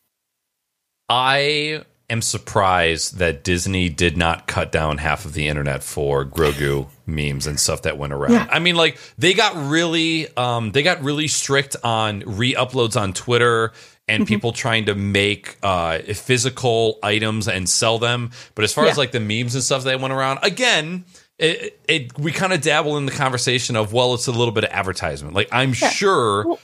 [1.13, 6.89] I am surprised that Disney did not cut down half of the internet for Grogu
[7.07, 8.33] memes and stuff that went around.
[8.33, 8.49] Yeah.
[8.51, 13.73] I mean, like they got really, um, they got really strict on re-uploads on Twitter
[14.09, 14.29] and mm-hmm.
[14.29, 18.31] people trying to make uh, physical items and sell them.
[18.55, 18.93] But as far yeah.
[18.93, 21.05] as like the memes and stuff that went around, again,
[21.39, 24.65] it, it we kind of dabble in the conversation of well, it's a little bit
[24.65, 25.35] of advertisement.
[25.35, 25.91] Like I'm yeah.
[25.91, 26.47] sure.
[26.47, 26.59] Well,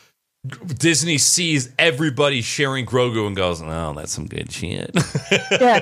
[0.47, 4.97] Disney sees everybody sharing Grogu and goes, "Oh, that's some good shit."
[5.51, 5.81] yeah.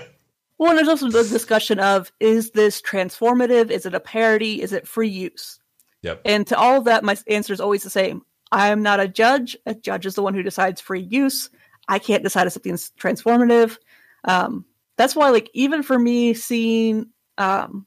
[0.59, 3.71] Well, and there's also the discussion of is this transformative?
[3.71, 4.63] Is it a parody?
[4.63, 5.59] Is it free use?
[6.03, 6.23] Yep.
[6.25, 8.23] And to all of that, my answer is always the same.
[8.53, 9.57] I am not a judge.
[9.67, 11.51] A judge is the one who decides free use.
[11.89, 13.77] I can't decide if something's transformative.
[14.25, 14.65] Um,
[14.97, 17.87] that's why, like, even for me, seeing um,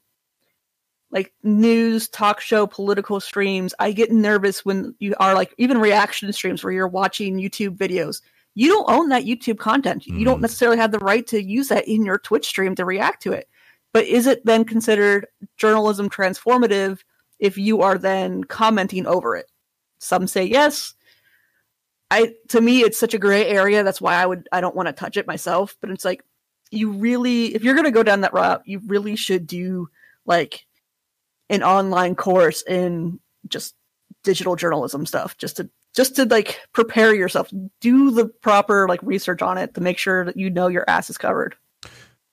[1.11, 6.31] like news, talk show, political streams, I get nervous when you are like even reaction
[6.34, 8.22] streams where you're watching YouTube videos.
[8.56, 10.03] You don't own that YouTube content.
[10.03, 10.19] Mm.
[10.19, 10.44] You don't mm.
[10.44, 13.49] necessarily have the right to use that in your Twitch stream to react to it.
[13.91, 15.26] But is it then considered
[15.57, 16.99] journalism transformative
[17.40, 19.49] if you are then commenting over it?
[19.98, 20.94] Some say yes.
[22.11, 23.84] I to me it's such a gray area.
[23.84, 25.76] That's why I would I don't want to touch it myself.
[25.81, 26.23] But it's like
[26.69, 29.90] you really if you're gonna go down that route, you really should do
[30.26, 30.65] like
[31.50, 33.76] an online course in just
[34.24, 37.52] digital journalism stuff just to just to like prepare yourself.
[37.82, 41.10] Do the proper like research on it to make sure that you know your ass
[41.10, 41.56] is covered.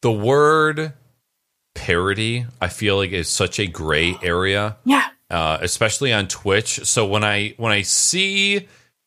[0.03, 0.93] The word
[1.75, 5.09] parody i feel like is such a gray area yeah.
[5.29, 6.83] uh, especially on Twitch.
[6.87, 8.67] So when I when I see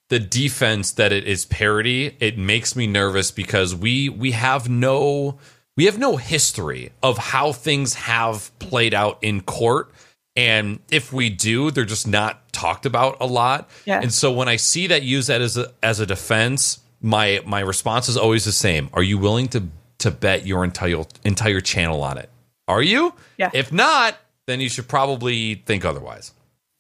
[0.09, 5.39] the defense that it is parody, it makes me nervous because we we have no
[5.79, 9.89] we have no history of how things have played out in court.
[10.35, 13.69] And if we do, they're just not talked about a lot.
[13.85, 14.01] Yeah.
[14.01, 17.61] And so when I see that use that as a as a defense, my my
[17.61, 18.89] response is always the same.
[18.91, 19.63] Are you willing to
[19.99, 22.29] to bet your entire entire channel on it?
[22.67, 23.13] Are you?
[23.37, 23.49] Yeah.
[23.53, 26.33] If not, then you should probably think otherwise.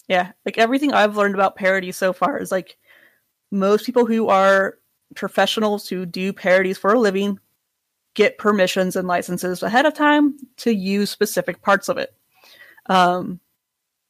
[0.09, 2.75] Yeah, like everything I've learned about parody so far is like
[3.49, 4.77] most people who are
[5.15, 7.39] professionals who do parodies for a living
[8.13, 12.13] get permissions and licenses ahead of time to use specific parts of it.
[12.87, 13.39] Um,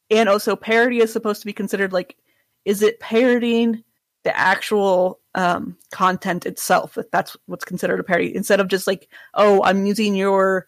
[0.09, 2.17] and also, parody is supposed to be considered like,
[2.65, 3.83] is it parodying
[4.23, 6.97] the actual um, content itself?
[6.97, 10.67] If that's what's considered a parody, instead of just like, oh, I'm using your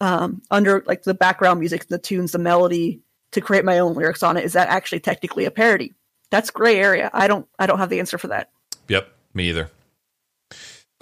[0.00, 3.00] um, under like the background music, the tunes, the melody
[3.30, 4.44] to create my own lyrics on it.
[4.44, 5.94] Is that actually technically a parody?
[6.30, 7.10] That's gray area.
[7.12, 7.46] I don't.
[7.58, 8.50] I don't have the answer for that.
[8.88, 9.70] Yep, me either.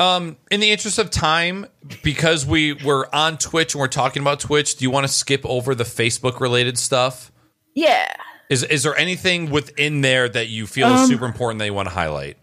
[0.01, 1.67] Um, in the interest of time,
[2.03, 5.45] because we were on Twitch and we're talking about Twitch, do you want to skip
[5.45, 7.31] over the Facebook related stuff?
[7.75, 8.11] Yeah.
[8.49, 11.75] Is is there anything within there that you feel is Um, super important that you
[11.75, 12.39] want to highlight?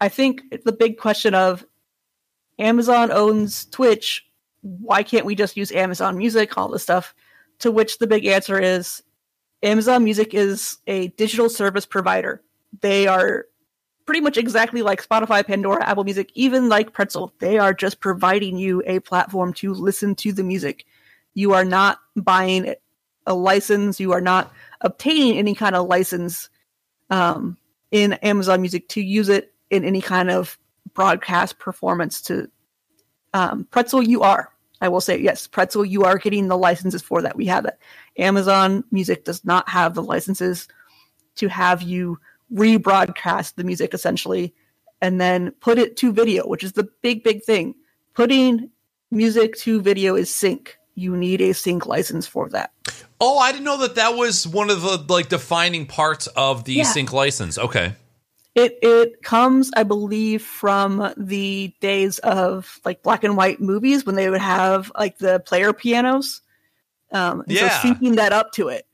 [0.00, 1.66] I think the big question of
[2.58, 4.24] Amazon owns Twitch.
[4.62, 7.14] Why can't we just use Amazon Music, all this stuff?
[7.58, 9.02] To which the big answer is
[9.62, 12.42] Amazon Music is a digital service provider.
[12.80, 13.46] They are
[14.06, 17.32] pretty much exactly like Spotify, Pandora, Apple Music, even like Pretzel.
[17.38, 20.84] They are just providing you a platform to listen to the music.
[21.34, 22.74] You are not buying
[23.26, 24.52] a license, you are not
[24.82, 26.50] obtaining any kind of license
[27.10, 27.56] um,
[27.90, 30.58] in Amazon Music to use it in any kind of
[30.92, 32.50] broadcast performance to
[33.32, 34.02] um, Pretzel.
[34.02, 34.50] You are.
[34.80, 35.84] I will say yes, Pretzel.
[35.84, 37.36] You are getting the licenses for that.
[37.36, 37.78] We have it.
[38.18, 40.68] Amazon Music does not have the licenses
[41.36, 42.18] to have you
[42.52, 44.54] rebroadcast the music essentially,
[45.00, 47.74] and then put it to video, which is the big big thing.
[48.14, 48.70] Putting
[49.10, 50.76] music to video is sync.
[50.94, 52.72] You need a sync license for that.
[53.20, 56.74] Oh, I didn't know that that was one of the like defining parts of the
[56.74, 56.84] Yeah.
[56.84, 57.58] sync license.
[57.58, 57.94] Okay.
[58.54, 64.14] It it comes, I believe, from the days of like black and white movies when
[64.14, 66.40] they would have like the player pianos.
[67.10, 67.80] Um, Yeah.
[67.82, 68.86] so syncing that up to it.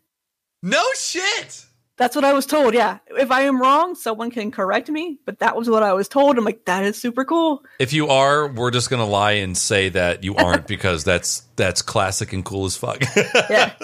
[0.62, 1.66] No shit.
[2.00, 2.72] That's what I was told.
[2.72, 5.18] Yeah, if I am wrong, someone can correct me.
[5.26, 6.38] But that was what I was told.
[6.38, 7.62] I'm like, that is super cool.
[7.78, 11.82] If you are, we're just gonna lie and say that you aren't because that's that's
[11.82, 13.02] classic and cool as fuck.
[13.50, 13.74] Yeah,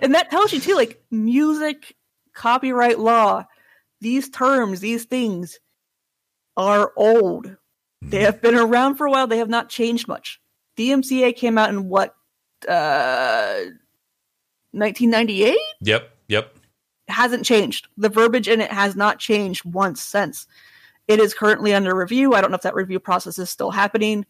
[0.00, 1.96] and that tells you too, like music,
[2.34, 3.46] copyright law,
[4.00, 5.58] these terms, these things
[6.56, 7.56] are old.
[8.00, 9.26] They have been around for a while.
[9.26, 10.40] They have not changed much.
[10.76, 12.14] DMCA came out in what,
[12.68, 13.62] uh,
[14.70, 15.58] 1998?
[15.80, 16.14] yep.
[16.28, 16.57] Yep.
[17.08, 17.88] It hasn't changed.
[17.96, 20.46] The verbiage in it has not changed once since.
[21.06, 22.34] It is currently under review.
[22.34, 24.26] I don't know if that review process is still happening,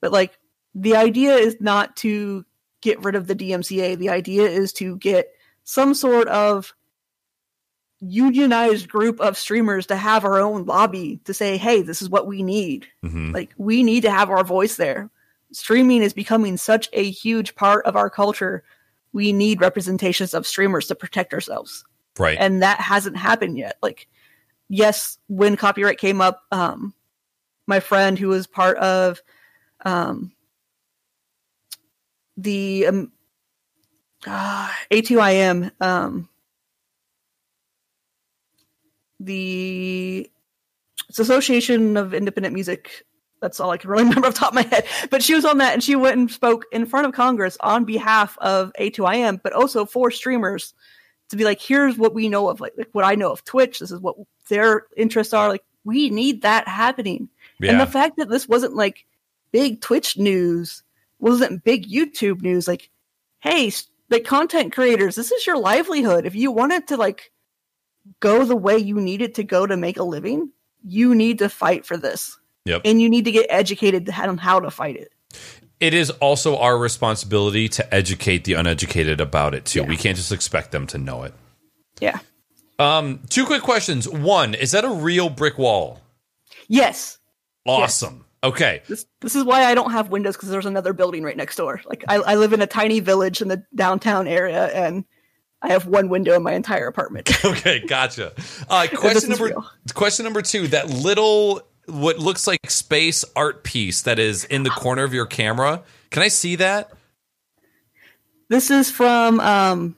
[0.00, 0.38] but like
[0.74, 2.44] the idea is not to
[2.80, 3.98] get rid of the DMCA.
[3.98, 5.28] The idea is to get
[5.64, 6.74] some sort of
[8.00, 12.26] unionized group of streamers to have our own lobby to say, hey, this is what
[12.26, 12.86] we need.
[13.02, 15.10] hmm Like, we need to have our voice there.
[15.52, 18.64] Streaming is becoming such a huge part of our culture.
[19.12, 21.84] We need representations of streamers to protect ourselves
[22.18, 22.38] Right.
[22.38, 23.76] and that hasn't happened yet.
[23.82, 24.08] Like,
[24.68, 26.94] yes, when copyright came up, um,
[27.66, 29.20] my friend who was part of
[29.84, 30.32] um,
[32.36, 33.12] the um,
[34.26, 36.28] uh, A2IM, um,
[39.20, 40.30] the
[41.08, 43.04] it's Association of Independent Music.
[43.40, 44.86] That's all I can really remember off the top of my head.
[45.10, 47.84] But she was on that, and she went and spoke in front of Congress on
[47.84, 50.74] behalf of A2IM, but also for streamers
[51.30, 53.78] to be like, here's what we know of, like, like what I know of Twitch.
[53.80, 54.16] This is what
[54.48, 55.48] their interests are.
[55.48, 57.28] Like, we need that happening.
[57.62, 59.06] And the fact that this wasn't like
[59.52, 60.82] big Twitch news,
[61.18, 62.68] wasn't big YouTube news.
[62.68, 62.90] Like,
[63.40, 63.70] hey,
[64.10, 66.26] like content creators, this is your livelihood.
[66.26, 67.32] If you wanted to like
[68.20, 70.50] go the way you need it to go to make a living,
[70.84, 72.82] you need to fight for this, Yep.
[72.84, 75.12] and you need to get educated on how to fight it.
[75.84, 79.80] It is also our responsibility to educate the uneducated about it too.
[79.80, 79.86] Yeah.
[79.86, 81.34] We can't just expect them to know it.
[82.00, 82.20] Yeah.
[82.78, 84.08] Um, two quick questions.
[84.08, 86.00] One, is that a real brick wall?
[86.68, 87.18] Yes.
[87.66, 88.24] Awesome.
[88.42, 88.80] Okay.
[88.88, 91.82] This this is why I don't have windows because there's another building right next door.
[91.84, 95.04] Like I, I live in a tiny village in the downtown area, and
[95.60, 97.30] I have one window in my entire apartment.
[97.44, 98.32] Okay, gotcha.
[98.70, 99.52] Uh, question number
[99.92, 100.66] question number two.
[100.68, 105.26] That little what looks like space art piece that is in the corner of your
[105.26, 105.82] camera.
[106.10, 106.90] Can I see that?
[108.48, 109.96] This is from um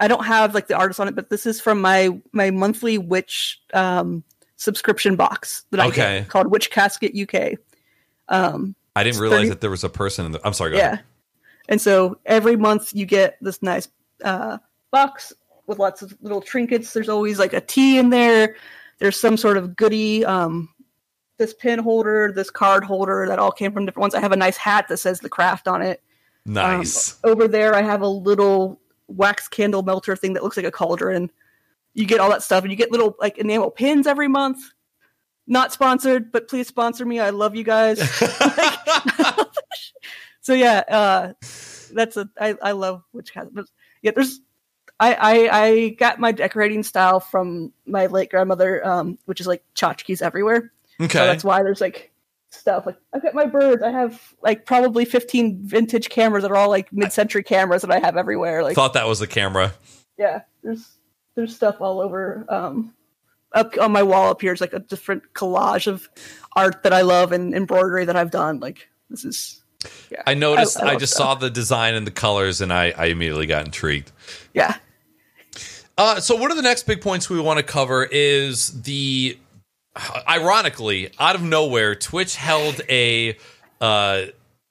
[0.00, 2.98] I don't have like the artist on it, but this is from my my monthly
[2.98, 4.24] witch um
[4.56, 6.20] subscription box that I Okay.
[6.20, 7.58] get called Witch Casket UK.
[8.28, 10.40] Um I didn't realize 30 that there was a person in the.
[10.44, 10.70] I'm sorry.
[10.72, 10.92] Go yeah.
[10.92, 11.04] ahead.
[11.68, 13.88] And so every month you get this nice
[14.22, 14.58] uh
[14.90, 15.32] box
[15.66, 16.92] with lots of little trinkets.
[16.92, 18.56] There's always like a tea in there.
[18.98, 20.68] There's some sort of goodie um
[21.36, 24.14] this pin holder, this card holder that all came from different ones.
[24.14, 26.02] I have a nice hat that says the craft on it.
[26.46, 27.18] Um, Nice.
[27.24, 31.30] over there, I have a little wax candle melter thing that looks like a cauldron.
[31.94, 34.58] You get all that stuff, and you get little like enamel pins every month.
[35.46, 37.20] Not sponsored, but please sponsor me.
[37.20, 37.98] I love you guys.
[40.40, 41.32] so yeah, uh,
[41.92, 43.66] that's a I, I love which has but
[44.02, 44.12] yeah.
[44.14, 44.40] There's
[45.00, 49.62] I, I I got my decorating style from my late grandmother, um, which is like
[49.74, 50.72] tchotchkes everywhere.
[51.00, 51.18] Okay.
[51.18, 52.12] So that's why there's like
[52.50, 53.82] stuff like I've got my birds.
[53.82, 57.98] I have like probably 15 vintage cameras that are all like mid-century cameras that I
[57.98, 58.62] have everywhere.
[58.62, 59.74] Like Thought that was the camera.
[60.18, 60.88] yeah, there's
[61.34, 62.44] there's stuff all over.
[62.48, 62.94] Um,
[63.52, 66.08] up on my wall up here is like a different collage of
[66.56, 68.60] art that I love and embroidery that I've done.
[68.60, 69.62] Like this is
[70.10, 70.22] yeah.
[70.26, 70.80] I noticed.
[70.80, 71.26] I I, love just stuff.
[71.26, 74.12] saw the design and the colors, and I, I immediately got intrigued.
[74.52, 74.76] yeah.
[75.96, 79.38] Uh, so one of the next big points we want to cover is the,
[80.28, 83.36] ironically, out of nowhere, Twitch held a
[83.80, 84.22] uh,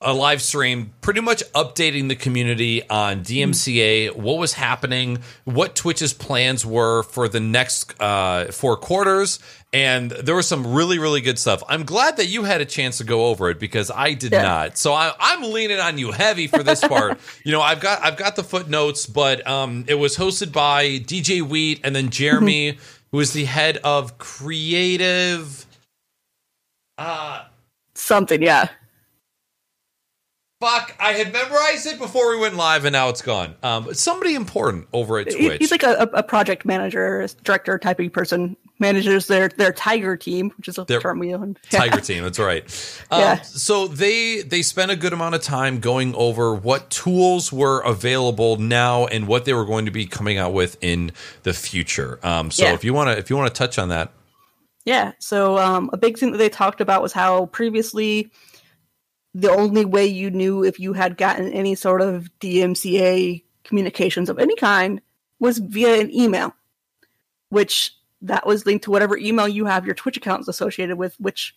[0.06, 6.14] a live stream, pretty much updating the community on DMCA, what was happening, what Twitch's
[6.14, 9.40] plans were for the next uh, four quarters,
[9.72, 11.64] and there was some really really good stuff.
[11.70, 14.42] I'm glad that you had a chance to go over it because I did Yeah.
[14.42, 14.78] not.
[14.78, 17.18] So I, I'm leaning on you heavy for this part.
[17.46, 21.42] you know, I've got I've got the footnotes, but um, it was hosted by DJ
[21.42, 22.78] Wheat and then Jeremy,
[23.14, 25.66] who is the head of creative.
[26.98, 27.46] Uh
[27.96, 28.70] Something, yeah.
[30.60, 30.96] fuck!
[31.00, 33.56] I had memorized it before we went live, and now it's gone.
[33.62, 35.60] Um, somebody important over at Twitch.
[35.60, 38.58] He's like a, a project manager, director typing person.
[38.84, 41.56] Manages their their Tiger team, which is a Their term we own.
[41.70, 42.22] Tiger Team.
[42.24, 42.64] That's right.
[43.10, 43.42] Um, Yeah.
[43.42, 48.58] So they they spent a good amount of time going over what tools were available
[48.58, 51.12] now and what they were going to be coming out with in
[51.44, 52.20] the future.
[52.24, 52.74] Um, so Yeah.
[52.74, 54.12] if you want to if you want to touch on that,
[54.86, 55.14] Yeah.
[55.20, 58.32] So um, a big thing that they talked about was how previously
[59.34, 64.38] the only way you knew if you had gotten any sort of DMCA communications of
[64.38, 65.02] any kind
[65.40, 66.54] was via an email,
[67.50, 71.56] which that was linked to whatever email you have your Twitch accounts associated with, which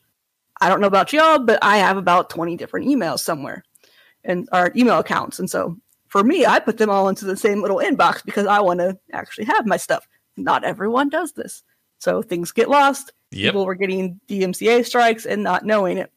[0.60, 3.64] I don't know about y'all, but I have about 20 different emails somewhere
[4.24, 5.38] and our email accounts.
[5.38, 5.76] And so
[6.08, 8.98] for me, I put them all into the same little inbox because I want to
[9.12, 10.06] actually have my stuff.
[10.36, 11.62] Not everyone does this.
[11.98, 13.52] So things get lost Yep.
[13.52, 16.10] people were getting DMCA strikes and not knowing it.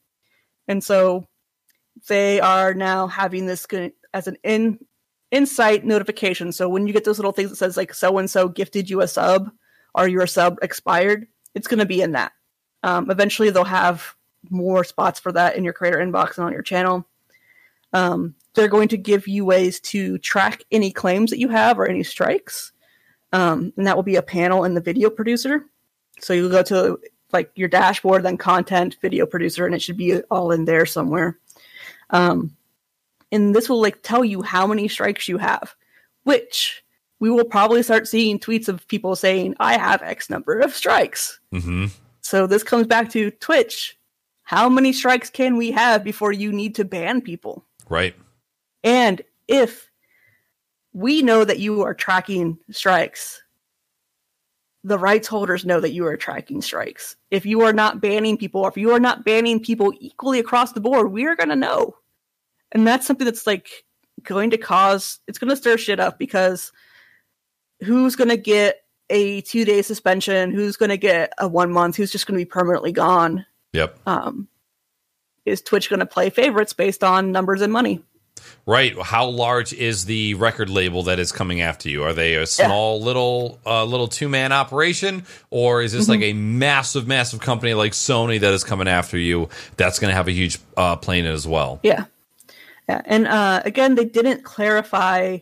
[0.67, 1.25] And so
[2.07, 3.65] they are now having this
[4.13, 4.79] as an in
[5.31, 6.51] insight notification.
[6.51, 9.01] So when you get those little things that says like so and so gifted you
[9.01, 9.51] a sub
[9.95, 12.31] or your sub expired, it's going to be in that.
[12.83, 14.15] Um, eventually, they'll have
[14.49, 17.05] more spots for that in your creator inbox and on your channel.
[17.91, 21.87] Um, they're going to give you ways to track any claims that you have or
[21.87, 22.71] any strikes.
[23.31, 25.65] Um, and that will be a panel in the video producer.
[26.19, 26.99] So you go to
[27.31, 31.37] like your dashboard, then content, video producer, and it should be all in there somewhere.
[32.09, 32.55] Um,
[33.31, 35.75] and this will like tell you how many strikes you have,
[36.23, 36.83] which
[37.19, 41.39] we will probably start seeing tweets of people saying, I have X number of strikes.
[41.51, 41.87] hmm
[42.21, 43.97] So this comes back to Twitch.
[44.43, 47.65] How many strikes can we have before you need to ban people?
[47.89, 48.15] right,
[48.83, 49.89] And if
[50.93, 53.41] we know that you are tracking strikes,
[54.83, 57.15] the rights holders know that you are tracking strikes.
[57.31, 60.71] If you are not banning people, or if you are not banning people equally across
[60.71, 61.95] the board, we are going to know.
[62.71, 63.69] And that's something that's like
[64.23, 66.71] going to cause, it's going to stir shit up because
[67.81, 70.51] who's going to get a two day suspension?
[70.51, 71.95] Who's going to get a one month?
[71.95, 73.45] Who's just going to be permanently gone?
[73.73, 74.47] yep, Um,
[75.45, 78.03] is Twitch going to play favorites based on numbers and money?
[78.65, 78.97] right.
[79.01, 82.03] How large is the record label that is coming after you?
[82.03, 86.33] Are they a small little uh, little two man operation, or is this like a
[86.33, 89.49] massive massive company like Sony that is coming after you?
[89.75, 91.79] That's going to have a huge uh, play in it as well.
[91.83, 92.05] Yeah.
[92.87, 93.01] Yeah.
[93.05, 95.39] And uh, again, they didn't clarify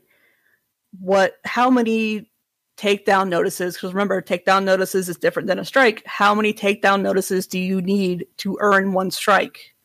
[0.99, 2.30] what how many
[2.77, 6.03] takedown notices because remember takedown notices is different than a strike.
[6.05, 9.76] How many takedown notices do you need to earn one strike?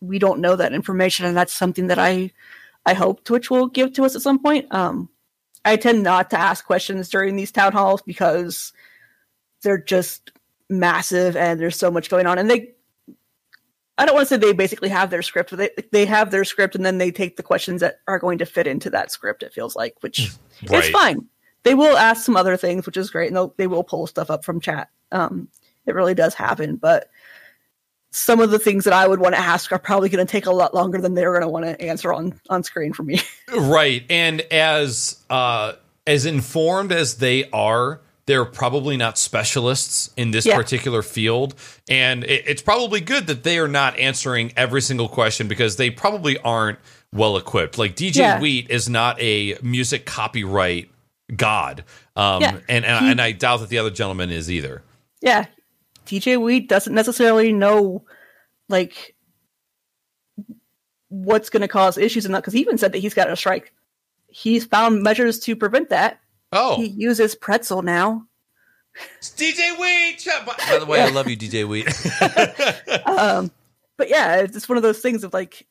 [0.00, 2.30] We don't know that information and that's something that i
[2.86, 4.72] i hope twitch will give to us at some point.
[4.72, 5.08] Um
[5.64, 8.72] i tend not to ask questions during these town halls because
[9.62, 10.32] they're just
[10.68, 12.72] massive and there's so much going on and they
[13.98, 16.44] I don't want to say they basically have their script, but they they have their
[16.44, 19.42] script and then they take the questions that are going to fit into that script.
[19.42, 20.32] It feels like, which
[20.62, 21.26] is fine.
[21.62, 24.30] They will ask some other things, which is great, and they'll, they will pull stuff
[24.30, 24.88] up from chat.
[25.12, 25.48] Um,
[25.86, 27.08] it really does happen, but
[28.12, 30.46] some of the things that I would want to ask are probably going to take
[30.46, 33.20] a lot longer than they're going to want to answer on on screen for me.
[33.54, 34.04] Right.
[34.08, 35.74] And as uh
[36.06, 40.56] as informed as they are they're probably not specialists in this Yeah.
[40.56, 41.54] particular field,
[41.88, 45.90] and it, it's probably good that they are not answering every single question because they
[45.90, 46.78] probably aren't
[47.12, 47.78] well equipped.
[47.78, 48.40] Like DJ Yeah.
[48.40, 50.88] Wheat is not a music copyright
[51.36, 51.84] god,
[52.16, 52.58] um, Yeah.
[52.68, 54.82] and and, He- and I doubt that the other gentleman is either.
[55.20, 55.46] Yeah.
[56.06, 58.04] DJ Wheat doesn't necessarily know
[58.68, 59.14] like
[61.08, 63.36] what's going to cause issues and not because he even said that he's got a
[63.36, 63.72] strike.
[64.28, 66.18] He's found measures to prevent that.
[66.52, 68.26] Oh, He uses pretzel now.
[69.18, 70.26] it's DJ Wheat.
[70.46, 71.88] By, by the way, I love you, DJ Wheat.
[73.06, 73.50] Um,
[73.96, 75.66] but yeah, it's just one of those things of like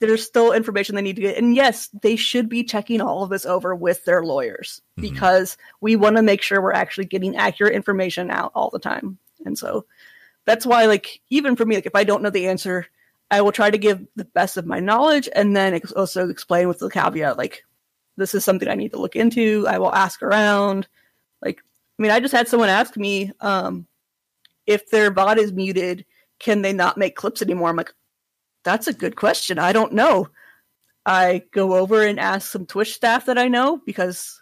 [0.00, 1.36] there's still information they need to get.
[1.36, 5.02] And yes, they should be checking all of this over with their lawyers Mhm.
[5.02, 9.18] because we want to make sure we're actually getting accurate information out all the time.
[9.44, 9.84] And so
[10.46, 12.86] that's why, like, even for me, like, if I don't know the answer,
[13.30, 16.66] I will try to give the best of my knowledge and then ex- also explain
[16.68, 17.64] with the caveat, like,
[18.16, 19.66] this is something I need to look into.
[19.68, 20.88] I will ask around.
[21.42, 21.58] Like,
[21.98, 23.86] I mean, I just had someone ask me um,
[24.66, 26.04] if their bot is muted,
[26.38, 27.70] can they not make clips anymore?
[27.70, 27.94] I'm like,
[28.64, 29.58] that's a good question.
[29.58, 30.28] I don't know.
[31.06, 34.39] I go over and ask some Twitch staff that I know because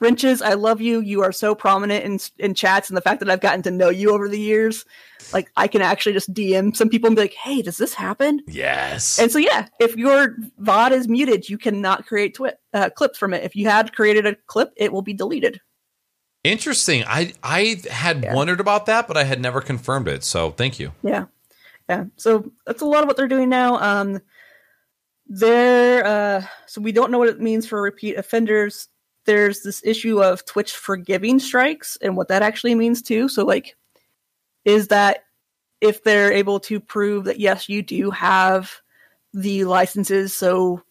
[0.00, 1.00] Wrenches, I love you.
[1.00, 3.88] You are so prominent in in chats, and the fact that I've gotten to know
[3.88, 4.84] you over the years,
[5.32, 8.40] like I can actually just DM some people and be like, "Hey, does this happen?"
[8.48, 9.18] yes.
[9.18, 13.32] And so, yeah, if your VOD is muted, you cannot create twi- uh, clips from
[13.34, 13.42] it.
[13.44, 15.60] If you had created a clip, it will be deleted.
[16.44, 17.02] Interesting.
[17.06, 18.34] I I had Yeah.
[18.34, 20.22] wondered about that, but I had never confirmed it.
[20.24, 20.92] So thank you.
[21.02, 21.24] Yeah,
[21.88, 22.04] yeah.
[22.16, 23.78] So that's a lot of what they're doing now.
[23.80, 24.20] Um,
[25.28, 28.88] they're uh, so we don't know what it means for repeat offenders.
[29.26, 33.28] There's this issue of Twitch forgiving strikes and what that actually means too.
[33.28, 33.76] So like,
[34.64, 35.24] is that
[35.80, 38.72] if they're able to prove that yes, you do have
[39.34, 40.82] the licenses, so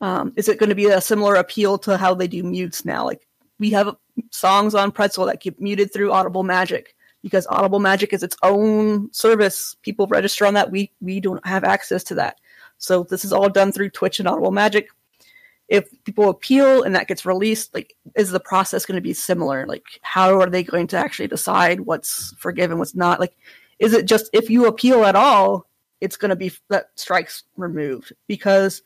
[0.00, 3.04] um, is it going to be a similar appeal to how they do mutes now?
[3.04, 3.26] Like
[3.58, 3.94] we have
[4.30, 9.12] songs on Pretzel that get muted through Audible Magic because Audible Magic is its own
[9.12, 9.76] service.
[9.82, 10.70] People register on that.
[10.70, 12.38] We we don't have access to that.
[12.78, 14.88] So this is all done through Twitch and Audible Magic.
[15.70, 19.66] If people appeal and that gets released, like is the process going to be similar?
[19.66, 23.20] Like how are they going to actually decide what's forgiven, what's not?
[23.20, 23.36] Like
[23.78, 25.66] is it just if you appeal at all,
[26.00, 28.82] it's going to be that strikes removed because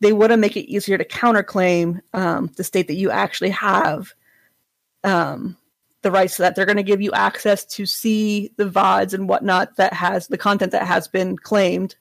[0.00, 4.12] they want to make it easier to counterclaim um, to state that you actually have
[5.04, 5.56] um,
[6.02, 6.54] the rights to that.
[6.54, 10.38] They're going to give you access to see the VODs and whatnot that has the
[10.38, 11.96] content that has been claimed.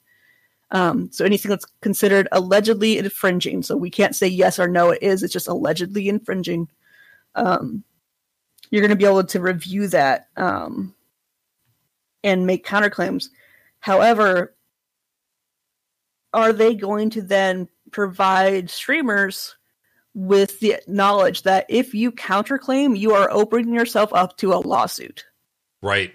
[0.72, 3.64] Um, so anything that's considered allegedly infringing.
[3.64, 5.24] So we can't say yes or no, it is.
[5.24, 6.68] It's just allegedly infringing.
[7.36, 7.84] Um,
[8.70, 10.94] you're going to be able to review that um,
[12.24, 13.30] and make counterclaims.
[13.80, 14.56] However,
[16.34, 19.56] are they going to then provide streamers
[20.14, 25.24] with the knowledge that if you counterclaim, you are opening yourself up to a lawsuit?
[25.82, 26.14] Right.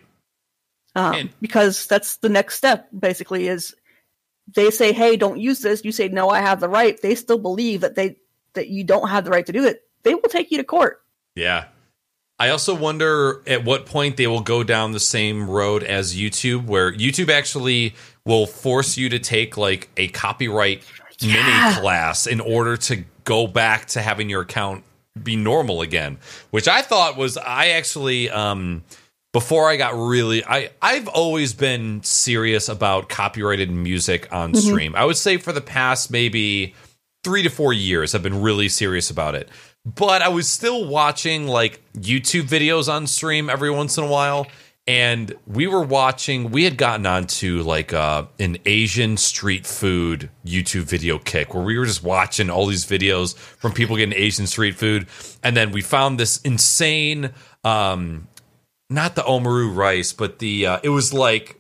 [0.95, 3.74] Um, And- because that's the next step, basically, is
[4.55, 7.39] they say, "Hey, don't use this." You say, "No, I have the right." They still
[7.39, 8.16] believe that they
[8.55, 9.82] that you don't have the right to do it.
[10.02, 11.02] They will take you to court.
[11.35, 11.66] Yeah.
[12.39, 16.66] I also wonder at what point they will go down the same road as YouTube,
[16.66, 17.94] where YouTube actually
[18.24, 20.82] will force you to take like a copyright
[21.23, 24.82] mini class in order to go back to having your account
[25.23, 26.19] be normal again.
[26.51, 28.82] Which I thought was I actually um
[29.33, 34.95] before I got really I I've always been serious about copyrighted music on stream.
[34.95, 36.75] I would say for the past maybe
[37.25, 39.49] 3 to 4 years I've been really serious about it.
[39.85, 44.47] But I was still watching like YouTube videos on stream every once in a while
[44.87, 50.83] and we were watching we had gotten onto like uh an Asian street food YouTube
[50.83, 54.75] video kick where we were just watching all these videos from people getting Asian street
[54.75, 55.07] food
[55.43, 57.31] and then we found this insane
[57.65, 58.27] um
[58.93, 61.59] not the omurice, but the uh, it was like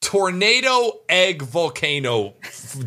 [0.00, 2.34] tornado egg volcano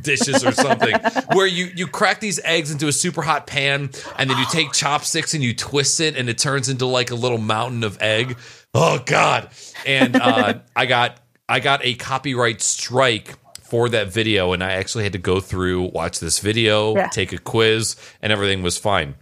[0.01, 0.93] dishes or something
[1.33, 4.71] where you you crack these eggs into a super hot pan and then you take
[4.73, 8.37] chopsticks and you twist it and it turns into like a little mountain of egg.
[8.73, 9.49] Oh god.
[9.85, 11.17] And uh, i got
[11.47, 15.83] i got a copyright strike for that video and i actually had to go through
[15.93, 17.07] watch this video Yeah.
[17.07, 19.15] take a quiz and everything was fine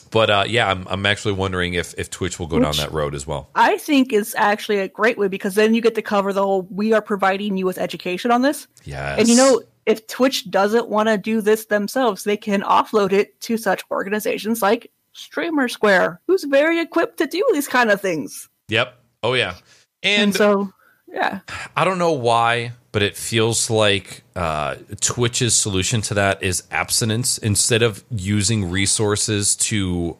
[0.00, 3.14] but uh, yeah I'm, I'm actually wondering if if twitch will go down that road
[3.14, 6.32] as well I think it's actually a great way because then you get to cover
[6.32, 6.62] the whole.
[6.70, 8.66] We are providing you with education on this.
[8.84, 13.12] yes And you know, if Twitch doesn't want to do this themselves, they can offload
[13.12, 18.00] it to such organizations like Streamer Square, who's very equipped to do these kind of
[18.00, 18.48] things.
[18.68, 18.98] Yep.
[19.22, 19.54] Oh yeah.
[20.02, 20.72] And, And, so,
[21.08, 21.40] yeah,
[21.76, 27.36] I don't know why, but it feels like uh, Twitch's solution to that is abstinence
[27.36, 30.16] instead of using resources to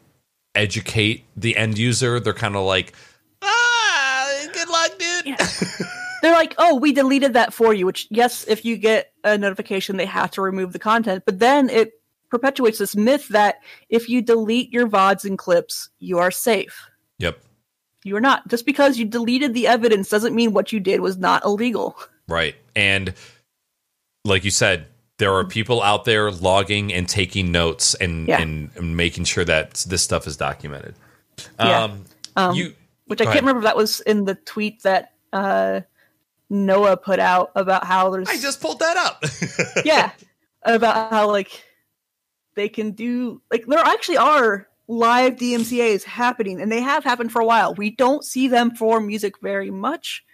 [0.55, 2.21] educate the end user.
[2.21, 2.93] They're kind of like,
[3.41, 5.39] ah, good luck, dude.
[6.23, 7.87] They're like, oh, we deleted that for you.
[7.87, 11.23] Which, yes, if you get a notification, they have to remove the content.
[11.25, 11.93] But then it
[12.29, 16.91] perpetuates this myth that if you delete your VODs and clips, you are safe.
[17.21, 17.41] Yep.
[18.05, 18.47] You are not.
[18.49, 21.97] Just because you deleted the evidence doesn't mean what you did was not illegal.
[22.29, 22.57] Right.
[22.77, 23.15] And
[24.25, 24.87] like you said,
[25.19, 28.41] there are people out there logging and taking notes and, Yeah.
[28.43, 30.95] and, and making sure that this stuff is documented.
[31.59, 31.85] Yeah.
[31.85, 32.05] Um,
[32.37, 32.75] Um, you,
[33.07, 33.43] which I can't ahead.
[33.43, 35.81] remember if that was in the tweet that uh,
[36.51, 39.25] Noah put out about how there's I just pulled that up.
[39.85, 40.13] yeah
[40.65, 41.65] about how like
[42.57, 47.41] they can do like there actually are live DMCA's happening and they have happened for
[47.41, 47.75] a while.
[47.75, 50.25] We don't see them for music very much.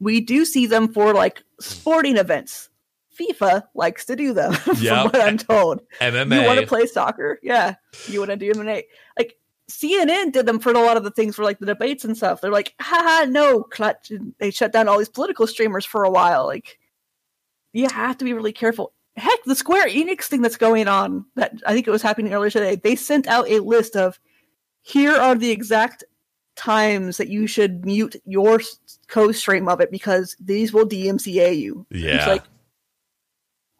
[0.00, 1.64] We do see them for like Mm.
[1.64, 2.70] sporting events.
[3.18, 5.04] FIFA likes to do them, from Yep.
[5.06, 5.82] what I'm told.
[6.00, 6.40] MMA.
[6.40, 7.40] You want to play soccer?
[7.42, 7.74] Yeah.
[8.06, 8.84] You want to do MMA?
[9.18, 9.36] Like
[9.70, 12.40] CNN did them for a lot of the things for like the debates and stuff.
[12.40, 14.10] They're like, haha, no, clutch.
[14.12, 16.46] And they shut down all these political streamers for a while.
[16.46, 16.78] Like,
[17.72, 18.92] you have to be really careful.
[19.16, 22.50] Heck, the Square Enix thing that's going on, that I think it was happening earlier
[22.50, 24.20] today, they sent out a list of
[24.82, 26.04] here are the exact
[26.54, 28.60] times that you should mute your
[29.08, 31.86] co stream of it because these will DMCA you.
[31.90, 32.16] Yeah.
[32.16, 32.44] It's like,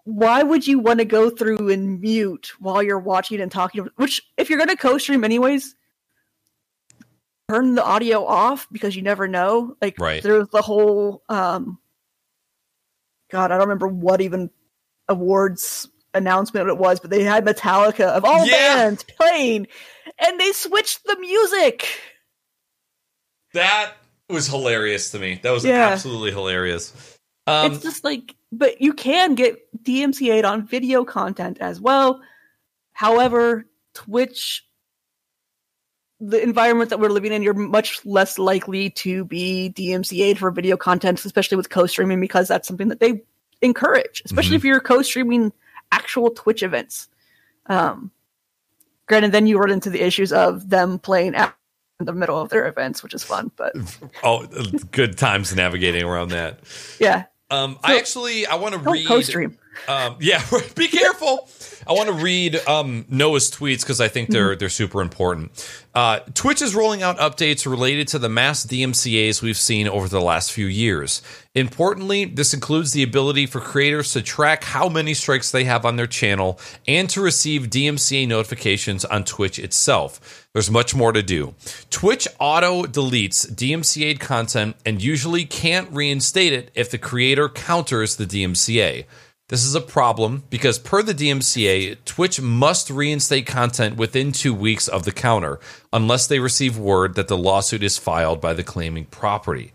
[0.04, 3.88] why would you want to go through and mute while you're watching and talking?
[3.96, 5.74] Which, if you're going to co-stream anyways,
[7.50, 9.76] turn the audio off because you never know.
[9.82, 10.22] Like, Right.
[10.22, 11.78] there's the whole, um,
[13.30, 14.48] God, I don't remember what even
[15.08, 18.76] awards announcement it was, but they had Metallica of all Yeah.
[18.76, 19.66] bands playing,
[20.18, 21.86] and they switched the music.
[23.54, 23.94] that
[24.28, 25.40] was hilarious to me.
[25.42, 25.88] That was Yeah.
[25.88, 26.92] absolutely hilarious.
[27.46, 32.20] Um, it's just like, but you can get DMCA'd on video content as well.
[32.92, 33.64] However,
[33.94, 34.64] Twitch,
[36.20, 40.76] the environment that we're living in, you're much less likely to be DMCA'd for video
[40.76, 43.22] content, especially with co-streaming, because that's something that they
[43.62, 44.58] encourage, especially Mhm.
[44.58, 45.52] if you're co-streaming
[45.92, 47.08] actual Twitch events.
[47.66, 48.10] Um,
[49.06, 51.34] granted, then you run into the issues of them playing
[52.00, 53.50] in the middle of their events, which is fun.
[53.56, 53.74] But
[54.22, 54.46] oh,
[54.92, 56.60] good times navigating around that.
[57.00, 59.06] yeah, Um, I actually I want to read.
[59.06, 59.58] co-stream.
[59.88, 60.42] Um, yeah,
[60.76, 61.48] be careful.
[61.88, 65.52] I want to read um, Noah's tweets because I think they're they're super important.
[65.94, 70.20] Uh, Twitch is rolling out updates related to the mass DMCA's we've seen over the
[70.20, 71.22] last few years.
[71.54, 75.96] Importantly, this includes the ability for creators to track how many strikes they have on
[75.96, 80.46] their channel and to receive DMCA notifications on Twitch itself.
[80.52, 81.54] There's much more to do.
[81.88, 88.26] Twitch auto deletes DMCA content and usually can't reinstate it if the creator counters the
[88.26, 89.06] DMCA.
[89.48, 94.88] This is a problem because, per the DMCA, Twitch must reinstate content within two weeks
[94.88, 95.58] of the counter,
[95.90, 99.72] unless they receive word that the lawsuit is filed by the claiming property.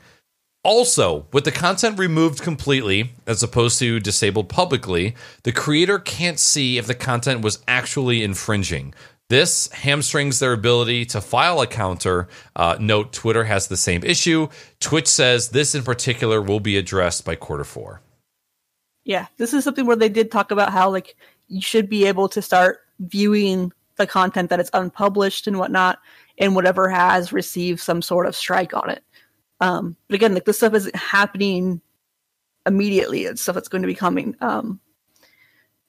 [0.63, 6.77] Also, with the content removed completely, as opposed to disabled publicly, the creator can't see
[6.77, 8.93] if the content was actually infringing.
[9.27, 12.27] This hamstrings their ability to file a counter.
[12.55, 14.49] Uh, note Twitter has the same issue.
[14.79, 18.01] Twitch says this in particular will be addressed by quarter four.
[19.05, 21.15] Yeah this is something where they did talk about how like
[21.47, 25.99] you should be able to start viewing the content that is unpublished and whatnot
[26.37, 29.03] and whatever has received some sort of strike on it.
[29.59, 31.81] Um but again like this stuff isn't happening
[32.65, 33.25] immediately.
[33.25, 34.35] It's stuff that's going to be coming.
[34.41, 34.79] Um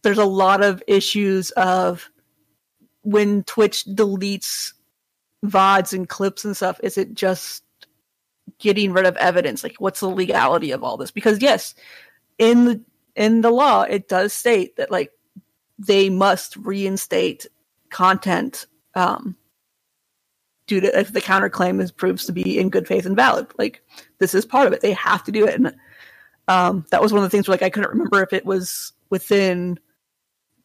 [0.03, 2.11] there's a lot of issues of
[3.03, 4.73] when twitch deletes
[5.45, 7.63] vods and clips and stuff is it just
[8.59, 9.63] getting rid of evidence?
[9.63, 11.11] Like what's the legality of all this?
[11.11, 11.75] Because yes
[12.39, 12.81] in the
[13.17, 15.11] in the law it does state that like
[15.79, 17.47] they must reinstate
[17.91, 19.37] content um
[20.67, 23.83] due to if the counterclaim is proves to be in good faith and valid like
[24.19, 24.81] this is part of it.
[24.81, 25.55] They have to do it.
[25.55, 25.75] And
[26.49, 28.93] um that was one of the things where like i couldn't remember if it was
[29.11, 29.79] within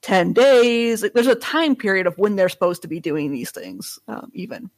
[0.01, 1.03] 10 days.
[1.03, 4.31] Like there's a time period of when they're supposed to be doing these things um,
[4.33, 4.69] even.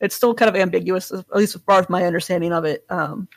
[0.00, 3.28] It's still kind of ambiguous at least as far as my understanding of it um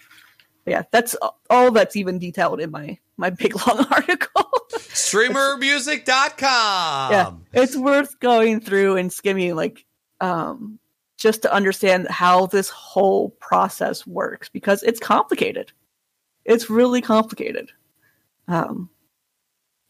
[0.72, 1.16] yeah that's
[1.50, 4.50] all that's even detailed in my my big long article.
[4.72, 7.12] StreamerMusic.com.
[7.12, 9.86] yeah it's worth going through and skimming like
[10.22, 10.80] um
[11.18, 15.72] just to understand how this whole process works because it's complicated.
[16.46, 17.72] It's really complicated.
[18.48, 18.90] Um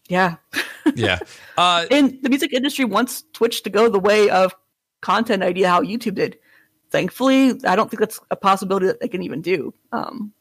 [0.10, 0.38] yeah.
[0.96, 1.20] Yeah.
[1.60, 4.56] Uh, and the music industry wants twitch to go the way of
[5.02, 6.40] content ID how youtube did.
[6.90, 9.76] Thankfully i don't think that's a possibility that they can even do.
[9.92, 10.34] Um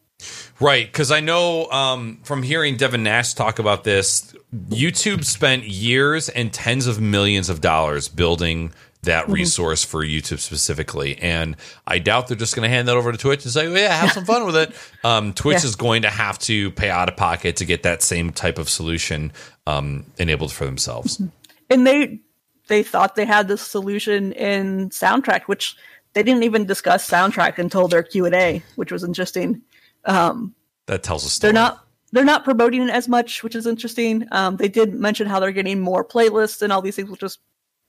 [0.60, 4.34] Right, because I know um, from hearing Devin Nash talk about this,
[4.68, 8.72] YouTube spent years and tens of millions of dollars building
[9.02, 9.32] that Mm-hmm.
[9.32, 11.16] resource for YouTube specifically.
[11.18, 11.56] And
[11.86, 13.94] I doubt they're just going to hand that over to Twitch and say, oh, yeah,
[13.98, 14.72] have some fun with it.
[15.04, 15.68] Um, Twitch Yeah.
[15.68, 18.68] is going to have to pay out of pocket to get that same type of
[18.68, 19.32] solution
[19.66, 21.22] um, enabled for themselves.
[21.70, 22.20] and they
[22.68, 25.74] they thought they had this solution in soundtrack which
[26.12, 29.62] they didn't even discuss soundtrack until their q&a which was interesting
[30.04, 30.54] um,
[30.86, 31.52] That tells a story.
[31.52, 35.26] they're not they're not promoting it as much which is interesting um, they did mention
[35.26, 37.38] how they're getting more playlists and all these things which is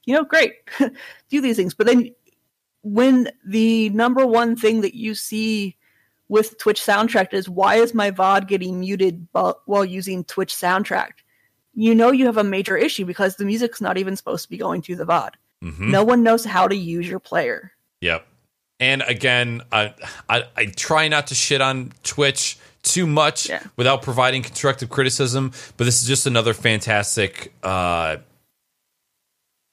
[0.05, 0.53] you know great
[1.29, 2.13] do these things but then
[2.83, 5.75] when the number one thing that you see
[6.29, 11.11] with twitch soundtrack is why is my vod getting muted bu- while using twitch soundtrack
[11.73, 14.57] you know you have a major issue because the music's not even supposed to be
[14.57, 15.31] going through the VOD.
[15.63, 15.88] Mhm.
[15.89, 17.71] No one knows how to use your player.
[18.01, 18.27] Yep.
[18.81, 19.93] And again, I,
[20.27, 23.63] I I try not to shit on Twitch too much Yeah.
[23.77, 28.17] without providing constructive criticism, but this is just another fantastic uh,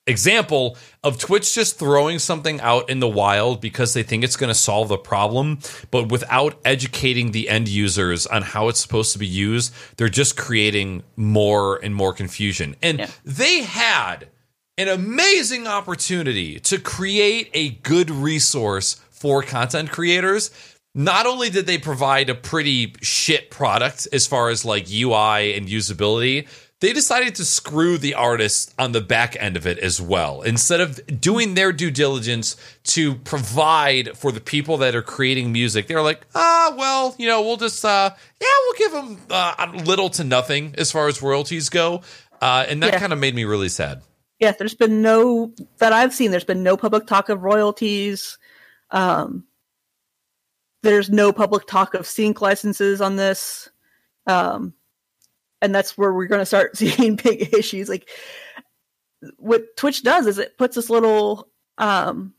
[0.07, 4.49] example of Twitch just throwing something out in the wild because they think it's going
[4.49, 5.59] to solve the problem,
[5.91, 10.37] but without educating the end users on how it's supposed to be used, they're just
[10.37, 12.77] creating more and more confusion.
[12.83, 13.11] And Yeah.
[13.25, 14.29] they had
[14.79, 20.51] an amazing opportunity to create a good resource for content creators.
[20.95, 25.67] Not only did they provide a pretty shit product as far as like UI and
[25.69, 26.49] usability,
[26.81, 30.43] they decided to screw the artists on the back end of it as well.
[30.43, 35.89] Instead of doing their due diligence to provide for the people that are creating music,
[35.89, 38.11] they're like, ah, well, you know, we'll just, uh,
[38.41, 42.01] yeah, we'll give them uh, little to nothing as far as royalties go.
[42.41, 43.01] Uh, and that Yeah.
[43.01, 44.03] kind of made me really sad.
[44.39, 46.31] Yeah, there's been no that I've seen.
[46.31, 48.39] There's been no public talk of royalties.
[48.91, 49.45] Um,
[50.83, 53.69] there's no public talk of sync licenses on this,
[54.27, 54.75] um,
[55.61, 57.89] and that's where we're going to start seeing big issues.
[57.89, 58.09] Like
[59.39, 61.49] what Twitch does is it puts this little
[61.79, 62.33] um,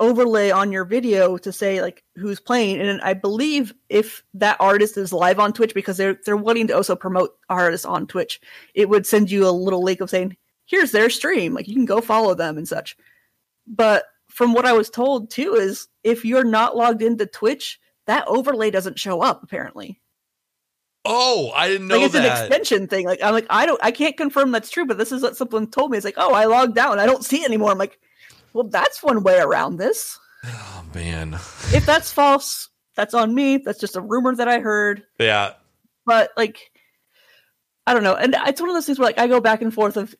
[0.00, 4.96] overlay on your video to say like who's playing, and I believe if that artist
[4.96, 8.40] is live on Twitch because they're they're wanting to also promote artists on Twitch,
[8.74, 11.84] it would send you a little link of saying here's their stream like you can
[11.84, 12.96] go follow them and such.
[13.66, 14.04] But
[14.34, 18.68] from what i was told too is if you're not logged into twitch that overlay
[18.70, 20.00] doesn't show up apparently.
[21.06, 23.06] Oh, I didn't know like it's an extension thing.
[23.06, 25.68] Like i'm like i don't i can't confirm that's true but this is what someone
[25.68, 25.96] told me.
[25.96, 26.98] It's like oh i logged out.
[26.98, 27.70] I don't see it anymore.
[27.70, 27.98] I'm like
[28.52, 30.18] well that's one way around this.
[30.46, 31.34] Oh man.
[31.72, 33.56] if that's false that's on me.
[33.56, 35.04] That's just a rumor that i heard.
[35.18, 35.54] Yeah.
[36.04, 36.70] but like
[37.86, 38.14] i don't know.
[38.14, 40.14] And it's one of those things where like i go back and forth of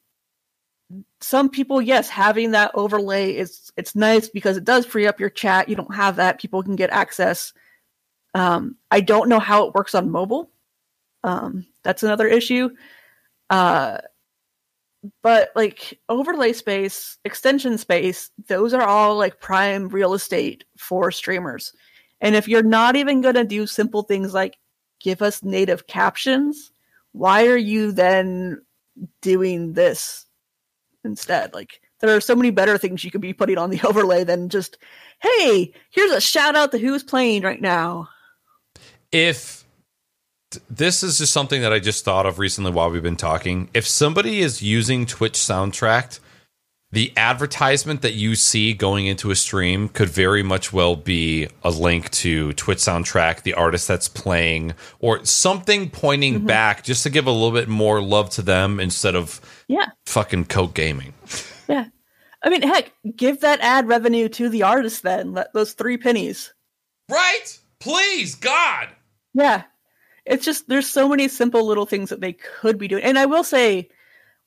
[1.25, 5.31] some people yes having that overlay is it's nice because it does free up your
[5.31, 5.69] chat.
[5.69, 6.41] You don't have that.
[6.41, 7.53] People can get access.
[8.35, 10.51] Um i don't know how it works on mobile.
[11.25, 12.71] Um that's another issue.
[13.51, 13.99] Uh
[15.23, 21.73] but like overlay space extension space those are all like prime real estate for streamers.
[22.21, 24.57] And if you're not even going to do simple things like
[25.01, 26.71] give us native captions
[27.13, 28.61] why are you then
[29.23, 30.24] doing this
[31.05, 31.55] instead.
[31.55, 34.49] Like there are so many better things you could be putting on the overlay than
[34.49, 34.79] just
[35.21, 38.09] hey here's a shout out to who's playing right now.
[39.13, 39.65] If
[40.71, 43.87] this is just something that I just thought of recently while we've been talking, if
[43.87, 46.21] somebody is using Twitch soundtrack,
[46.95, 51.71] the advertisement that you see going into a stream could very much well be a
[51.71, 56.47] link to Twitch soundtrack, the artist that's playing, or something pointing mm-hmm.
[56.47, 60.47] back just to give a little bit more love to them instead of yeah fucking
[60.47, 61.15] Coke Gaming.
[61.69, 61.87] yeah
[62.43, 66.55] i mean heck give that ad revenue to the artist then let those three pennies
[67.11, 67.59] Right?
[67.81, 68.89] Please, God.
[69.35, 69.65] Yeah.
[70.25, 73.05] It's just there's so many simple little things that they could be doing.
[73.05, 73.91] And I will say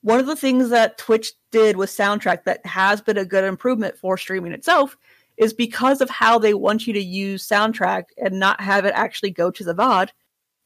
[0.02, 3.98] one of the things that Twitch did with soundtrack that has been a good improvement
[3.98, 4.98] for streaming itself
[5.38, 9.32] is because of how they want you to use soundtrack and not have it actually
[9.32, 10.10] go to the VOD.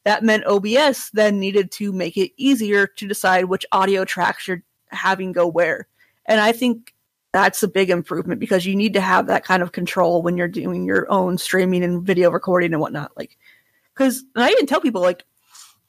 [0.04, 4.62] That meant OBS then needed to make it easier to decide which audio tracks you're
[4.88, 5.86] having go where.
[6.26, 6.94] And I think
[7.32, 10.48] that's a big improvement because you need to have that kind of control when you're
[10.48, 13.12] doing your own streaming and video recording and whatnot.
[13.16, 13.38] Like,
[13.94, 15.24] because I even tell people like,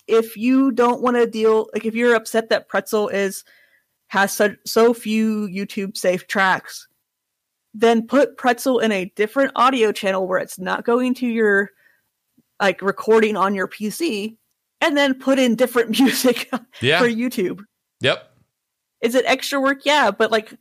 [0.07, 3.43] if you don't want to deal, like, if you're upset that Pretzel is
[4.07, 6.88] has such so few YouTube safe tracks,
[7.73, 11.71] then put Pretzel in a different audio channel where it's not going to your
[12.61, 14.38] like recording on your PC,
[14.80, 16.49] and then put in different music
[16.81, 16.99] Yeah.
[16.99, 17.61] for YouTube.
[18.01, 18.30] Yep.
[19.01, 19.80] Is it extra work?
[19.85, 20.53] Yeah, but like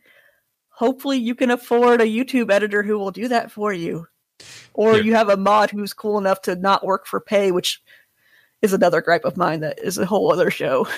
[0.70, 4.06] hopefully you can afford a YouTube editor who will do that for you.
[4.74, 7.80] Or you have a mod who's cool enough to not work for pay, which
[8.62, 10.86] is another gripe of mine that is a whole other show.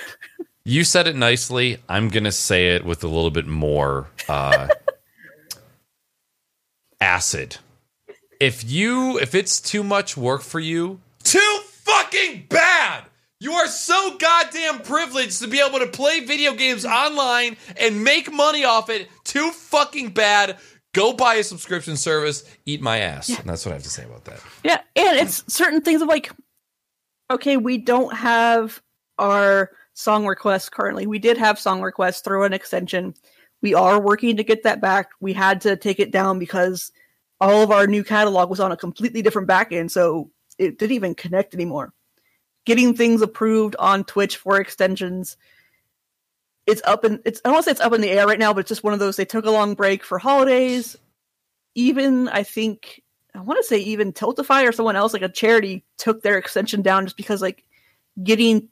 [0.67, 1.77] You said it nicely.
[1.91, 4.69] I'm going to say it with a little bit more uh,
[7.03, 7.59] acid.
[8.41, 13.05] If you if it's too much work for you, too fucking bad.
[13.41, 18.33] You are so goddamn privileged to be able to play video games online and make
[18.33, 19.11] money off it.
[19.25, 20.57] Too fucking bad.
[20.95, 22.45] Go buy a subscription service.
[22.65, 23.29] Eat my ass.
[23.29, 24.41] And that's what I have to say about that.
[24.63, 26.31] Yeah, and it's certain things of like,
[27.35, 28.83] okay, we don't have
[29.19, 31.07] our song requests currently.
[31.07, 33.15] We did have song requests through an extension.
[33.63, 35.11] We are working to get that back.
[35.21, 36.93] We had to take it down because
[37.41, 41.15] all of our new catalog was on a completely different backend, so it didn't even
[41.15, 41.93] connect anymore.
[42.65, 45.37] Getting things approved on Twitch for extensions,
[46.67, 48.39] it's up in it's I don't want to say it's up in the air right
[48.39, 49.17] now, but it's just one of those.
[49.17, 50.97] They took a long break for holidays.
[51.75, 53.03] Even I think
[53.35, 56.83] I want to say even Tiltify or someone else like a charity took their extension
[56.83, 57.65] down just because like
[58.23, 58.69] getting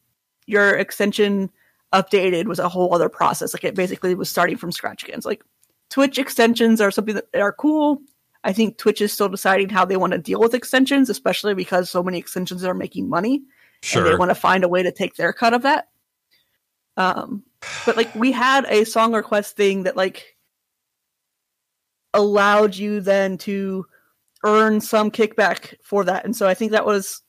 [0.47, 1.51] your extension
[1.93, 3.53] updated was a whole other process.
[3.53, 5.17] Like it basically was starting from scratch again.
[5.17, 5.43] It's like
[5.91, 8.01] Twitch extensions are something that are cool.
[8.45, 11.91] I think Twitch is still deciding how they want to deal with extensions, especially because
[11.91, 13.43] so many extensions are making money.
[13.83, 14.03] Sure.
[14.03, 15.89] And they want to find a way to take their cut of that.
[16.97, 17.43] Um,
[17.87, 20.37] but like we had a song request thing that like
[22.15, 23.87] allowed you then to
[24.45, 26.25] earn some kickback for that.
[26.25, 27.23] And so I think that was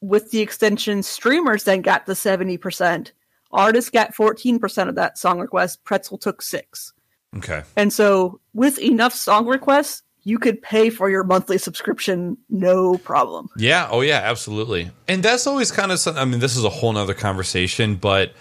[0.00, 3.12] with the extension streamers then got the 70%.
[3.52, 5.84] Artists got 14% of that song request.
[5.84, 6.92] Pretzel took 6.
[7.36, 7.62] Okay.
[7.76, 13.48] And so with enough song requests, you could pay for your monthly subscription no problem.
[13.56, 13.88] Yeah.
[13.90, 14.20] Oh, yeah.
[14.24, 14.90] Absolutely.
[15.06, 16.20] And that's always kind of something.
[16.20, 18.32] I mean, this is a whole nother conversation, but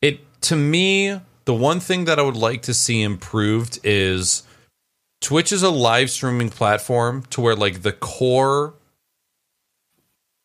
[0.00, 4.44] it to me, the one thing that I would like to see improved is
[5.22, 8.74] Twitch is a live streaming platform to where like the core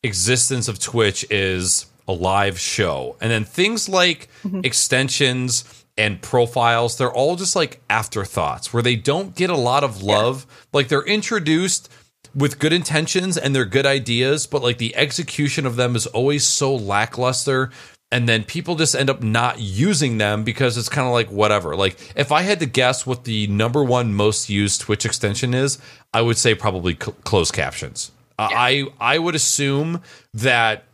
[0.02, 3.16] existence of Twitch is a live show.
[3.20, 4.60] And then things like mm-hmm.
[4.64, 10.00] extensions and profiles, they're all just like afterthoughts where they don't get a lot of
[10.02, 10.46] love.
[10.72, 11.92] Like they're introduced
[12.34, 16.44] with good intentions and they're good ideas, but like the execution of them is always
[16.44, 17.70] so lackluster.
[18.10, 21.76] And then people just end up not using them because it's kind of like whatever.
[21.76, 25.78] Like if I had to guess what the number one most used Twitch extension is,
[26.14, 28.10] I would say probably cl- closed captions.
[28.38, 30.00] Uh, I I would assume
[30.32, 30.84] that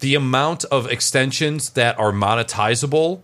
[0.00, 3.22] the amount of extensions that are monetizable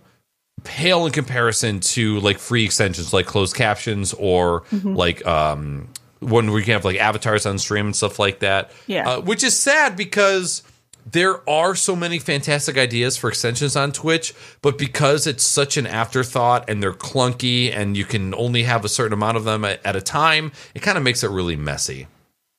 [0.63, 5.87] pale in comparison to like free extensions like closed captions or like um
[6.19, 8.71] when we can have like avatars on stream and stuff like that.
[8.87, 9.07] Yeah.
[9.09, 10.63] Uh, which is sad because
[11.05, 15.85] there are so many fantastic ideas for extensions on Twitch, but because it's such an
[15.85, 19.85] afterthought and they're clunky and you can only have a certain amount of them at,
[19.85, 22.07] at a time, it kind of makes it really messy.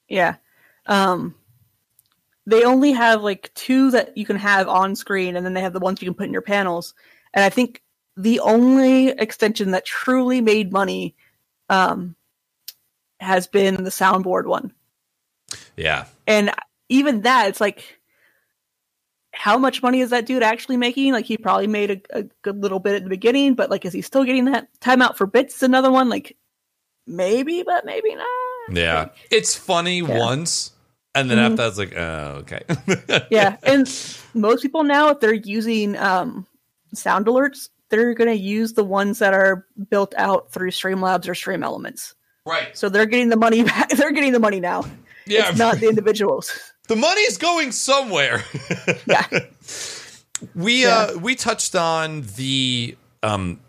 [0.09, 0.37] Yeah.
[0.87, 1.35] Um
[2.49, 5.73] they only have like two that you can have on screen and then they have
[5.73, 6.95] the ones you can put in your panels.
[7.35, 7.83] And I think
[8.17, 11.17] the only extension that truly made money
[11.69, 12.15] um
[13.19, 14.73] has been the soundboard one.
[15.77, 16.05] Yeah.
[16.29, 16.53] And
[16.89, 17.96] even that it's like
[19.37, 21.13] how much money is that dude actually making?
[21.13, 23.93] Like he probably made a, a good little bit at the beginning, but like is
[23.93, 25.63] he still getting that timeout for bits?
[25.63, 26.37] Another one, like
[27.07, 28.27] maybe, but maybe not.
[28.73, 28.99] Yeah.
[29.01, 30.19] Like, It's funny Yeah.
[30.19, 30.73] once,
[31.15, 31.45] and then Mhm.
[31.45, 33.27] after that's like, oh, okay.
[33.31, 33.87] yeah, and
[34.35, 36.47] most people now, if they're using um,
[36.95, 41.35] sound alerts, they're going to use the ones that are built out through Streamlabs or
[41.35, 42.15] Stream Elements.
[42.45, 42.77] right.
[42.77, 43.91] So they're getting the money back.
[43.91, 44.85] They're getting the money now.
[45.27, 45.51] Yeah.
[45.51, 46.73] It's not the individuals.
[46.89, 48.45] The money's going somewhere.
[49.07, 49.27] Yeah.
[50.55, 53.61] we uh we touched on the um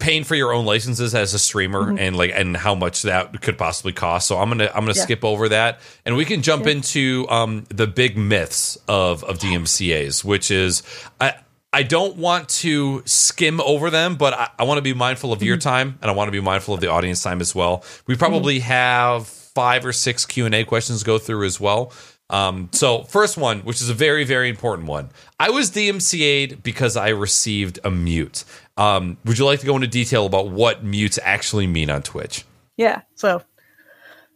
[0.00, 3.56] paying for your own licenses as a streamer and like and how much that could
[3.56, 4.28] possibly cost.
[4.28, 5.02] So I'm gonna I'm gonna Yeah.
[5.02, 6.72] skip over that and we can jump Yeah.
[6.72, 10.82] into um the big myths of of DMCA's, which is
[11.20, 11.34] I
[11.72, 15.42] I don't want to skim over them, but I, I want to be mindful of
[15.42, 17.82] your time and I want to be mindful of the audience time as well.
[18.06, 21.92] We probably have five or six Q and A questions to go through as well.
[22.30, 25.10] Um, so first one, which is a very, very important one.
[25.38, 28.44] I was DMCA'd because I received a mute.
[28.76, 32.44] Um, would you like to go into detail about what mutes actually mean on Twitch?
[32.76, 33.02] Yeah.
[33.14, 33.42] So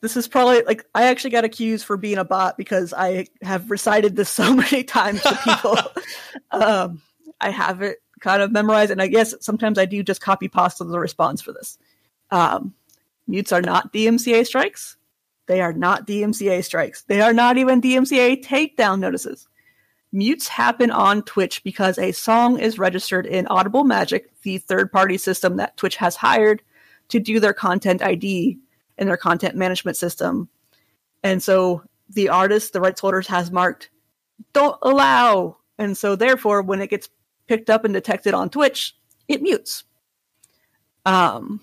[0.00, 3.70] this is probably like I actually got accused for being a bot because I have
[3.70, 5.78] recited this so many times to people.
[6.50, 7.02] um,
[7.40, 10.84] I have it kind of memorized, and I guess sometimes I do just copy pasta
[10.84, 11.78] the response for this.
[12.30, 12.74] Um,
[13.26, 14.97] mutes are not DMCA strikes.
[15.48, 17.02] They are not DMCA strikes.
[17.02, 19.48] They are not even DMCA takedown notices.
[20.12, 25.18] Mutes happen on Twitch because a song is registered in Audible Magic, the third party
[25.18, 26.62] system that Twitch has hired
[27.08, 28.58] to do their content ID
[28.98, 30.48] and their content management system.
[31.22, 33.90] And so the artist, the rights holders, has marked
[34.52, 35.56] don't allow.
[35.78, 37.08] And so therefore, when it gets
[37.46, 38.94] picked up and detected on Twitch,
[39.28, 39.84] it mutes.
[41.06, 41.60] Um,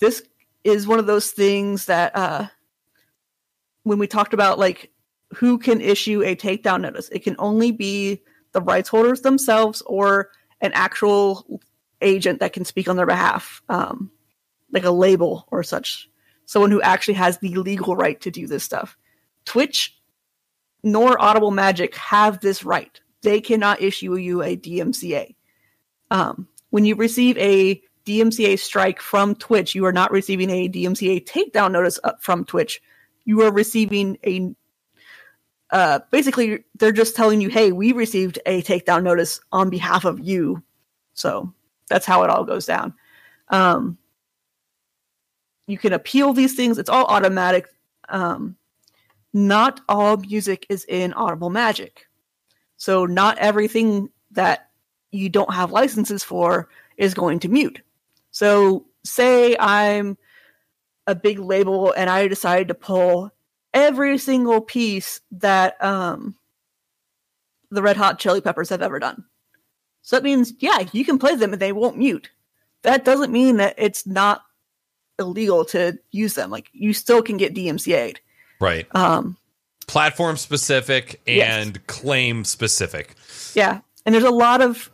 [0.00, 0.22] this
[0.68, 2.46] is one of those things that uh,
[3.82, 4.90] when we talked about like
[5.34, 8.22] who can issue a takedown notice, it can only be
[8.52, 10.30] the rights holders themselves or
[10.60, 11.60] an actual
[12.00, 14.10] agent that can speak on their behalf, um,
[14.72, 16.08] like a label or such,
[16.46, 18.96] someone who actually has the legal right to do this stuff.
[19.44, 19.98] Twitch
[20.82, 23.00] nor Audible Magic have this right.
[23.22, 25.34] They cannot issue you a DMCA.
[26.10, 31.26] Um, when you receive a DMCA strike from Twitch, you are not receiving a DMCA
[31.26, 32.80] takedown notice from Twitch.
[33.26, 34.54] You are receiving a
[35.70, 40.18] uh, basically they're just telling you, "Hey, we received a takedown notice on behalf of
[40.20, 40.62] you."
[41.12, 41.52] So
[41.90, 42.94] that's how it all goes down.
[43.48, 43.98] Um,
[45.66, 47.66] you can appeal these things; it's all automatic.
[48.08, 48.56] Um,
[49.34, 52.06] not all music is in Audible Magic,
[52.78, 54.70] so not everything that
[55.10, 57.82] you don't have licenses for is going to mute.
[58.38, 60.16] So, say I'm
[61.08, 63.32] a big label and I decided to pull
[63.74, 66.36] every single piece that um,
[67.72, 69.24] the Red Hot Chili Peppers have ever done.
[70.02, 72.30] So that means, yeah, you can play them and they won't mute.
[72.82, 74.42] That doesn't mean that it's not
[75.18, 76.48] illegal to use them.
[76.48, 78.20] Like you still can get DMCA'd.
[78.60, 78.86] Right.
[78.94, 79.36] Um,
[79.88, 81.84] Platform specific and yes.
[81.88, 83.16] claim specific.
[83.54, 83.80] Yeah.
[84.06, 84.92] And there's a lot of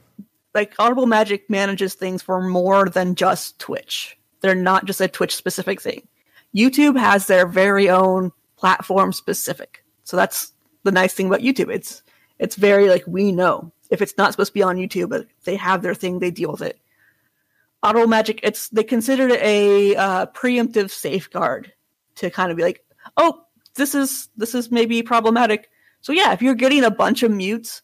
[0.55, 4.17] like Audible Magic manages things for more than just Twitch.
[4.41, 6.07] They're not just a Twitch specific thing.
[6.55, 9.85] YouTube has their very own platform specific.
[10.05, 10.53] So that's
[10.85, 11.75] the nice thing about YouTube.
[11.75, 12.03] It's
[12.39, 15.57] it's very like we know if it's not supposed to be on YouTube, but they
[15.57, 16.79] have their thing, they deal with it.
[17.83, 21.73] Audible Magic, it's they considered it a uh, preemptive safeguard
[22.17, 22.85] to kind of be like,
[23.17, 23.45] oh,
[23.75, 25.71] this is this is maybe problematic.
[26.01, 27.83] So yeah, if you're getting a bunch of mutes,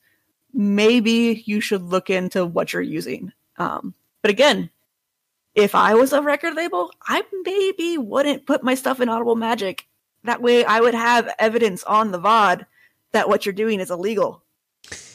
[0.53, 3.33] maybe you should look into what you're using.
[3.59, 4.71] Um, but again,
[5.55, 9.87] if I was a record label, I maybe wouldn't put my stuff in Audible Magic.
[10.25, 12.67] That way, I would have evidence on the VOD
[13.13, 14.43] that what you're doing is illegal.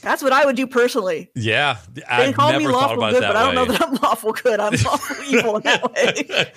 [0.01, 1.31] That's what I would do personally.
[1.35, 4.59] Yeah, I've they call me lawful good, but I don't know that I'm lawful good.
[4.59, 6.51] I'm lawful evil in that way.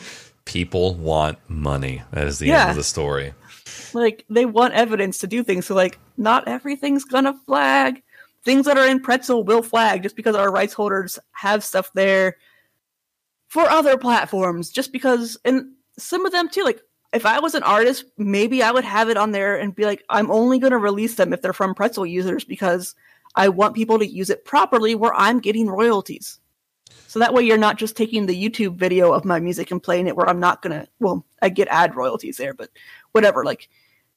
[0.44, 2.02] People want money.
[2.12, 2.62] That is the yeah.
[2.62, 3.34] end of the story.
[3.94, 5.66] Like they want evidence to do things.
[5.66, 8.02] So like, not everything's gonna flag
[8.48, 12.38] things that are in pretzel will flag just because our rights holders have stuff there
[13.48, 16.80] for other platforms just because and some of them too like
[17.12, 20.02] if i was an artist maybe i would have it on there and be like
[20.08, 22.94] i'm only going to release them if they're from pretzel users because
[23.34, 26.40] i want people to use it properly where i'm getting royalties.
[27.06, 30.06] So that way you're not just taking the youtube video of my music and playing
[30.06, 32.70] it where i'm not going to well i get ad royalties there but
[33.12, 33.68] whatever like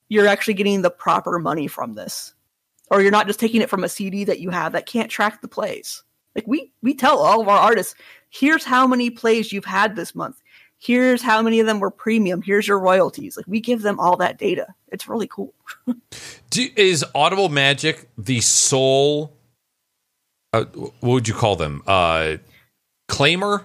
[0.08, 2.34] you're actually getting the proper money from this
[2.92, 5.42] or you're not just taking it from a CD that you have that can't track
[5.42, 6.04] the plays.
[6.36, 7.96] Like we we tell all of our artists,
[8.30, 10.42] here's how many plays you've had this month.
[10.78, 12.42] Here's how many of them were premium.
[12.42, 13.38] Here's your royalties.
[13.38, 14.68] Like we give them all that data.
[14.90, 15.54] It's really cool.
[16.50, 19.38] Do, is Audible Magic the sole?
[20.54, 21.82] Uh, what would you call them?
[21.88, 22.38] Uh,
[23.10, 23.64] claimer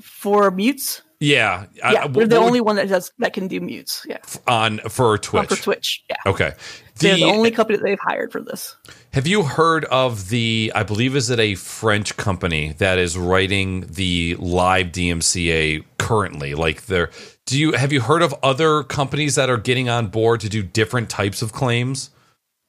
[0.00, 1.02] for mutes.
[1.20, 4.06] Yeah, yeah, I, we're the only one that does that can do mutes.
[4.08, 5.40] Yeah, on for Twitch.
[5.40, 6.16] On for Twitch, yeah.
[6.26, 6.52] Okay,
[6.98, 8.76] the, They're the only company that they've hired for this.
[9.12, 10.70] Have you heard of the?
[10.74, 16.54] I believe is it a French company that is writing the live DMCA currently?
[16.54, 17.10] Like, there.
[17.46, 20.62] Do you have you heard of other companies that are getting on board to do
[20.62, 22.10] different types of claims?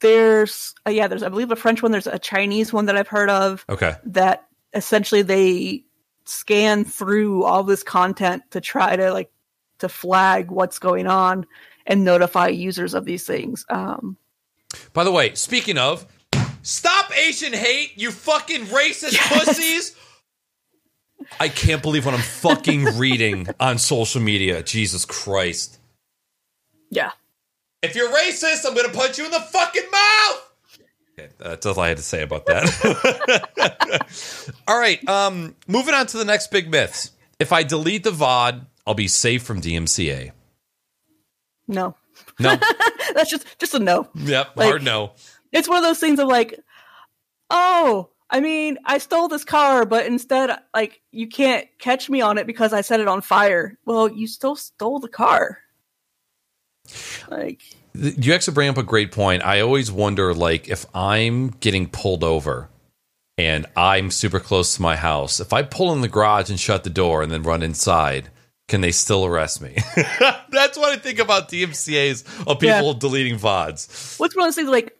[0.02, 1.92] There's uh, yeah, there's I believe a French one.
[1.92, 3.66] There's a Chinese one that I've heard of.
[3.70, 5.84] Okay, that essentially they
[6.30, 9.32] scan through all this content to try to like
[9.80, 11.46] to flag what's going on
[11.86, 13.66] and notify users of these things.
[13.70, 14.18] Um,
[14.94, 16.06] By the way, speaking of,
[16.62, 19.46] stop Asian hate, you fucking racist yes.
[19.46, 19.96] pussies.
[21.40, 24.62] I can't believe what I'm fucking reading on social media.
[24.62, 25.80] Jesus Christ.
[26.92, 27.12] Yeah.
[27.82, 30.49] If you're racist, I'm going to punch you in the fucking mouth.
[31.20, 34.06] Okay, that's all I had to say about that.
[34.68, 37.12] all right, um, moving on to the next big myths.
[37.40, 40.32] If I delete the VOD, I'll be safe from DMCA.
[41.68, 41.96] No.
[42.40, 42.58] No.
[43.14, 44.08] That's just just a no.
[44.16, 45.12] Yep, like, hard no.
[45.52, 46.60] It's one of those things of like,
[47.50, 52.38] oh, I mean, I stole this car, but instead, like, you can't catch me on
[52.38, 53.78] it because I set it on fire.
[53.86, 55.60] Well, you still stole the car.
[57.30, 57.62] Like,
[58.00, 59.44] you actually bring up a great point.
[59.44, 62.70] I always wonder, like, if I'm getting pulled over
[63.38, 66.84] and I'm super close to my house, if I pull in the garage and shut
[66.84, 68.30] the door and then run inside,
[68.68, 69.76] can they still arrest me?
[70.50, 73.00] That's what I think about DMCA's of people yeah.
[73.00, 74.20] deleting VODs.
[74.20, 74.98] What's one of those things like,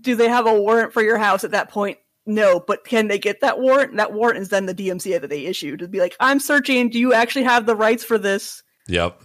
[0.00, 1.98] do they have a warrant for your house at that point?
[2.26, 3.96] No, but can they get that warrant?
[3.96, 6.88] That warrant is then the DMCA that they issue to be like, I'm searching.
[6.88, 8.62] Do you actually have the rights for this?
[8.88, 9.20] Yep.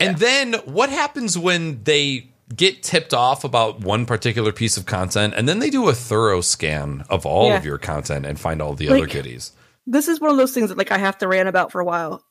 [0.00, 5.34] And then what happens when they get tipped off about one particular piece of content
[5.36, 7.56] and then they do a thorough scan of all Yeah.
[7.58, 9.52] of your content and find all the Like- other goodies?
[9.86, 11.84] this is one of those things that like I have to rant about for a
[11.84, 12.24] while.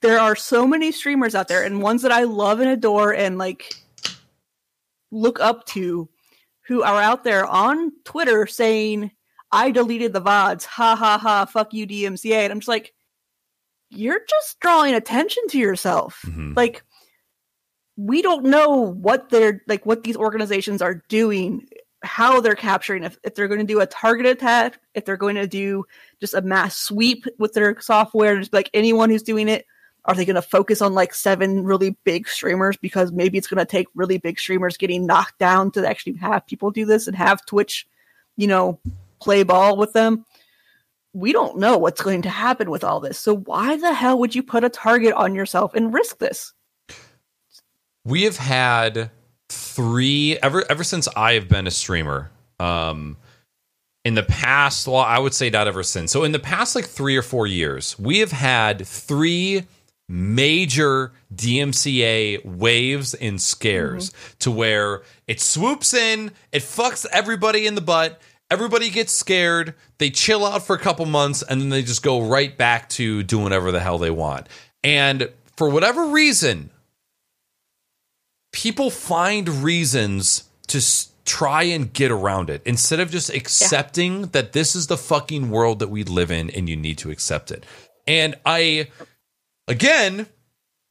[0.00, 3.36] There are so many streamers out there and ones that I love and adore and
[3.38, 3.74] like
[5.10, 6.08] look up to
[6.66, 9.10] who are out there on Twitter saying,
[9.52, 10.64] I deleted the VODs.
[10.64, 12.44] Ha ha ha, fuck you, DMCA.
[12.44, 12.92] And I'm just like,
[13.90, 16.20] you're just drawing attention to yourself.
[16.26, 16.56] Mhm.
[16.56, 16.82] Like,
[17.96, 21.66] we don't know what they're like, what these organizations are doing,
[22.02, 25.36] how they're capturing, if, if they're going to do a target attack, if they're going
[25.36, 25.84] to do
[26.20, 29.66] just a mass sweep with their software, just like anyone who's doing it.
[30.06, 33.58] Are they going to focus on like seven really big streamers because maybe it's going
[33.58, 37.16] to take really big streamers getting knocked down to actually have people do this and
[37.16, 37.86] have Twitch,
[38.36, 38.78] you know,
[39.18, 40.26] play ball with them?
[41.14, 43.18] We don't know what's going to happen with all this.
[43.18, 46.52] So why the hell would you put a target on yourself and risk this?
[48.04, 49.10] We have had
[49.48, 52.30] three ever ever since I have been a streamer.
[52.60, 53.16] Um
[54.04, 56.12] in the past, well, I would say not ever since.
[56.12, 59.64] So in the past like 3 or 4 years, we have had 3
[60.08, 67.80] major DMCA waves and scares to where it swoops in, it fucks everybody in the
[67.80, 68.20] butt,
[68.50, 72.20] everybody gets scared, they chill out for a couple months, and then they just go
[72.20, 74.48] right back to doing whatever the hell they want.
[74.82, 76.70] And for whatever reason,
[78.54, 82.62] people find reasons to s- try and get around it.
[82.64, 86.68] Instead of just accepting that this is the fucking world that we live in and
[86.68, 87.66] you need to accept it.
[88.06, 88.88] And I,
[89.66, 90.26] again,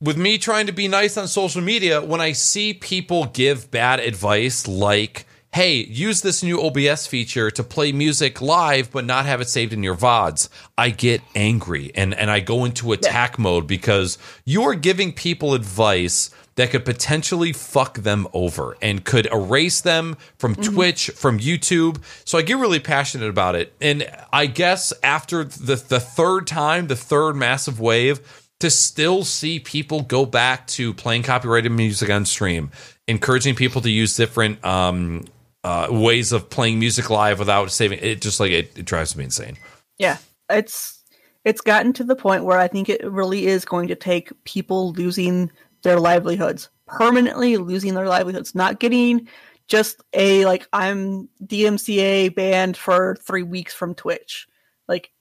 [0.01, 4.01] with me trying to be nice on social media, when I see people give bad
[4.01, 9.39] advice like, hey, use this new OBS feature to play music live but not have
[9.39, 13.67] it saved in your VODs, I get angry and, and I go into attack mode
[13.67, 20.17] because you're giving people advice that could potentially fuck them over and could erase them
[20.37, 22.01] from Twitch, from YouTube.
[22.25, 23.73] So I get really passionate about it.
[23.81, 28.21] And I guess after the, the third time, the third massive wave,
[28.59, 32.71] to still see people go back to playing copyrighted music on stream,
[33.07, 35.25] encouraging people to use different um,
[35.63, 39.25] uh, ways of playing music live without saving it, just like it, it drives me
[39.25, 39.57] insane.
[39.97, 40.17] Yeah,
[40.49, 41.03] it's
[41.43, 44.93] it's gotten to the point where I think it really is going to take people
[44.93, 45.51] losing
[45.83, 49.27] their livelihoods, permanently losing their livelihoods, not getting
[49.67, 54.47] just a like I'm DMCA banned for 3 weeks from Twitch.
[54.87, 55.11] Like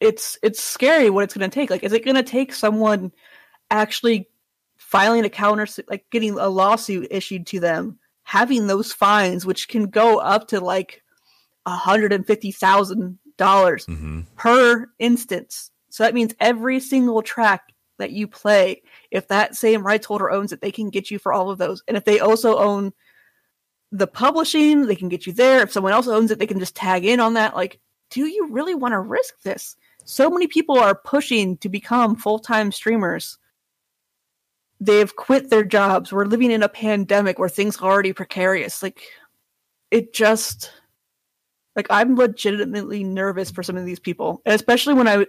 [0.00, 1.70] it's it's scary what it's going to take.
[1.70, 3.12] Like is it going to take someone
[3.70, 4.28] actually
[4.76, 9.86] filing a counter like getting a lawsuit issued to them, having those fines which can
[9.86, 11.02] go up to like
[11.66, 14.20] a $150,000 Mm-hmm.
[14.36, 15.70] per instance.
[15.90, 20.52] So that means every single track that you play, if that same rights holder owns
[20.52, 21.82] it, they can get you for all of those.
[21.86, 22.92] And if they also own
[23.90, 25.62] the publishing, they can get you there.
[25.62, 27.54] If someone else owns it, they can just tag in on that.
[27.54, 27.78] Like,
[28.10, 29.76] do you really want to risk this?
[30.04, 33.38] So many people are pushing to become full time streamers.
[34.80, 36.12] They've quit their jobs.
[36.12, 38.82] We're living in a pandemic where things are already precarious.
[38.82, 39.00] Like,
[39.90, 40.72] it just
[41.76, 45.26] like I'm legitimately nervous for some of these people, and especially when I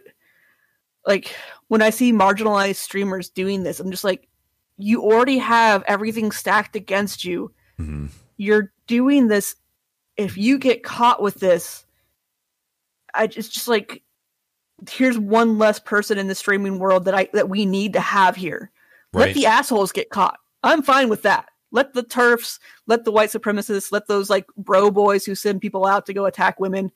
[1.06, 1.36] like
[1.68, 3.80] when I see marginalized streamers doing this.
[3.80, 4.28] I'm just like,
[4.78, 7.52] you already have everything stacked against you.
[7.80, 8.08] Mm-hmm.
[8.38, 9.56] You're doing this.
[10.18, 11.86] If you get caught with this,
[13.14, 14.04] I just just like
[14.90, 18.36] here's one less person in the streaming world that I that we need to have
[18.36, 18.72] here.
[19.14, 20.40] Let the assholes get caught.
[20.64, 21.50] I'm fine with that.
[21.72, 25.86] Let the TERFs, let the white supremacists, let those like bro boys who send people
[25.86, 26.92] out to go attack women,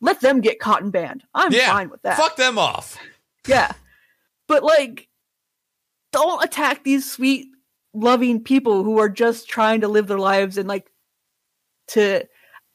[0.00, 1.22] let them get caught and banned.
[1.34, 1.70] I'm Yeah.
[1.72, 2.18] fine with that.
[2.18, 2.98] Fuck them off.
[3.46, 3.72] Yeah.
[4.48, 5.08] But like
[6.12, 7.48] don't attack these sweet
[7.94, 10.90] loving people who are just trying to live their lives and like
[11.88, 12.26] to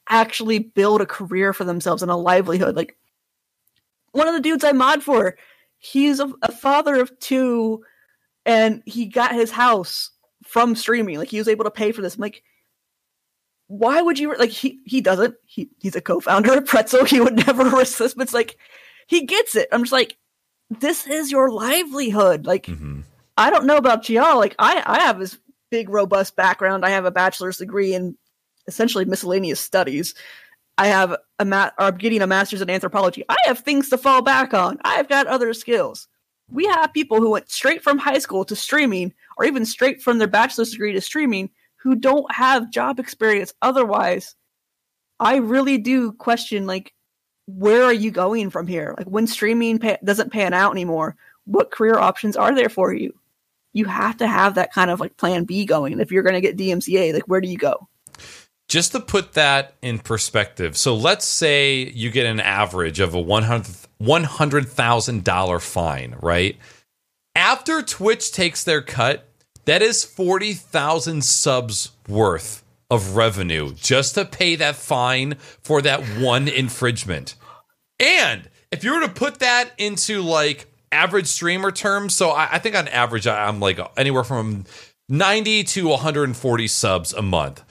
[0.10, 2.76] actually build a career for themselves and a livelihood.
[2.76, 2.98] Like
[4.12, 5.38] one of the dudes I mod for,
[5.78, 7.84] he's a, a father of two
[8.46, 10.12] and he got his house
[10.46, 11.18] from streaming.
[11.18, 12.16] Like he was able to pay for this.
[12.16, 12.44] I'm like,
[13.68, 15.36] why would you like he he doesn't.
[15.46, 17.06] He he's a co-founder of Pretzel.
[17.06, 18.58] He would never risk this, but it's like
[19.08, 19.68] he gets it.
[19.72, 20.18] I'm just like,
[20.70, 22.46] this is your livelihood.
[22.46, 23.02] Like Mm-hmm.
[23.38, 24.38] I don't know about y'all.
[24.38, 25.38] Like I, I have this
[25.70, 26.84] big, robust background.
[26.84, 28.18] I have a bachelor's degree in
[28.68, 30.16] essentially miscellaneous studies.
[30.80, 33.24] I have a ma- or I'm getting a master's in anthropology.
[33.30, 34.80] I have things to fall back on.
[34.84, 36.08] I've got other skills.
[36.50, 40.18] We have people who went straight from high school to streaming, or even straight from
[40.18, 44.36] their bachelor's degree to streaming, who don't have job experience otherwise.
[45.20, 46.94] I really do question like,
[47.48, 48.94] where are you going from here?
[48.98, 51.16] Like when streaming pa- doesn't pan out anymore,
[51.46, 53.18] what career options are there for you?
[53.74, 56.00] You have to have that kind of like plan B going.
[56.00, 57.88] If you're going to get DMCA, like where do you go?
[58.68, 63.22] Just to put that in perspective, so let's say you get an average of a
[63.22, 63.66] 100
[64.02, 66.58] $100,000 fine, right?
[67.36, 69.28] After Twitch takes their cut,
[69.66, 76.48] that is 40,000 subs worth of revenue just to pay that fine for that one
[76.48, 77.36] infringement.
[78.00, 82.60] And if you were to put that into like average streamer terms, so I, I
[82.60, 84.66] think on average I, I'm like anywhere from
[85.10, 87.64] 90 to 140 subs a month.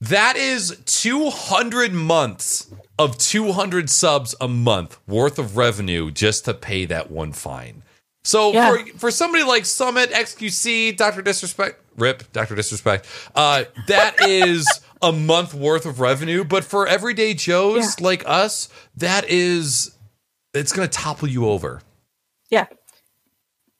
[0.00, 6.84] That is 200 months of 200 subs a month worth of revenue just to pay
[6.86, 7.84] that one fine.
[8.24, 8.70] So Yeah.
[8.70, 14.66] for for somebody like Summit, XQC, Doctor Disrespect, Rip, Doctor Disrespect, uh, that is
[15.00, 16.44] a month worth of revenue.
[16.44, 18.04] But for everyday Joes Yeah.
[18.06, 19.96] like us, that is
[20.54, 21.80] it's going to topple you over.
[22.50, 22.66] Yeah.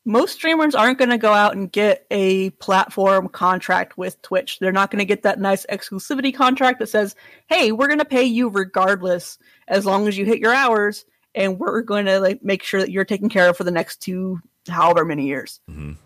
[0.05, 4.59] Most streamers aren't going to go out and get a platform contract with Twitch.
[4.59, 7.15] They're not going to get that nice exclusivity contract that says,
[7.47, 9.37] "Hey, we're going to pay you regardless
[9.69, 11.05] as long as you hit your hours
[11.35, 13.97] and we're going to like make sure that you're taken care of for the next
[14.01, 15.97] two however many years." Mhm.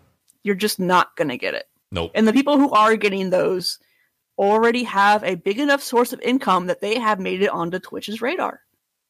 [0.42, 1.68] You're just not going to get it.
[1.90, 2.12] Nope.
[2.14, 3.78] And the people who are getting those
[4.38, 8.22] already have a big enough source of income that they have made it onto Twitch's
[8.22, 8.60] radar.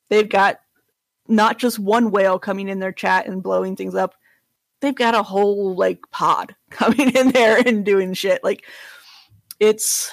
[0.09, 0.61] They've got
[1.28, 4.15] not just one whale coming in their chat and blowing things up.
[4.81, 8.43] They've got a whole like pod coming in there and doing shit.
[8.43, 8.65] Like
[9.61, 10.11] it's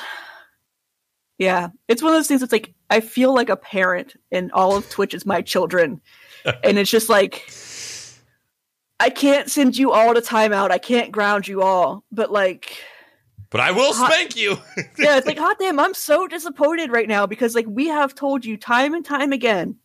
[1.37, 4.75] yeah, it's one of those things that's like I feel like a parent and all
[4.75, 6.01] of Twitch is my children.
[6.63, 7.49] and it's just like
[8.99, 10.71] I can't send you all to timeout.
[10.71, 12.03] I can't ground you all.
[12.11, 12.77] But like
[13.49, 14.51] But I will Hot- spank you.
[14.97, 18.45] yeah, it's like, hot damn, I'm so disappointed right now because like we have told
[18.45, 19.77] you time and time again.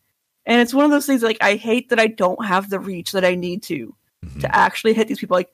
[0.45, 3.11] And it's one of those things like I hate that I don't have the reach
[3.11, 3.95] that I need to
[4.25, 4.39] mm-hmm.
[4.39, 5.35] to actually hit these people.
[5.35, 5.53] Like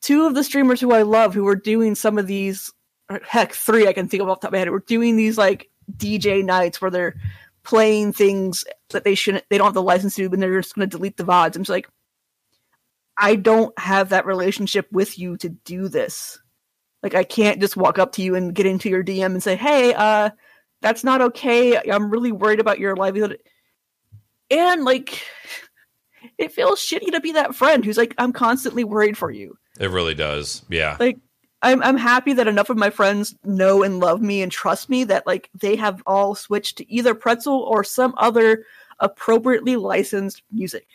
[0.00, 2.72] two of the streamers who I love who are doing some of these
[3.26, 5.38] heck, three I can think of off the top of my head, were doing these
[5.38, 7.16] like DJ nights where they're
[7.62, 10.86] playing things that they shouldn't they don't have the license to, and they're just gonna
[10.86, 11.56] delete the VODs.
[11.56, 11.88] I'm just like
[13.16, 16.38] I don't have that relationship with you to do this.
[17.02, 19.56] Like I can't just walk up to you and get into your DM and say,
[19.56, 20.30] "Hey, uh,
[20.82, 21.78] that's not okay.
[21.90, 23.38] I'm really worried about your livelihood."
[24.50, 25.22] And like,
[26.38, 29.90] it feels shitty to be that friend who's like, "I'm constantly worried for you." It
[29.90, 30.64] really does.
[30.68, 30.96] Yeah.
[30.98, 31.18] Like,
[31.62, 35.04] I'm I'm happy that enough of my friends know and love me and trust me
[35.04, 38.64] that like they have all switched to either Pretzel or some other
[39.00, 40.86] appropriately licensed music.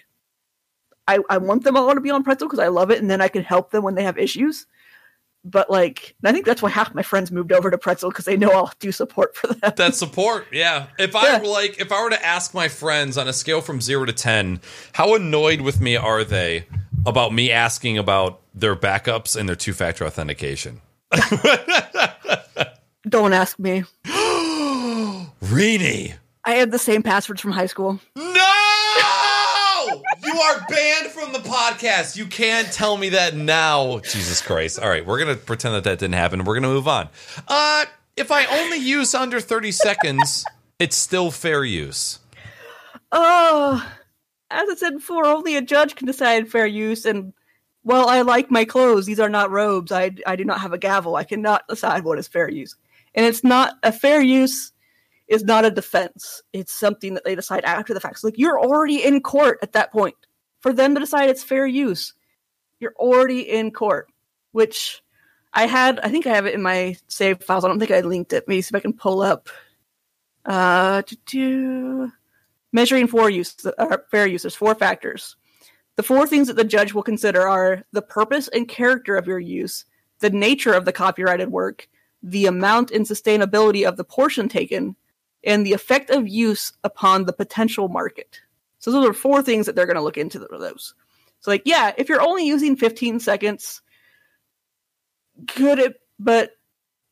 [1.08, 3.22] I, I want them all to be on Pretzel because I love it, and then
[3.22, 4.68] I can help them when they have issues.
[5.44, 8.38] But like, I think that's why half my friends moved over to Pretzel because they
[8.38, 9.74] know I'll do support for them.
[9.76, 11.40] that support yeah if i Yeah.
[11.42, 14.14] were like if i were to ask my friends on a scale from 0 to
[14.14, 14.62] 10
[14.94, 16.66] how annoyed with me are they
[17.06, 20.82] about me asking about their backups and their two-factor authentication
[23.10, 23.84] Don't ask me.
[25.42, 26.14] Rini.
[26.46, 28.00] I had the same passwords from high school.
[28.16, 28.24] No!
[30.24, 32.16] You are banned from the podcast.
[32.16, 34.00] You can't tell me that now.
[34.00, 34.80] Jesus Christ.
[34.80, 36.40] All right, we're going to pretend that that didn't happen.
[36.46, 37.10] We're going to move on.
[37.48, 40.46] Uh, if I only use under 30 seconds,
[40.80, 42.20] it's still fair use.
[43.12, 43.86] Oh,
[44.52, 47.06] as I said before, only a judge can decide fair use.
[47.06, 47.34] And
[47.84, 49.06] while I like my clothes.
[49.06, 49.92] These are not robes.
[49.92, 51.16] I I do not have a gavel.
[51.16, 52.76] I cannot decide what is fair use.
[53.16, 54.72] And it's not a fair use.
[55.28, 56.42] Is not a defense.
[56.52, 58.20] It's something that they decide after the fact.
[58.20, 60.16] So, like you're already in court at that point.
[60.60, 62.14] For them to decide it's fair use,
[62.80, 64.08] you're already in court.
[64.52, 65.02] Which
[65.54, 66.00] I had.
[66.02, 67.64] I think I have it in my save files.
[67.64, 68.46] I don't think I linked it.
[68.48, 69.50] Maybe see if I can pull up.
[70.44, 72.12] Uh, to do
[72.72, 75.36] measuring for use uh, fair use there's four factors.
[75.98, 79.40] The four things that the judge will consider are the purpose and character of your
[79.40, 79.86] use
[80.20, 81.88] the nature of the copyrighted work
[82.24, 84.96] the amount and substantiality of the portion taken
[85.44, 88.40] and the effect of use upon the potential market.
[88.78, 90.94] So those are four things that they're going to look into those.
[91.40, 93.82] So like yeah if you're only using 15 seconds
[95.48, 96.52] could it but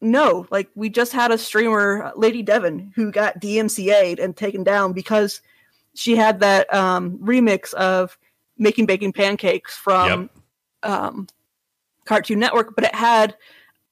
[0.01, 4.93] no, like we just had a streamer, Lady Devon, who got DMCA'd and taken down
[4.93, 5.41] because
[5.93, 8.17] she had that um, remix of
[8.57, 10.30] making bacon pancakes from
[10.84, 11.27] um,
[12.05, 13.35] Cartoon Network, but it had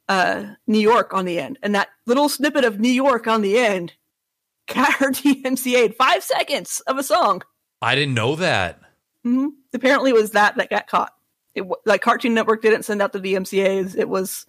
[0.07, 3.57] uh, New York on the end, and that little snippet of New York on the
[3.57, 3.93] end
[4.73, 7.41] got her DMCA'd five seconds of a song.
[7.81, 8.79] I didn't know that.
[9.23, 11.13] hmm Apparently, it was that that got caught.
[11.53, 13.95] It like Cartoon Network didn't send out the DMCA's.
[13.95, 14.45] It was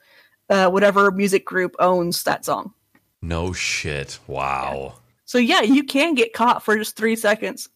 [0.48, 2.72] uh, whatever music group owns that song.
[3.20, 4.18] No shit.
[4.26, 4.94] Wow.
[5.24, 7.68] So yeah, you can get caught for just three seconds.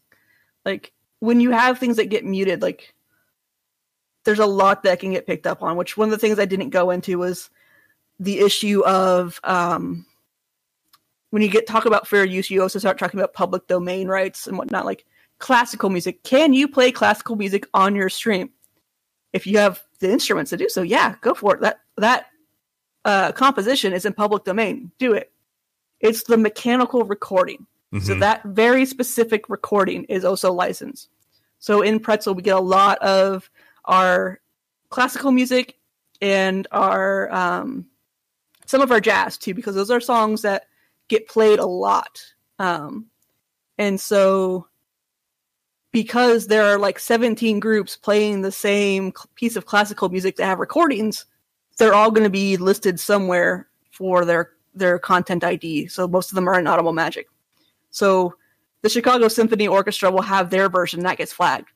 [0.65, 2.93] Like when you have things that get muted, like
[4.25, 5.77] there's a lot that can get picked up on.
[5.77, 7.49] Which one of the things I didn't go into was
[8.19, 10.05] the issue of um,
[11.29, 14.47] when you get talk about fair use, you also start talking about public domain rights
[14.47, 14.85] and whatnot.
[14.85, 15.05] Like
[15.39, 18.51] classical music, can you play classical music on your stream?
[19.33, 21.61] If you have the instruments to do so, yeah, go for it.
[21.61, 22.27] That that
[23.05, 24.91] uh, composition is in public domain.
[24.97, 25.31] Do it.
[25.99, 27.65] It's the mechanical recording.
[27.93, 28.05] Mm-hmm.
[28.05, 31.09] So that very specific recording is also licensed.
[31.59, 33.49] So in Pretzel, we get a lot of
[33.85, 34.39] our
[34.89, 35.77] classical music
[36.21, 37.85] and our um,
[38.65, 40.67] some of our jazz too, because those are songs that
[41.07, 42.21] get played a lot.
[42.59, 43.07] Um,
[43.77, 44.67] and so
[45.91, 50.59] because there are like 17 groups playing the same piece of classical music that have
[50.59, 51.25] recordings,
[51.77, 55.87] they're all going to be listed somewhere for their their content ID.
[55.87, 57.27] So most of them are in Audible Magic.
[57.91, 58.35] So
[58.81, 61.69] the Chicago Symphony Orchestra will have their version that gets flagged.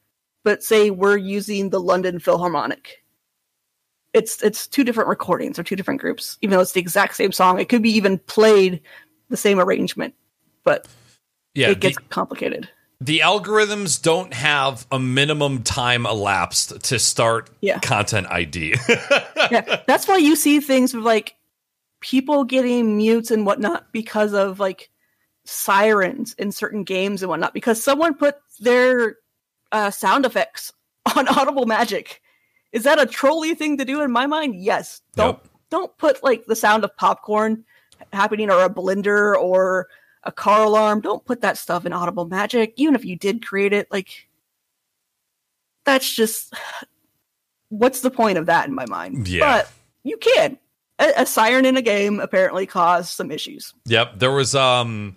[0.43, 3.03] But say we're using the London Philharmonic.
[4.13, 7.31] It's it's two different recordings or two different groups, even though it's the exact same
[7.31, 7.59] song.
[7.59, 8.81] It could be even played
[9.29, 10.15] the same arrangement,
[10.63, 10.87] but
[11.53, 12.69] yeah, it gets the, complicated.
[12.99, 17.79] The algorithms don't have a minimum time elapsed to start yeah.
[17.79, 18.75] content ID.
[19.51, 21.35] yeah, that's why you see things with like
[21.99, 24.89] people getting mutes and whatnot because of like
[25.45, 29.17] sirens in certain games and whatnot because someone put their
[29.71, 30.73] uh, sound effects
[31.15, 32.21] on Audible Magic.
[32.71, 34.55] Is that a trolly thing to do in my mind?
[34.55, 35.01] Yes.
[35.15, 35.49] Don't nope.
[35.69, 37.63] don't put like the sound of popcorn
[38.11, 39.87] happening or a blender or
[40.23, 41.01] a car alarm.
[41.01, 43.91] Don't put that stuff in Audible Magic, even if you did create it.
[43.91, 44.27] Like
[45.85, 46.53] that's just
[47.69, 49.27] what's the point of that in my mind?
[49.27, 49.39] Yeah.
[49.39, 49.71] But
[50.03, 50.57] you can.
[50.99, 53.73] A, a siren in a game apparently caused some issues.
[53.85, 54.19] Yep.
[54.19, 55.15] There was um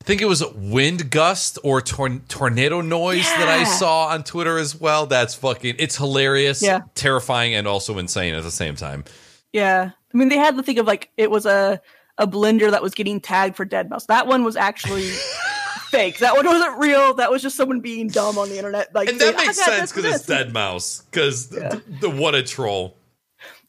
[0.00, 3.38] I think it was wind gust or tor- tornado noise yeah.
[3.38, 5.06] that I saw on Twitter as well.
[5.06, 6.82] That's fucking it's hilarious, yeah.
[6.94, 9.04] terrifying, and also insane at the same time.
[9.52, 9.90] Yeah.
[10.14, 11.80] I mean they had to think of like it was a
[12.18, 14.06] a blender that was getting tagged for deadmau5.
[14.06, 15.08] That one was actually
[15.90, 16.18] fake.
[16.18, 17.14] That one wasn't real.
[17.14, 18.94] That was just someone being dumb on the internet.
[18.94, 21.02] Like, and that saying, makes sense because it's dead mouse.
[21.10, 21.68] Because yeah.
[21.68, 22.96] the, the, what a troll.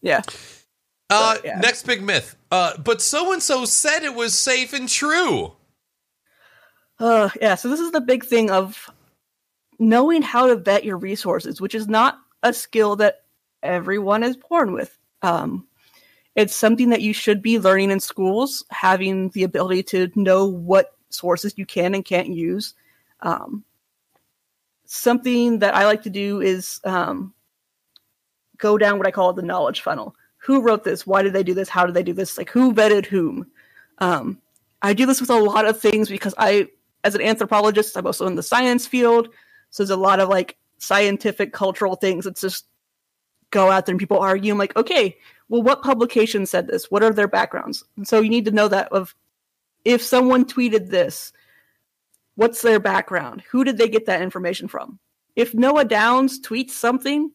[0.01, 0.21] Yeah.
[1.09, 1.59] Uh, but, yeah.
[1.59, 2.35] Next big myth.
[2.51, 5.53] Uh, but so and so said it was safe and true.
[6.99, 8.89] Uh, yeah, so this is the big thing of
[9.79, 13.23] knowing how to vet your resources, which is not a skill that
[13.63, 14.97] everyone is born with.
[15.21, 15.65] Um,
[16.35, 20.95] it's something that you should be learning in schools, having the ability to know what
[21.09, 22.73] sources you can and can't use.
[23.21, 23.63] Um,
[24.85, 27.33] something that I like to do is um,
[28.57, 30.15] go down what I call the knowledge funnel.
[30.37, 31.05] Who wrote this?
[31.05, 31.69] Why did they do this?
[31.69, 32.37] How did they do this?
[32.37, 33.47] Like who vetted whom?
[33.97, 34.39] Um,
[34.81, 36.69] I do this with a lot of things because I
[37.03, 39.29] as an anthropologist, I'm also in the science field.
[39.69, 42.25] So there's a lot of like scientific, cultural things.
[42.25, 42.65] It's just
[43.51, 44.51] go out there and people argue.
[44.51, 45.17] I'm like, okay,
[45.49, 46.89] well, what publication said this?
[46.89, 47.83] What are their backgrounds?
[47.97, 49.15] And so you need to know that of
[49.83, 51.33] if someone tweeted this,
[52.35, 53.43] what's their background?
[53.51, 54.99] Who did they get that information from?
[55.35, 57.31] If Noah Downs tweets something,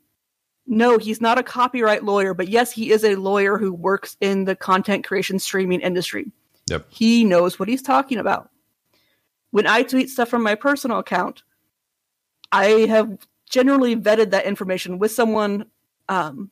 [0.67, 4.45] no, he's not a copyright lawyer, but yes, he is a lawyer who works in
[4.45, 6.31] the content creation streaming industry.
[6.71, 6.87] Yep.
[6.89, 8.51] He knows what he's talking about
[9.55, 11.45] when I tweet stuff from my personal account,
[12.51, 13.17] I have
[13.49, 15.67] generally vetted that information with someone.
[16.09, 16.51] Um,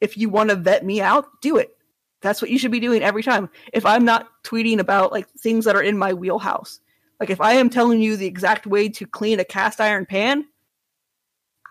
[0.00, 1.76] if you want to vet me out, do it.
[2.22, 3.48] That's what you should be doing every time.
[3.72, 6.80] If I'm not tweeting about like things that are in my wheelhouse,
[7.18, 10.44] like if I am telling you the exact way to clean a cast iron pan,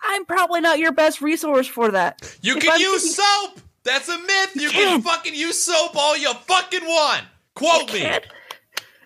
[0.02, 2.36] I'm probably not your best resource for that.
[2.42, 3.60] You if can I'm use soap.
[3.82, 4.50] That's a myth.
[4.54, 4.88] You, you can.
[4.88, 5.02] can.
[5.02, 7.24] fucking use soap all you fucking want.
[7.54, 8.08] Quote me.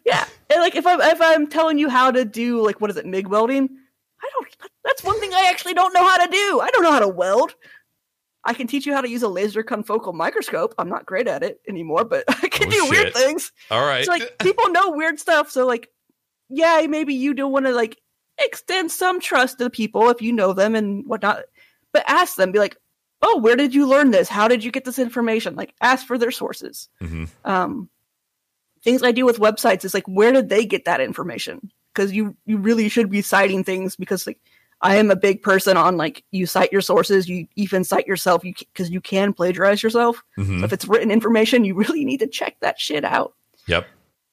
[0.04, 2.96] Yeah, and like if I'm if I'm telling you how to do like what is
[2.96, 3.68] it MIG welding,
[4.22, 4.70] I don't.
[4.84, 6.60] That's one thing I actually don't know how to do.
[6.60, 7.54] I don't know how to weld.
[8.44, 10.74] I can teach you how to use a laser confocal microscope.
[10.78, 12.90] I'm not great at it anymore, but I can oh, do shit.
[12.90, 13.52] weird things.
[13.70, 14.04] All right.
[14.04, 15.50] So like people know weird stuff.
[15.50, 15.88] So like,
[16.48, 17.98] yeah, maybe you do want to like
[18.38, 21.44] extend some trust to people if you know them and whatnot.
[21.92, 22.76] But ask them, be like,
[23.22, 24.28] oh, where did you learn this?
[24.28, 25.54] How did you get this information?
[25.56, 26.88] Like, ask for their sources.
[27.00, 27.24] Mm-hmm.
[27.44, 27.88] Um,
[28.82, 31.70] things I do with websites is like, where did they get that information?
[31.94, 34.40] Because you you really should be citing things because like
[34.84, 38.44] I am a big person on like you cite your sources, you even cite yourself,
[38.44, 40.22] you because you can plagiarize yourself.
[40.38, 40.60] Mm-hmm.
[40.60, 43.34] So if it's written information, you really need to check that shit out.
[43.66, 43.86] Yep.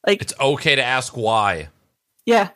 [0.06, 1.70] Like it's okay to ask why.
[2.26, 2.50] Yeah.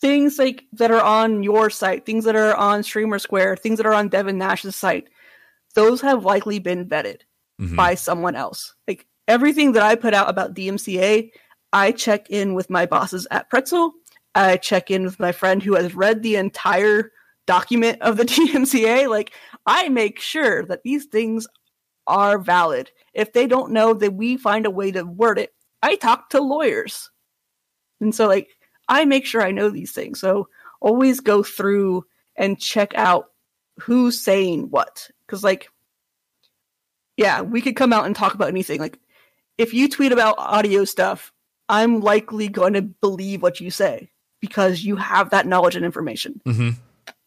[0.00, 3.94] Things like that are on your site, things that are on StreamerSquare, things that are
[3.94, 5.08] on Devin Nash's site,
[5.74, 7.22] those have likely been vetted
[7.60, 7.74] mm-hmm.
[7.74, 8.72] by someone else.
[8.86, 11.32] Like everything that I put out about DMCA,
[11.72, 13.94] I check in with my bosses at Pretzel.
[14.36, 17.10] I check in with my friend who has read the entire
[17.46, 19.08] document of the DMCA.
[19.08, 19.32] Like,
[19.66, 21.46] I make sure that these things
[22.06, 22.90] are valid.
[23.14, 25.52] If they don't know, then we find a way to word it.
[25.82, 27.10] I talk to lawyers.
[28.00, 28.48] And so, like,
[28.88, 30.20] I make sure I know these things.
[30.20, 30.48] So,
[30.80, 32.04] always go through
[32.36, 33.30] and check out
[33.80, 35.10] who's saying what.
[35.26, 35.68] Because, like,
[37.16, 38.78] yeah, we could come out and talk about anything.
[38.78, 38.98] Like,
[39.58, 41.32] if you tweet about audio stuff,
[41.68, 44.10] I'm likely going to believe what you say
[44.40, 46.40] because you have that knowledge and information.
[46.46, 46.70] Mm-hmm.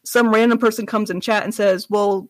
[0.04, 2.28] Some random person comes in chat and says, "Well,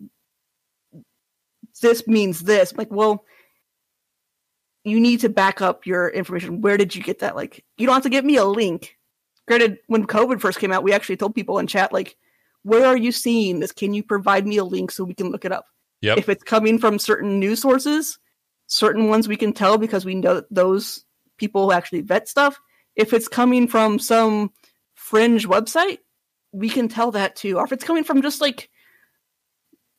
[1.81, 3.25] this means this." Like, well,
[4.85, 6.61] you need to back up your information.
[6.61, 7.37] Where did you get that?
[7.37, 8.97] Like, you don't have to give me a link.
[9.47, 12.17] Granted, when COVID first came out, we actually told people in chat, like,
[12.63, 13.73] where are you seeing this?
[13.73, 15.67] Can you provide me a link so we can look it up?
[16.03, 16.19] Yep.
[16.19, 18.19] If it's coming from certain news sources,
[18.67, 21.05] certain ones we can tell because we know that those
[21.37, 22.59] people actually vet stuff.
[22.97, 24.51] If it's coming from some
[24.95, 25.99] fringe website,
[26.53, 27.59] we can tell that too.
[27.59, 28.71] Or if it's coming from just like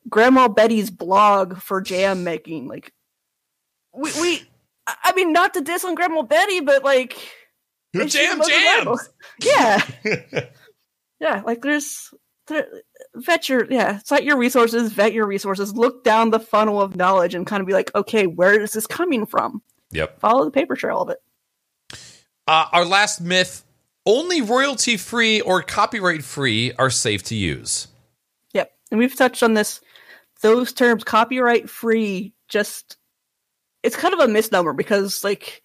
[0.09, 2.93] Grandma Betty's blog for jam making, like
[3.93, 4.41] we, we
[5.03, 7.17] I mean, not to diss on Grandma Betty, but like
[7.93, 8.65] Your is she jam the most jams.
[8.79, 8.99] reliable?
[9.43, 10.45] Yeah,
[11.19, 11.41] yeah.
[11.45, 12.13] Like there's
[12.47, 12.67] there,
[13.15, 17.35] vet your yeah, cite your resources, vet your resources, look down the funnel of knowledge,
[17.35, 19.61] and kind of be like, okay, where is this coming from?
[19.91, 20.19] Yep.
[20.19, 21.19] Follow the paper trail of it.
[22.47, 23.63] Uh, our last myth
[24.05, 27.87] only royalty free or copyright free are safe to use.
[28.53, 28.71] Yep.
[28.91, 29.81] And we've touched on this.
[30.41, 32.97] Those terms, copyright free, just
[33.83, 35.61] it's kind of a misnomer because like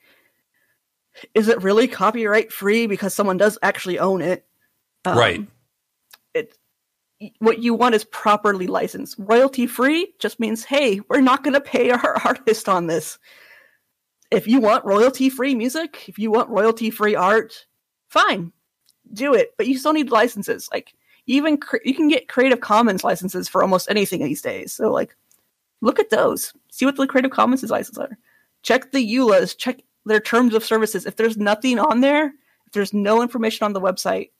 [1.34, 4.46] is it really copyright free because someone does actually own it?
[5.04, 5.46] Um, Right.
[6.34, 6.54] It
[7.38, 9.16] what you want is properly licensed.
[9.18, 13.18] Royalty free just means, hey, we're not going to pay our artist on this.
[14.30, 17.66] If you want royalty free music, if you want royalty free art,
[18.08, 18.52] fine,
[19.12, 19.54] do it.
[19.56, 20.68] But you still need licenses.
[20.72, 20.94] Like
[21.26, 24.72] even cre- you can get Creative Commons licenses for almost anything these days.
[24.72, 25.16] So like,
[25.80, 26.52] look at those.
[26.70, 28.18] See what the Creative Commons licenses are.
[28.62, 29.56] Check the EULAs.
[29.56, 31.06] Check their terms of services.
[31.06, 32.26] If there's nothing on there,
[32.66, 34.30] if there's no information on the website,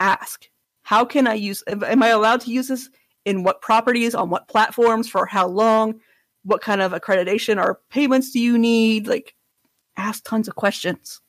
[0.00, 0.48] ask.
[0.82, 1.64] How can I use?
[1.66, 2.88] Am am I allowed to use this?
[3.24, 4.14] In what properties?
[4.14, 5.08] On what platforms?
[5.08, 6.00] For how long?
[6.44, 9.08] What kind of accreditation or payments do you need?
[9.08, 9.34] Like,
[9.96, 11.20] ask tons of questions.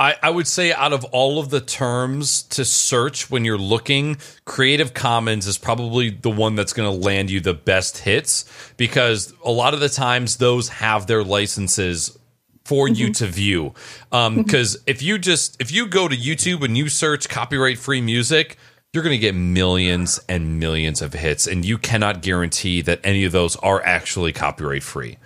[0.00, 4.16] I, I would say out of all of the terms to search when you're looking,
[4.44, 8.44] Creative Commons is probably the one that's going to land you the best hits
[8.76, 12.18] because a lot of the times those have their licenses
[12.64, 13.12] for you mm-hmm.
[13.12, 13.74] to view.
[14.10, 14.42] Um, mm-hmm.
[14.42, 18.56] Because if you just if you go to YouTube and you search copyright free music,
[18.92, 23.24] you're going to get millions and millions of hits, and you cannot guarantee that any
[23.24, 25.18] of those are actually copyright free.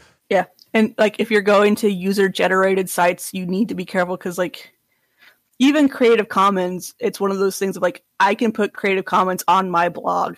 [0.74, 4.38] And like if you're going to user generated sites, you need to be careful because
[4.38, 4.72] like
[5.58, 9.42] even Creative Commons, it's one of those things of like I can put Creative Commons
[9.48, 10.36] on my blog,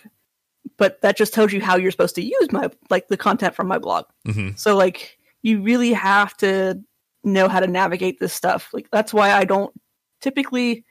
[0.77, 3.67] but that just tells you how you're supposed to use my like the content from
[3.67, 4.05] my blog.
[4.27, 4.57] Mhm.
[4.57, 6.81] So like you really have to
[7.23, 8.69] know how to navigate this stuff.
[8.73, 9.73] Like that's why I don't
[10.21, 10.85] typically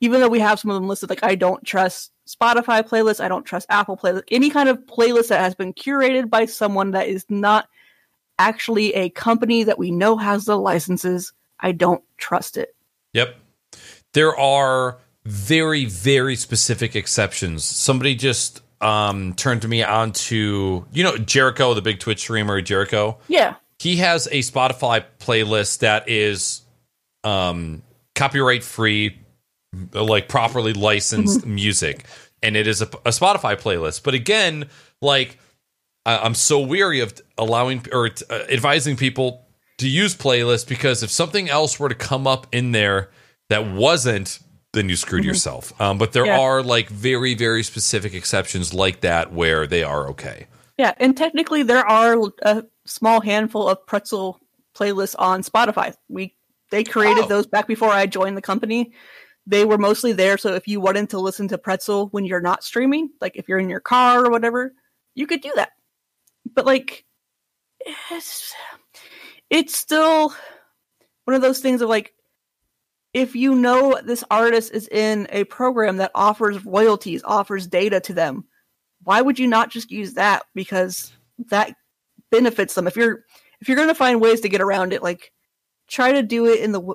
[0.00, 3.28] even though we have some of them listed, like I don't trust Spotify playlists, I
[3.28, 7.08] don't trust Apple playlists, any kind of playlist that has been curated by someone that
[7.08, 7.68] is not
[8.38, 11.32] actually a company that we know has the licenses.
[11.60, 12.74] I don't trust it.
[13.14, 13.36] Yep.
[14.12, 17.64] There are very, very specific exceptions.
[17.64, 22.60] Somebody just um, turned to me on to, you know, Jericho, the big Twitch streamer,
[22.60, 23.18] Jericho.
[23.28, 23.56] Yeah.
[23.78, 26.62] He has a Spotify playlist that is
[27.24, 27.82] um,
[28.14, 29.18] copyright free,
[29.92, 32.04] like properly licensed music.
[32.42, 34.02] And it is a, a Spotify playlist.
[34.02, 34.68] But again,
[35.02, 35.38] like,
[36.06, 39.46] I'm so weary of allowing or uh, advising people
[39.78, 43.10] to use playlists because if something else were to come up in there
[43.50, 44.38] that wasn't,
[44.72, 45.78] then you screwed yourself.
[45.80, 46.38] Um, but there Yeah.
[46.40, 50.46] are like very, very specific exceptions like that where they are okay.
[50.78, 54.38] Yeah, and technically there are a small handful of pretzel
[54.74, 55.94] playlists on Spotify.
[56.08, 56.34] We
[56.70, 57.28] they created Oh.
[57.28, 58.92] those back before I joined the company.
[59.46, 62.64] They were mostly there so if you wanted to listen to pretzel when you're not
[62.64, 64.72] streaming, like if you're in your car or whatever,
[65.14, 65.70] you could do that.
[66.56, 67.04] But like
[68.10, 68.54] it's
[69.50, 70.34] it's still
[71.24, 72.14] one of those things of like
[73.14, 78.12] if you know this artist is in a program that offers royalties, offers data to
[78.12, 78.44] them,
[79.04, 80.42] why would you not just use that?
[80.54, 81.12] Because
[81.50, 81.74] that
[82.30, 82.86] benefits them.
[82.86, 83.24] If you're
[83.60, 85.32] if you're going to find ways to get around it like
[85.88, 86.94] try to do it in the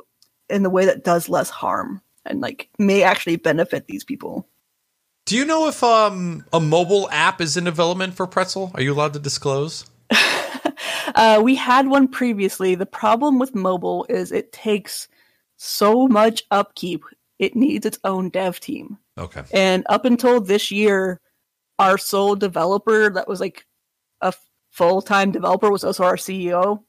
[0.50, 4.48] in the way that does less harm and like may actually benefit these people
[5.26, 8.72] Do you know if um, a mobile app is in development for Pretzel?
[8.76, 9.86] Are you allowed to disclose?
[11.16, 15.08] uh, we had one previously the problem with mobile is it takes
[15.58, 17.04] so much upkeep
[17.42, 19.00] it needs its own dev team.
[19.18, 19.44] Okay.
[19.52, 21.20] And up until this year,
[21.80, 23.66] our sole developer that was like
[24.22, 24.32] a
[24.70, 26.84] full time developer was also our CEO.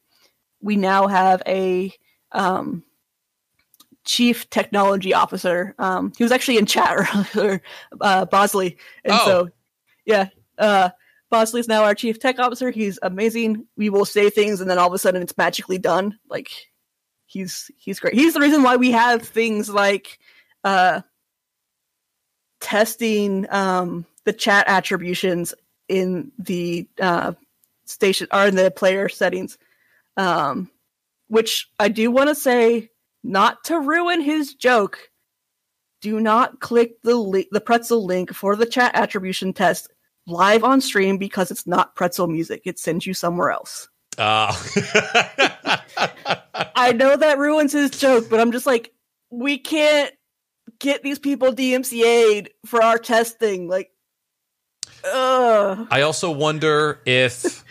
[0.61, 1.91] We now have a
[2.33, 2.85] um,
[4.05, 5.75] chief technology officer.
[5.79, 6.91] Um, he was actually in chat
[7.37, 7.63] earlier,
[8.01, 8.79] uh, Bosley.
[9.05, 9.25] And Oh.
[9.25, 9.49] so,
[10.05, 10.91] yeah, uh,
[11.31, 12.71] Bosley is now our chief tech officer.
[12.71, 13.67] He's amazing.
[13.77, 16.19] We will say things and then all of a sudden it's magically done.
[16.29, 16.51] Like,
[17.27, 18.15] he's he's great.
[18.15, 20.19] He's the reason why we have things like
[20.65, 21.01] uh,
[22.61, 25.55] testing um, the chat attributions
[25.89, 27.33] in the uh,
[27.87, 29.59] station or in the player settings.
[30.17, 30.71] Um,
[31.29, 32.91] which I do want to say,
[33.23, 35.11] not to ruin his joke,
[36.01, 39.89] do not click the li- the pretzel link for the chat attribution test
[40.27, 42.63] live on stream because it's not pretzel music.
[42.65, 43.89] It sends you somewhere else.
[44.19, 44.55] Uh,
[46.77, 48.93] I know that ruins his joke, but I'm just like,
[49.31, 50.13] we can't
[50.79, 53.69] get these people DMCA'd for our testing.
[53.69, 53.91] Like,
[55.05, 55.87] ugh.
[55.91, 57.65] I also wonder if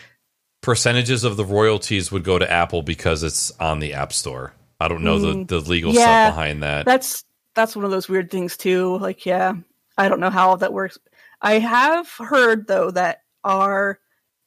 [0.62, 4.52] percentages of the royalties would go to Apple because it's on the App Store.
[4.84, 6.26] I don't know Mm, the, the legal yeah.
[6.26, 6.84] stuff behind that.
[6.84, 8.96] That's that's one of those weird things too.
[8.98, 9.54] Like, yeah,
[9.98, 10.98] I don't know how that works.
[11.40, 13.98] I have heard though that our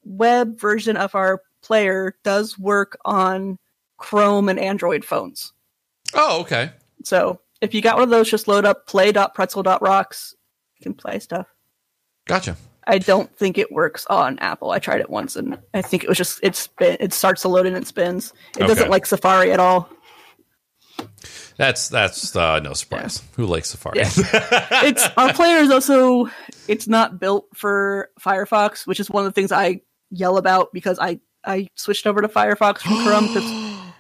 [0.03, 3.57] web version of our player does work on
[3.97, 5.51] Chrome and Android phones.
[6.14, 6.72] Oh, okay.
[7.03, 10.35] So if you got one of those, just load up play.pretzel.rocks.
[10.80, 11.47] You can play stuff.
[12.25, 12.55] Gotcha.
[12.88, 14.69] I don't think it works on Apple.
[14.72, 17.47] I tried it once and I think it was just it spin it starts to
[17.47, 18.31] load and it spins.
[18.57, 18.67] It Okay.
[18.67, 19.89] doesn't like Safari at all.
[21.58, 23.22] That's that's uh, no surprise.
[23.35, 24.00] Who likes Safari?
[24.00, 24.09] Yeah.
[24.85, 26.30] It's our player is also
[26.67, 31.00] it's not built for Firefox, which is one of the things I yell about because
[31.00, 33.27] I I switched over to Firefox from Chrome.
[33.34, 33.84] 'cause-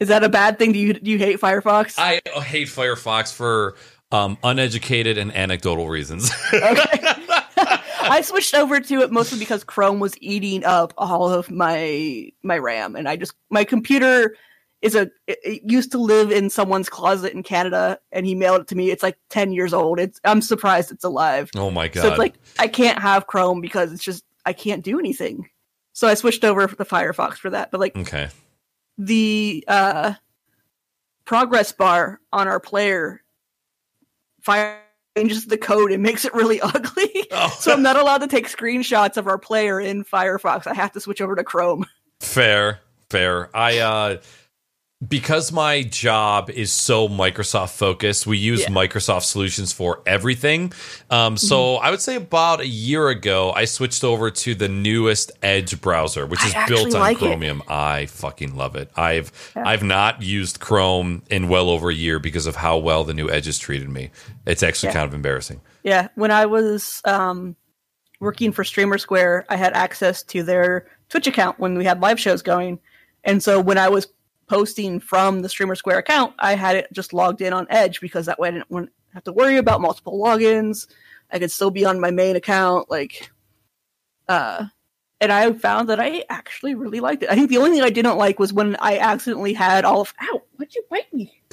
[0.00, 0.72] is that a bad thing?
[0.72, 1.94] Do you do you hate Firefox?
[1.98, 3.76] I hate Firefox for
[4.10, 6.30] um, uneducated and anecdotal reasons.
[6.52, 6.84] Okay.
[8.04, 12.58] I switched over to it mostly because Chrome was eating up all of my my
[12.58, 14.36] RAM, and I just my computer
[14.82, 18.68] is a it, used to live in someone's closet in Canada, and he mailed it
[18.68, 18.90] to me.
[18.90, 19.98] It's like ten years old.
[19.98, 21.50] It's I'm surprised it's alive.
[21.56, 22.02] oh my god!
[22.02, 25.48] So it's like I can't have Chrome because it's just I can't do anything.
[25.94, 27.70] So I switched over to Firefox for that.
[27.70, 28.28] But like okay.
[28.98, 30.14] the uh
[31.24, 33.22] progress bar on our player
[34.40, 34.80] fire
[35.16, 37.28] changes the code and makes it really ugly.
[37.30, 37.56] Oh.
[37.60, 40.66] so I'm not allowed to take screenshots of our player in Firefox.
[40.66, 41.86] I have to switch over to Chrome.
[42.20, 42.80] Fair,
[43.10, 43.54] fair.
[43.56, 44.16] I uh
[45.08, 48.68] because my job is so Microsoft focused, we use Yeah.
[48.68, 50.72] Microsoft solutions for everything.
[51.10, 51.86] Um, so Mm-hmm.
[51.86, 56.24] I would say about a year ago, I switched over to the newest Edge browser,
[56.26, 57.20] which I is built on like it.
[57.20, 57.62] Chromium.
[57.68, 58.90] I fucking love it.
[58.96, 59.64] I've Yeah.
[59.66, 63.28] I've not used Chrome in well over a year because of how well the new
[63.28, 64.10] Edge has treated me.
[64.46, 64.94] It's actually Yeah.
[64.94, 65.60] kind of embarrassing.
[65.82, 67.56] Yeah, when I was um,
[68.20, 72.40] working for StreamerSquare, I had access to their Twitch account when we had live shows
[72.40, 72.78] going,
[73.24, 74.06] and so when I was
[74.48, 78.38] posting from the StreamerSquare account, I had it just logged in on Edge because that
[78.38, 80.86] way I didn't want have to worry about multiple logins.
[81.30, 83.30] I could still be on my main account, like,
[84.28, 84.66] uh,
[85.20, 87.30] and I found that I actually really liked it.
[87.30, 90.12] I think the only thing I didn't like was when I accidentally had all of.
[90.20, 90.42] Ow!
[90.56, 91.40] Why'd you bite me?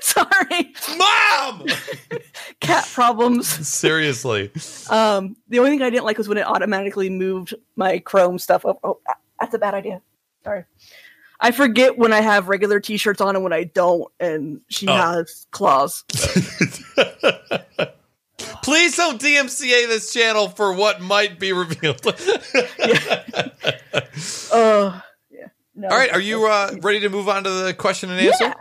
[0.00, 1.66] Sorry, Mom!
[2.60, 3.48] cat problems.
[3.66, 4.50] Seriously.
[4.90, 8.64] Um, the only thing I didn't like was when it automatically moved my Chrome stuff
[8.64, 8.78] up.
[8.84, 9.00] Oh,
[9.44, 10.00] that's a bad idea.
[10.42, 10.64] Sorry.
[11.40, 14.94] I forget when I have regular T-shirts on and when I don't, and she Oh.
[14.94, 16.04] has claws.
[18.62, 22.00] Please don't DMCA this channel for what might be revealed.
[22.78, 23.22] yeah.
[24.52, 25.48] Oh, yeah.
[25.74, 25.88] No.
[25.88, 28.44] All right, are you uh, ready to move on to the question and answer?
[28.44, 28.54] Yeah.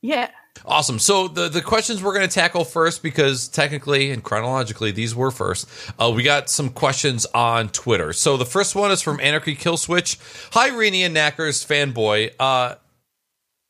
[0.00, 0.30] Yeah.
[0.64, 0.98] Awesome.
[0.98, 5.30] So the the questions we're going to tackle first because technically and chronologically these were
[5.30, 5.68] first.
[5.98, 8.12] Uh, we got some questions on Twitter.
[8.12, 10.18] So the first one is from Anarchy Kill Switch.
[10.52, 12.32] Hi, Rini and Naaackers fanboy.
[12.38, 12.76] Uh,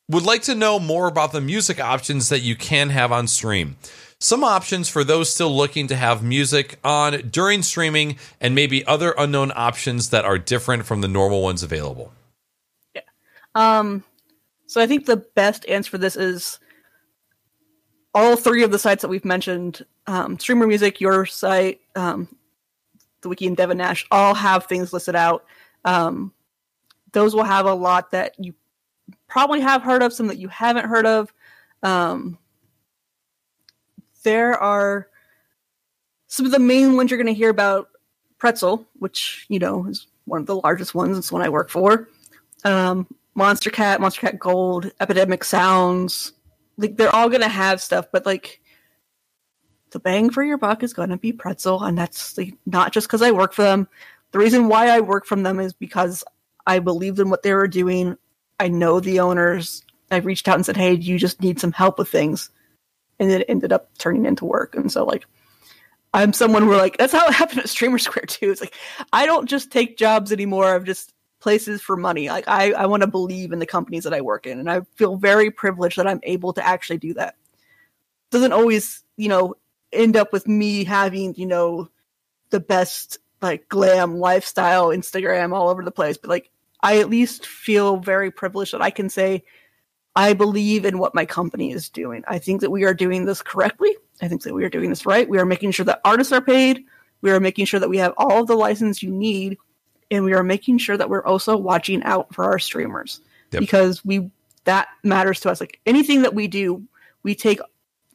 [0.09, 3.77] would like to know more about the music options that you can have on stream.
[4.19, 9.13] Some options for those still looking to have music on during streaming, and maybe other
[9.17, 12.13] unknown options that are different from the normal ones available.
[12.93, 13.01] Yeah.
[13.55, 14.03] Um,
[14.65, 16.59] so I think the best answer for this is
[18.13, 22.27] all three of the sites that we've mentioned, um, Streamer Music, your site, um,
[23.21, 25.45] the Wiki and Devin Nash, all have things listed out.
[25.85, 26.33] Um,
[27.11, 28.53] those will have a lot that you
[29.27, 31.33] probably have heard of, some that you haven't heard of.
[31.81, 32.37] Um,
[34.23, 35.07] there are
[36.27, 37.89] some of the main ones you're going to hear about
[38.37, 41.17] Pretzel, which, you know, is one of the largest ones.
[41.17, 42.09] It's one I work for.
[42.63, 46.32] Um, Monstercat, Monster Cat Gold, Epidemic Sounds.
[46.77, 48.61] Like they're all gonna have stuff, but like
[49.91, 53.21] the bang for your buck is gonna be Pretzel, and that's like, not just because
[53.21, 53.87] I work for them.
[54.31, 56.23] The reason why I work from them is because
[56.65, 58.17] I believed in what they were doing.
[58.59, 59.83] I know the owners.
[60.09, 62.49] I reached out and said, "Hey, you just need some help with things?"
[63.19, 64.75] And it ended up turning into work.
[64.75, 65.25] And so, like,
[66.13, 68.51] I'm someone who like that's how it happened at StreamerSquare too.
[68.51, 68.75] It's like
[69.11, 71.13] I don't just take jobs anymore of just
[71.43, 72.29] places for money.
[72.29, 74.81] Like I, I want to believe in the companies that I work in, and I
[74.95, 77.35] feel very privileged that I'm able to actually do that.
[78.31, 79.55] Doesn't always, you know,
[79.91, 81.89] end up with me having, you know,
[82.49, 86.49] the best like glam lifestyle Instagram all over the place, but like
[86.81, 89.43] I at least feel very privileged that I can say
[90.15, 92.23] I believe in what my company is doing.
[92.27, 93.93] I think that we are doing this correctly.
[94.21, 95.27] I think that we are doing this right.
[95.27, 96.85] We are making sure that artists are paid.
[97.21, 99.57] We are making sure that we have all of the license you need,
[100.13, 103.19] and we are making sure that we're also watching out for our streamers
[103.51, 103.59] Yep.
[103.59, 104.31] because we
[104.65, 105.59] that matters to us.
[105.59, 106.83] Like anything that we do,
[107.23, 107.59] we take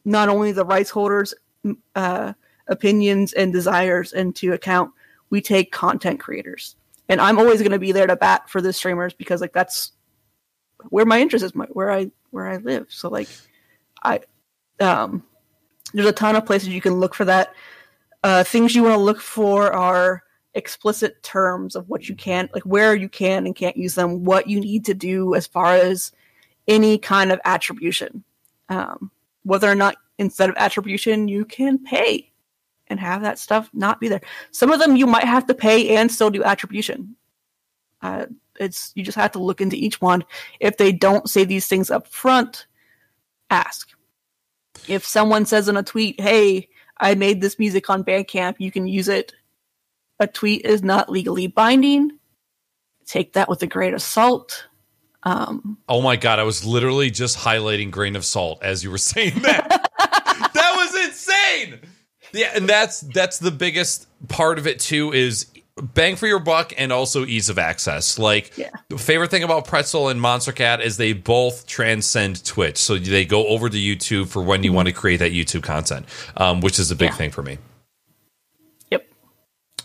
[0.05, 1.33] not only the rights holders'
[1.95, 2.33] uh,
[2.67, 4.91] opinions and desires into account.
[5.29, 6.75] We take content creators,
[7.07, 9.91] and I'm always going to be there to bat for the streamers because like that's
[10.89, 12.87] where my interest is, my, where I where I live.
[12.89, 13.29] So like,
[14.01, 14.21] I
[14.79, 15.23] um,
[15.93, 17.53] there's a ton of places you can look for that.
[18.23, 20.23] Uh, things you want to look for are
[20.59, 24.47] explicit terms of what you can, like where you can and can't use them, what
[24.47, 26.11] you need to do as far as
[26.67, 28.23] any kind of attribution.
[28.69, 29.09] Um,
[29.43, 32.29] whether or not instead of attribution you can pay
[32.87, 34.21] and have that stuff not be there.
[34.51, 37.15] Some of them you might have to pay and still do attribution.
[38.01, 38.25] Uh,
[38.59, 40.23] it's you just have to look into each one.
[40.59, 42.67] If they don't say these things up front,
[43.49, 43.89] ask.
[44.87, 48.87] If someone says in a tweet, "Hey, I made this music on Bandcamp, you can
[48.87, 49.33] use it."
[50.19, 52.11] A tweet is not legally binding.
[53.05, 54.67] Take that with a grain of salt.
[55.23, 58.97] Um, Oh my god, I was literally just highlighting grain of salt as you were
[59.13, 59.89] saying that.
[60.53, 61.79] that was insane.
[62.33, 65.47] Yeah, and that's that's the biggest part of it too is
[65.81, 68.19] bang for your buck and also ease of access.
[68.19, 68.69] Like Yeah.
[68.89, 72.77] the favorite thing about Pretzel and Monstercat is they both transcend Twitch.
[72.77, 76.05] So they go over to YouTube for when you want to create that YouTube content,
[76.37, 77.15] um, which is a big Yeah.
[77.15, 77.57] thing for me.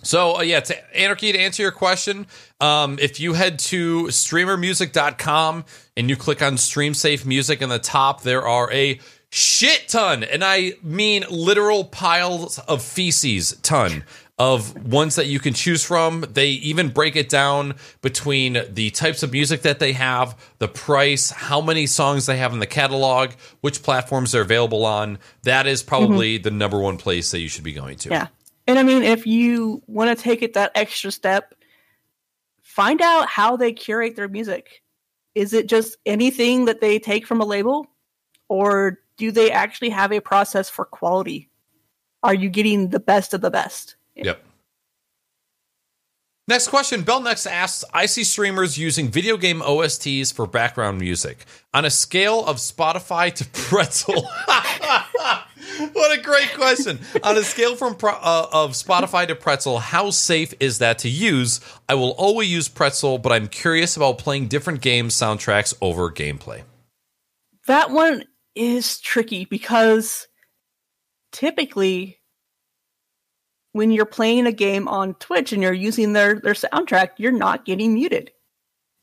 [0.04, 2.26] So uh, yeah, to Anarchy to answer your question,
[2.60, 5.64] um, if you head to streamermusic.com
[5.96, 9.00] and you click on Stream Safe Music in the top, there are a
[9.30, 14.04] shit ton, and I mean literal piles of feces ton
[14.38, 16.24] of ones that you can choose from.
[16.28, 21.30] They even break it down between the types of music that they have, the price,
[21.30, 25.18] how many songs they have in the catalog, which platforms they're available on.
[25.42, 28.10] That is probably the number one place that you should be going to.
[28.10, 28.26] Yeah.
[28.66, 31.54] And I mean, if you want to take it that extra step,
[32.62, 34.82] find out how they curate their music.
[35.34, 37.86] Is it just anything that they take from a label?
[38.48, 41.50] Or do they actually have a process for quality?
[42.22, 43.96] Are you getting the best of the best?
[44.16, 44.42] Yep.
[46.46, 47.02] Next question.
[47.02, 51.44] Bell Next asks I see streamers using video game OSTs for background music.
[51.72, 54.28] On a scale of Spotify to pretzel.
[55.92, 56.98] what a great question.
[57.22, 61.60] On a scale from uh, of Spotify to pretzel, how safe is that to use?
[61.88, 66.62] I will always use pretzel, but I'm curious about playing different game soundtracks over gameplay.
[67.66, 70.28] That one is tricky because
[71.32, 72.20] typically
[73.72, 77.64] when you're playing a game on Twitch and you're using their, their soundtrack, you're not
[77.64, 78.30] getting muted.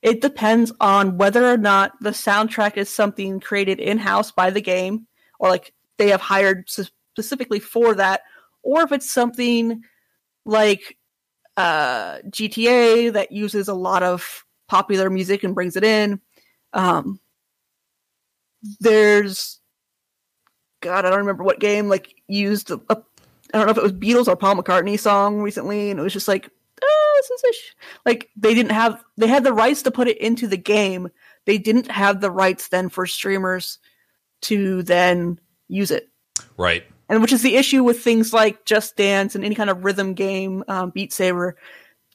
[0.02, 4.62] It depends on whether or not the soundtrack is something created in house by the
[4.62, 5.08] game
[5.40, 8.22] or like they have hired specifically for that,
[8.64, 9.84] or if it's something
[10.46, 10.98] like
[11.58, 16.22] uh, GTA that uses a lot of popular music and brings it in.
[16.74, 17.20] Um,
[18.80, 19.60] there's
[20.82, 23.94] God, I don't remember what game like used a, I don't know if it was
[23.94, 26.50] Beatles or Paul McCartney song recently, and it was just like,
[26.82, 27.58] oh, this is
[28.06, 31.10] like they didn't have they had the rights to put it into the game.
[31.46, 33.80] They didn't have the rights then for streamers
[34.44, 35.40] to then
[35.72, 36.10] use it,
[36.58, 36.84] Right.
[37.10, 40.14] and which is the issue with things like Just Dance and any kind of rhythm
[40.14, 41.56] game, um, Beat Saber.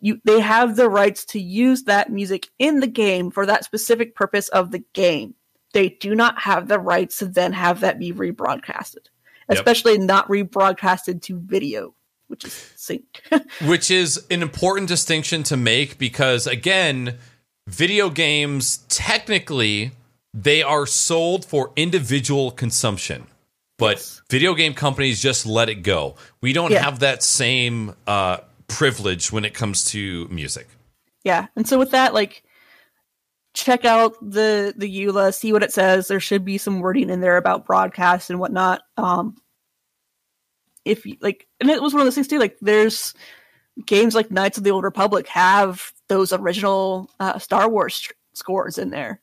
[0.00, 4.14] You they have the rights to use that music in the game for that specific
[4.14, 5.34] purpose of the game.
[5.72, 9.06] They do not have the rights to then have that be rebroadcasted
[9.48, 9.58] Yep.
[9.58, 11.94] especially not rebroadcasted to video,
[12.28, 13.22] which is sync.
[13.64, 17.16] which is an important distinction to make because again
[17.66, 19.92] video games technically
[20.34, 23.26] they are sold for individual consumption
[23.78, 26.82] but video game companies just let it go we don't Yeah.
[26.82, 28.38] have that same uh,
[28.68, 30.68] privilege when it comes to music
[31.24, 32.44] yeah, and so with that, like,
[33.52, 36.06] check out the the EULA, see what it says.
[36.06, 38.82] There should be some wording in there about broadcast and whatnot.
[38.96, 39.34] Um,
[40.84, 42.38] if you like, and it was one of those things too.
[42.38, 43.12] Like, there's
[43.84, 48.90] games like Knights of the Old Republic have those original uh, Star Wars scores in
[48.90, 49.20] there.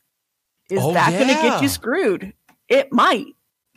[0.70, 2.34] Is Oh, that going to get you screwed?
[2.68, 3.28] It might.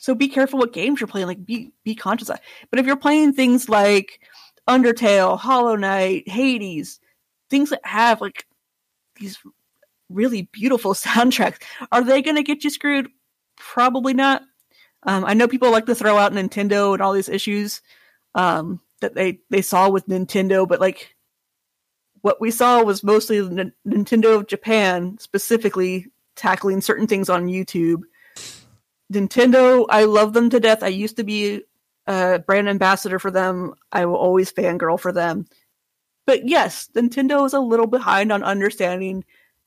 [0.06, 1.26] So be careful what games you're playing.
[1.26, 2.38] Like, be be conscious of.
[2.70, 4.20] But if you're playing things like
[4.68, 7.00] Undertale, Hollow Knight, Hades,
[7.50, 8.46] things that have like
[9.18, 9.36] these
[10.08, 11.60] really beautiful soundtracks,
[11.90, 13.08] are they going to get you screwed?
[13.56, 14.42] Probably not.
[15.02, 17.82] Um, I know people like to throw out Nintendo and all these issues
[18.36, 21.16] um, that they they saw with Nintendo, but like
[22.20, 28.02] what we saw was mostly N- Nintendo of Japan specifically tackling certain things on YouTube.
[29.12, 30.82] Nintendo, I love them to death.
[30.82, 31.62] I used to be
[32.06, 33.74] a brand ambassador for them.
[33.92, 35.46] I will always fangirl for them.
[36.26, 39.24] But yes, Nintendo is a little behind on understanding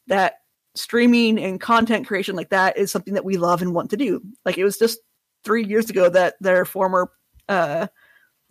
[0.07, 0.41] that
[0.75, 4.21] streaming and content creation like that is something that we love and want to do.
[4.45, 4.99] Like it was just
[5.43, 7.11] three years ago that their former
[7.47, 7.87] uh,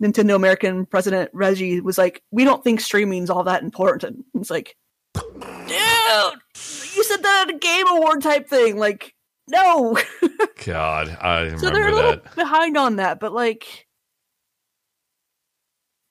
[0.01, 4.49] Nintendo American president Reggie was like, "We don't think streaming's all that important." And it's
[4.49, 4.75] like,
[5.13, 5.27] dude,
[5.67, 8.77] you said that at a Game Award type thing.
[8.77, 9.13] Like,
[9.49, 9.97] no.
[10.65, 12.35] God, I so they're a little that.
[12.35, 13.87] behind on that, but like.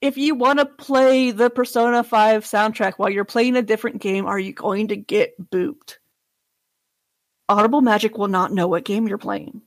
[0.00, 4.26] If you want to play the Persona 5 soundtrack while you're playing a different game,
[4.26, 5.97] are you going to get booped?
[7.49, 9.60] Audible Magic will not know what game you're playing.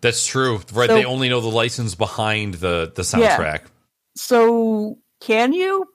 [0.00, 0.56] That's true.
[0.72, 3.36] Right, So- they only know the license behind the the Yeah.
[3.38, 3.60] soundtrack.
[4.16, 5.86] So, can you?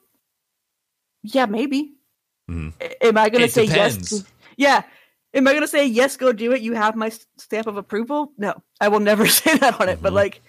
[1.23, 1.95] Yeah, maybe.
[2.49, 2.71] Mhm.
[3.01, 4.11] Am I going to say depends.
[4.13, 4.23] yes?
[4.55, 4.83] Yeah.
[5.33, 6.17] Am I going to say yes?
[6.17, 6.61] Go do it.
[6.61, 8.33] You have my stamp of approval.
[8.37, 10.01] No, I will never say that on it.
[10.01, 10.17] But Mhm.
[10.17, 10.41] like,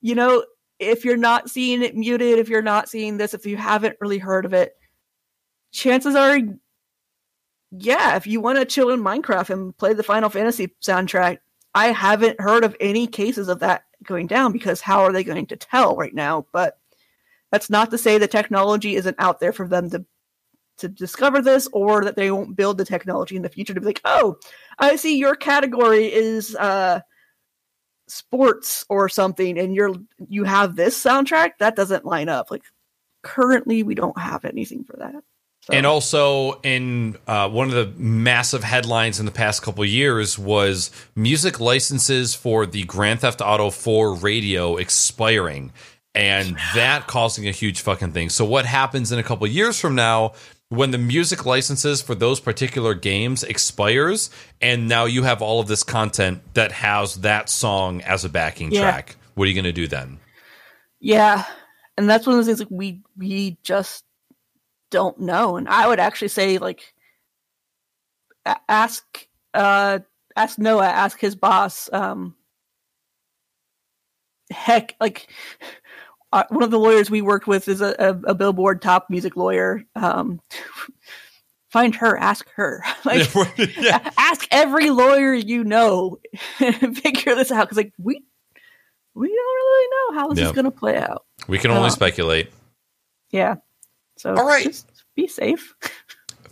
[0.00, 0.44] you know,
[0.78, 4.18] if you're not seeing it muted, if you're not seeing this, if you haven't really
[4.18, 4.76] heard of it,
[5.72, 6.38] chances are,
[7.70, 11.38] yeah, if you want to chill in Minecraft and play the Final Fantasy soundtrack,
[11.74, 15.46] I haven't heard of any cases of that going down because how are they going
[15.46, 16.46] to tell right now?
[16.52, 16.78] But
[17.50, 20.04] that's not to say the technology isn't out there for them to
[20.78, 23.86] to discover this or that they won't build the technology in the future to be
[23.86, 24.36] like, oh,
[24.78, 27.00] I see your category is uh
[28.06, 29.94] sports or something and you're
[30.28, 32.50] you have this soundtrack that doesn't line up.
[32.50, 32.64] Like
[33.22, 35.14] currently we don't have anything for that.
[35.62, 40.38] So- And also, in uh, one of the massive headlines in the past couple years
[40.38, 45.72] was music licenses for the Grand Theft Auto 4 radio expiring,
[46.14, 48.28] and that causing a huge fucking thing.
[48.28, 50.34] So, what happens in a couple years from now
[50.76, 54.30] when the music licenses for those particular games expires,
[54.60, 58.70] and now you have all of this content that has that song as a backing
[58.70, 58.80] Yeah.
[58.80, 59.16] track?
[59.34, 60.18] What are you going to do then?
[61.00, 61.44] Yeah,
[61.96, 64.04] and that's one of the things like we we just
[64.90, 65.56] don't know.
[65.56, 66.94] And I would actually say like
[68.68, 69.98] ask uh
[70.36, 71.90] ask Noah, ask his boss.
[71.92, 72.34] Um,
[74.50, 75.28] heck, like
[76.34, 79.36] uh, one of the lawyers we worked with is a, a, a Billboard top music
[79.36, 79.82] lawyer.
[79.94, 80.40] Um,
[81.70, 82.82] find her, ask her.
[83.04, 83.28] like
[83.78, 84.10] yeah.
[84.18, 86.18] ask every lawyer you know
[86.60, 88.22] and figure this out because like we
[89.14, 90.46] we don't really know how this Yeah.
[90.46, 92.50] is going to play out We can only Uh, speculate.
[93.30, 93.56] yeah
[94.16, 94.64] so All right.
[94.64, 95.74] just be safe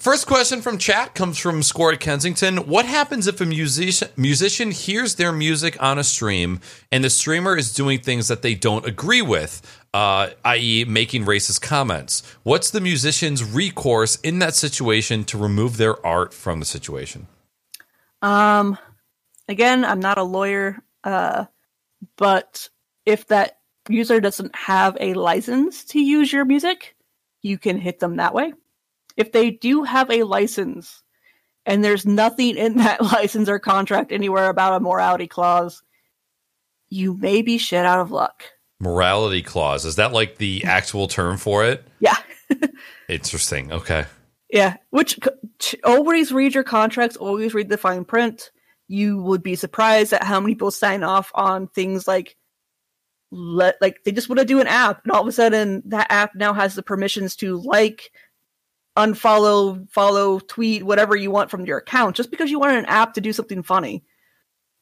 [0.02, 2.66] First question from chat comes from at Kensington.
[2.66, 6.58] What happens if a musician musician hears their music on a stream
[6.90, 9.62] and the streamer is doing things that they don't agree with,
[9.94, 12.24] uh, i.e., making racist comments?
[12.42, 17.28] What's the musician's recourse in that situation to remove their art from the situation?
[18.22, 18.76] um
[19.47, 21.44] again i'm not a lawyer uh
[22.16, 22.68] but
[23.06, 26.97] if that user doesn't have a license to use your music
[27.40, 28.52] you can hit them that way
[29.16, 31.02] if they do have a license
[31.65, 35.82] and there's nothing in that license or contract anywhere about a morality clause
[36.91, 38.44] you may be shit out of luck
[38.81, 41.84] Morality clause is that like the actual term for it?
[42.00, 42.16] yeah
[43.08, 43.73] Interesting.
[43.73, 44.07] Okay.
[44.50, 45.18] Yeah, which
[45.84, 48.50] always read your contracts, always read the fine print.
[48.89, 52.36] You would be surprised at how many people sign off on things like
[53.31, 56.12] let like they just want to do an app and all of a sudden that
[56.12, 58.10] app now has the permissions to like
[58.97, 63.15] unfollow, follow, tweet, whatever you want from your account just because you want an app
[63.15, 64.05] to do something funny.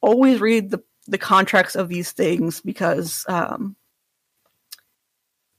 [0.00, 3.76] Always read the the contracts of these things because um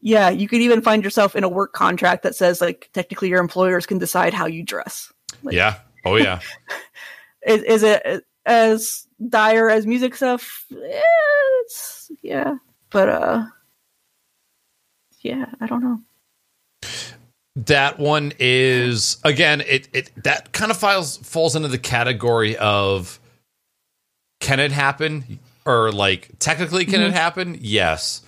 [0.04, 3.40] yeah, you could even find yourself in a work contract that says like technically your
[3.40, 5.14] employers can decide how you dress.
[5.44, 5.80] Like- yeah.
[6.06, 6.40] Oh yeah.
[7.48, 10.66] Is is it as dire as music stuff?
[10.70, 12.56] It's, yeah,
[12.92, 13.46] but uh,
[15.22, 16.00] yeah, I don't know.
[17.56, 19.62] That one is again.
[19.62, 23.20] It it that kind of files falls into the category of
[24.40, 27.14] can it happen or like technically can it mm-hmm.
[27.14, 27.58] happen?
[27.60, 28.22] Yes.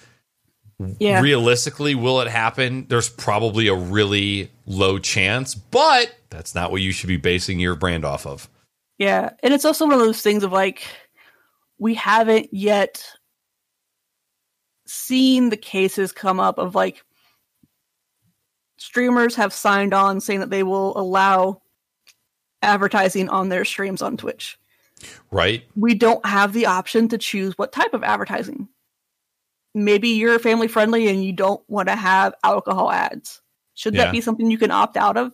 [1.00, 1.22] Yeah.
[1.22, 2.86] Realistically, will it happen?
[2.90, 7.76] There's probably a really low chance, but that's not what you should be basing your
[7.76, 8.50] brand off of.
[8.98, 10.84] Yeah, and it's also one of those things of like
[11.80, 13.06] we haven't yet
[14.86, 17.04] seen the cases come up of like
[18.84, 21.62] streamers have signed on saying that they will allow
[22.62, 24.58] advertising on their streams on Twitch.
[25.32, 25.64] Right?
[25.76, 28.68] We don't have the option to choose what type of advertising.
[29.74, 33.42] Maybe you're family friendly and you don't want to have alcohol ads.
[33.74, 34.06] Should Yeah.
[34.06, 35.32] that be something you can opt out of?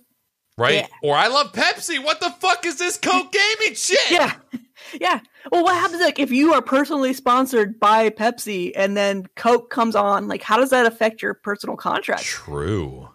[0.57, 0.75] Right?
[0.75, 0.87] Yeah.
[1.03, 2.03] Or I love Pepsi.
[2.03, 4.11] What the fuck is this Coke gaming shit?
[4.11, 4.35] Yeah.
[4.99, 5.19] Yeah.
[5.51, 9.93] Well, what happens like if you are personally sponsored by Pepsi and then Coke comes
[9.93, 10.29] on?
[10.29, 12.23] Like, how does that affect your personal contract?
[12.23, 13.09] True.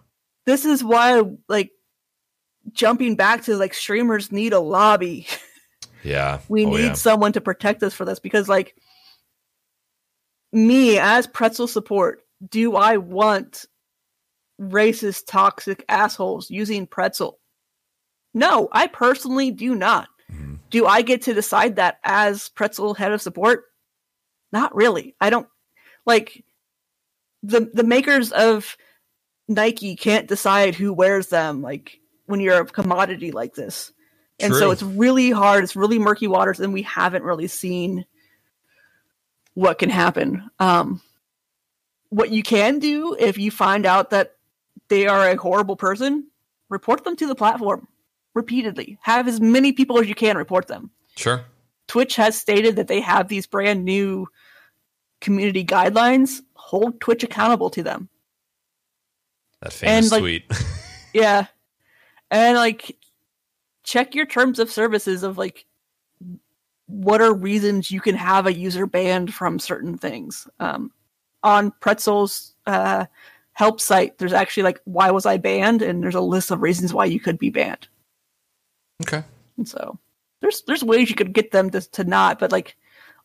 [0.45, 1.71] This is why, like,
[2.71, 5.27] jumping back to like streamers need a lobby.
[6.03, 6.39] Yeah.
[6.49, 6.93] We Oh, need yeah.
[6.93, 8.75] someone to protect us for this because, like,
[10.53, 13.65] me as pretzel support, do I want
[14.61, 17.39] racist, toxic assholes using pretzel?
[18.35, 20.07] No, I personally do not.
[20.31, 20.59] Mhm.
[20.69, 23.63] Do I get to decide that as pretzel head of support?
[24.51, 25.15] Not really.
[25.19, 25.47] I don't
[26.05, 26.45] like
[27.41, 28.77] the the makers of
[29.47, 33.91] Nike can't decide who wears them like when you're a commodity like this.
[34.39, 38.05] And so it's really hard, it's really murky waters and we haven't really seen
[39.53, 40.49] what can happen.
[40.59, 41.01] Um
[42.09, 44.35] what you can do if you find out that
[44.87, 46.27] they are a horrible person,
[46.69, 47.87] report them to the platform
[48.33, 48.97] repeatedly.
[49.01, 50.91] Have as many people as you can report them.
[51.15, 51.45] Sure.
[51.87, 54.27] Twitch has stated that they have these brand new
[55.21, 56.41] community guidelines.
[56.53, 58.09] Hold Twitch accountable to them.
[59.65, 60.51] That famous And, like- tweet.
[61.13, 61.47] Yeah.
[62.29, 62.97] And like
[63.83, 65.65] check your terms of services of like
[66.87, 70.47] what are reasons you can have a user banned from certain things.
[70.59, 70.91] Um
[71.41, 73.05] on Pretzel's uh
[73.53, 75.81] help site, there's actually like why was I banned?
[75.81, 77.87] And there's a list of reasons why you could be banned.
[79.03, 79.23] okay.
[79.57, 79.97] And so
[80.41, 82.75] there's there's ways you could get them to, to not, but like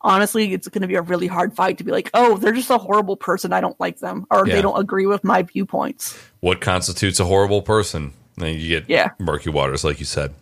[0.02, 2.70] honestly, it's going to be a really hard fight to be like, oh, they're just
[2.70, 3.52] a horrible person.
[3.52, 4.54] I don't like them, or Yeah.
[4.56, 6.18] they don't agree with my viewpoints.
[6.40, 8.12] What constitutes a horrible person?
[8.36, 9.10] Then you get Yeah.
[9.18, 10.34] murky waters, like you said.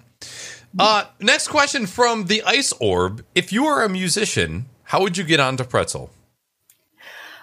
[0.78, 3.24] Uh, next question from the Ice Orb.
[3.34, 6.10] If you were a musician, how would you get onto Pretzel?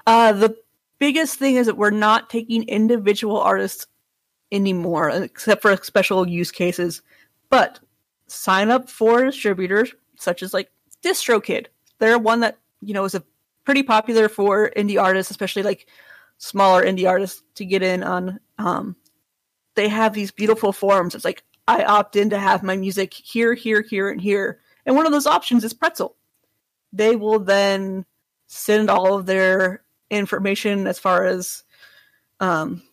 [0.08, 0.56] Uh, the
[1.00, 3.88] biggest thing is that we're not taking individual artists
[4.52, 7.02] anymore, except for special use cases.
[7.50, 7.80] But
[8.28, 10.70] sign up for distributors such as like
[11.04, 11.68] DistroKid.
[12.00, 13.24] They're one that you know is a
[13.64, 15.88] pretty popular for indie artists, especially like
[16.38, 18.40] smaller indie artists to get in on.
[18.58, 18.96] Um,
[19.76, 21.16] they have these beautiful forms.
[21.16, 24.60] It's like I opt in to have my music here, here, here, and here.
[24.86, 26.16] And one of those options is Pretzel.
[26.94, 28.06] They will then
[28.48, 31.64] send all of their information as far as
[32.40, 32.84] um,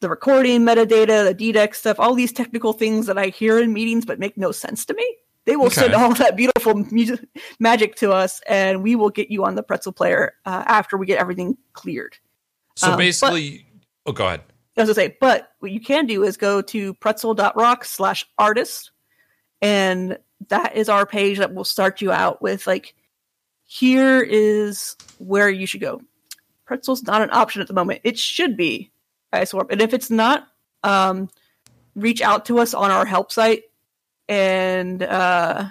[0.00, 4.06] the recording metadata, the DDEX stuff, all these technical things that I hear in meetings
[4.06, 5.16] but make no sense to me.
[5.46, 7.20] They will send all that beautiful music
[7.58, 11.06] magic to us, and we will get you on the pretzel player uh, after we
[11.06, 12.16] get everything cleared.
[12.74, 13.66] So Um, but- basically,
[14.04, 14.42] oh, go ahead.
[14.76, 18.90] As to say, but what you can do is go to pretzel.rocks slash artist,
[19.62, 20.18] and
[20.48, 22.94] that is our page that will start you out with like,
[23.64, 26.02] here is where you should go.
[26.66, 28.02] Pretzel's not an option at the moment.
[28.04, 28.90] It should be
[29.32, 29.64] I swear.
[29.70, 30.46] And if it's not,
[30.82, 31.28] um,
[31.94, 33.64] reach out to us on our help site
[34.28, 35.68] and uh,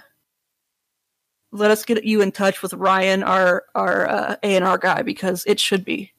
[1.52, 5.60] let us get you in touch with Ryan, our our uh, A&R guy, because it
[5.60, 6.12] should be.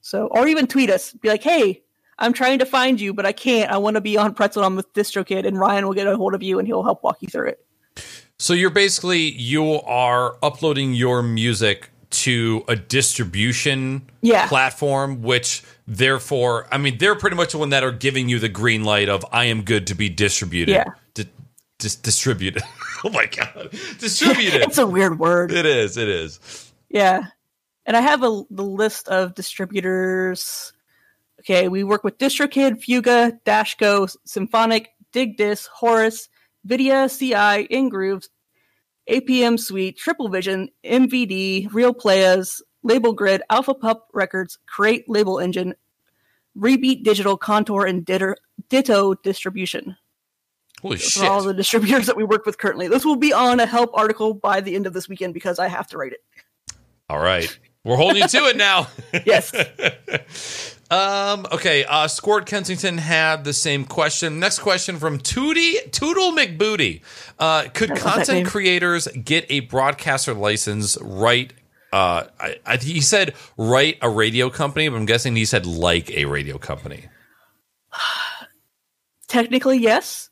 [0.00, 1.82] So, or even tweet us, be like, "Hey,
[2.18, 3.70] I'm trying to find you, but I can't.
[3.70, 4.64] I want to be on Pretzel.
[4.64, 7.18] I'm with DistroKid, and Ryan will get a hold of you, and he'll help walk
[7.20, 7.64] you through it."
[8.38, 14.46] So you're basically you are uploading your music to a distribution Yeah.
[14.48, 18.48] platform, which therefore, I mean, they're pretty much the one that are giving you the
[18.48, 20.72] green light of I am good to be distributed.
[20.72, 21.24] Yeah.
[21.78, 22.62] Dis- distributed.
[23.04, 24.62] oh my god, distributed.
[24.62, 25.52] it's a weird word.
[25.52, 25.96] it is.
[25.96, 26.72] It is.
[26.88, 27.26] Yeah.
[27.86, 30.72] And I have a the list of distributors.
[31.40, 36.28] Okay, we work with DistroKid, Fuga, Dashgo, Symphonic, DigDis, Horus,
[36.66, 38.28] Vydia, CI, Ingrooves,
[39.08, 45.74] APM Suite, Triple Vision, MVD, Real Playas, Label Grid, Alpha Pup Records, Create Label Engine,
[46.58, 49.96] Rebeat Digital, Contour, and Ditto Distribution.
[50.82, 51.24] Holy shit!
[51.24, 52.88] all the distributors that we work with currently.
[52.88, 55.68] This will be on a help article by the end of this weekend because I
[55.68, 56.20] have to write it.
[57.10, 57.58] All right.
[57.84, 58.88] We're holding you to it now.
[59.24, 59.52] Yes.
[60.90, 64.40] Um, okay, uh, Squirt Kensington had the same question.
[64.40, 67.02] Next question from Tootie Toodle McBooty.
[67.38, 71.52] Uh, could I love that content creators get a broadcaster license right?
[71.92, 76.10] Uh, I, I, he said write a radio company, but I'm guessing he said like
[76.10, 77.04] a radio company.
[79.28, 80.27] Technically, yes.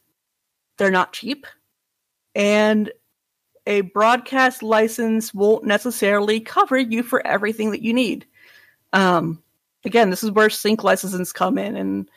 [0.77, 1.47] They're not cheap.
[2.35, 2.93] And
[3.67, 8.27] a broadcast license won't necessarily cover you for everything that you need.
[8.93, 9.43] Um,
[9.85, 11.77] again, this is where sync licenses come in.
[11.77, 12.11] And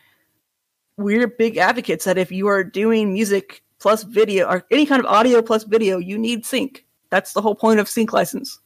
[0.97, 5.05] we're big advocates that if you are doing music plus video or any kind of
[5.05, 6.85] audio plus video, you need sync.
[7.09, 8.59] That's the whole point of sync license.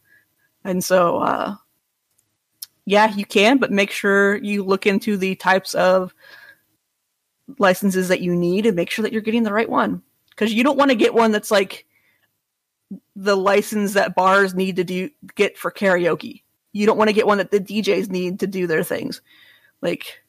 [0.64, 1.54] And so, uh,
[2.86, 6.14] yeah, you can, but make sure you look into the types of
[7.58, 10.02] licenses that you need and make sure that you're getting the right one.
[10.30, 11.86] Because you don't want to get one that's like
[13.14, 16.42] the license that bars need to do get for karaoke.
[16.72, 19.22] You don't want to get one that the djs need to do their things.
[19.80, 20.22] Like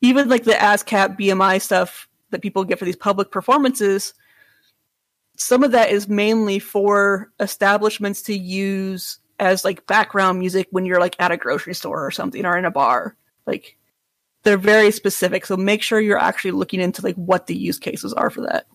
[0.00, 4.14] even like the ascap bmi stuff that people get for these public performances
[5.36, 11.00] some of that is mainly for establishments to use as like background music when you're
[11.00, 13.16] like at a grocery store or something or in a bar.
[13.46, 13.76] Like
[14.44, 18.12] they're very specific so make sure you're actually looking into like what the use cases
[18.12, 18.66] are for that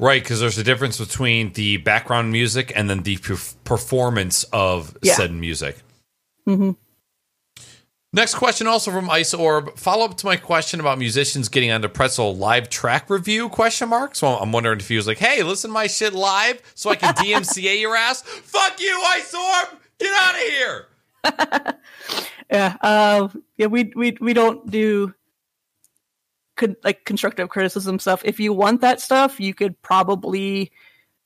[0.00, 4.96] Right, because there's a difference between the background music and then the perf- performance of
[5.02, 5.14] Yeah.
[5.14, 5.76] said music.
[6.44, 6.72] hmm
[8.12, 9.78] Next question, also from Ice Orb.
[9.78, 13.48] Follow up to my question about musicians getting onto Pretzel live track review?
[13.50, 14.16] Question mark.
[14.16, 16.96] So I'm wondering if he was like, "Hey, listen to my shit live, so I
[16.96, 19.78] can DMCA your ass." Fuck you, Ice Orb.
[20.00, 20.86] Get out of here.
[22.50, 25.14] yeah uh, yeah we, we we don't do
[26.82, 28.22] like constructive criticism stuff.
[28.24, 30.72] If you want that stuff you could probably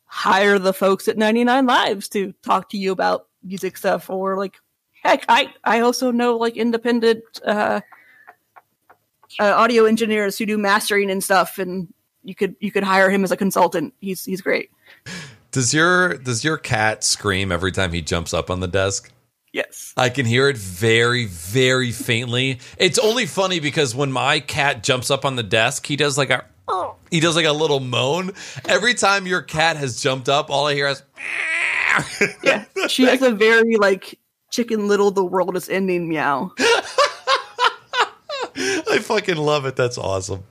[0.04, 4.56] hire the folks at 99 lives to talk to you about music stuff or like
[5.02, 7.80] heck i i also know like independent uh,
[9.40, 11.88] uh audio engineers who do mastering and stuff and
[12.24, 13.94] you could you could hire him as a consultant.
[14.00, 14.70] He's he's great.
[15.50, 19.10] Does your does your cat scream every time he jumps up on the desk?
[19.52, 22.58] Yes I can hear it very, very faintly.
[22.78, 26.30] It's only funny because when my cat jumps up on the desk, he does like
[26.30, 26.44] a
[27.10, 28.32] he does like a little moan.
[28.66, 31.02] Every time your cat has jumped up, all I hear is
[32.42, 34.18] yeah she has a very like
[34.50, 36.52] chicken little the world is ending meow
[38.54, 39.76] I fucking love it.
[39.76, 40.44] That's awesome.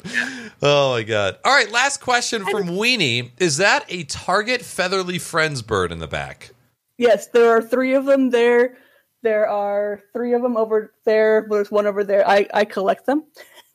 [0.61, 1.37] Oh my god.
[1.45, 3.31] All right, last question from Weenie.
[3.39, 6.51] Is that a Target Featherly Friends bird in the back?
[6.97, 8.77] Yes, there are three of them there.
[9.23, 11.45] There are three of them over there.
[11.49, 12.27] There's one over there.
[12.27, 13.23] I, I collect them.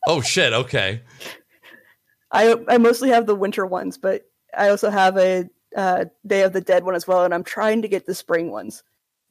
[0.05, 1.01] Oh shit, okay.
[2.31, 4.23] I I mostly have the winter ones, but
[4.57, 7.81] I also have a uh, Day of the Dead one as well, and I'm trying
[7.81, 8.83] to get the spring ones.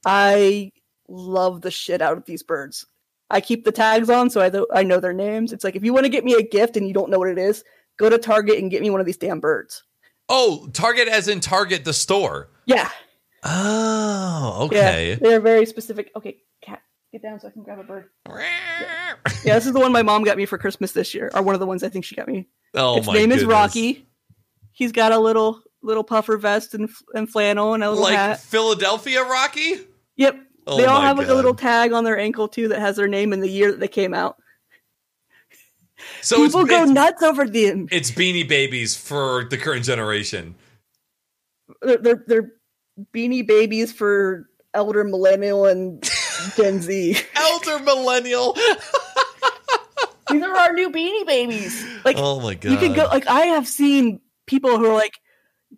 [0.04, 0.72] I
[1.08, 2.86] love the shit out of these birds.
[3.30, 5.52] I keep the tags on, so I th- I know their names.
[5.52, 7.28] It's like if you want to get me a gift and you don't know what
[7.28, 7.64] it is,
[7.98, 9.82] go to Target and get me one of these damn birds.
[10.28, 12.50] Oh, Target as in Target the store.
[12.66, 12.90] Yeah,
[13.48, 15.18] Oh, yeah, okay.
[15.20, 16.10] they're very specific.
[16.16, 18.10] Okay, cat, get down so I can grab a bird.
[18.28, 19.14] Yeah,
[19.54, 21.60] this is the one my mom got me for Christmas this year, or one of
[21.60, 22.48] the ones I think she got me.
[22.74, 23.44] Oh Its my name is.
[23.44, 24.06] Rocky.
[24.72, 28.40] He's got a little little puffer vest and, and flannel and a little Like hat.
[28.40, 29.76] Philadelphia Rocky?
[30.16, 30.36] Yep.
[30.66, 33.06] Oh they all have like a little tag on their ankle too that has their
[33.06, 34.36] name and the year that they came out.
[36.20, 37.88] So it's, People go it's, nuts over them.
[37.90, 40.56] it's Beanie Babies for the current generation.
[41.80, 42.52] They're they're
[43.12, 46.02] beanie babies for elder millennial and
[46.56, 47.16] Gen Z.
[47.34, 48.52] Elder millennial.
[50.30, 51.84] These are our new beanie babies.
[52.04, 52.72] Like oh my god.
[52.72, 55.18] you can go like I have seen people who are like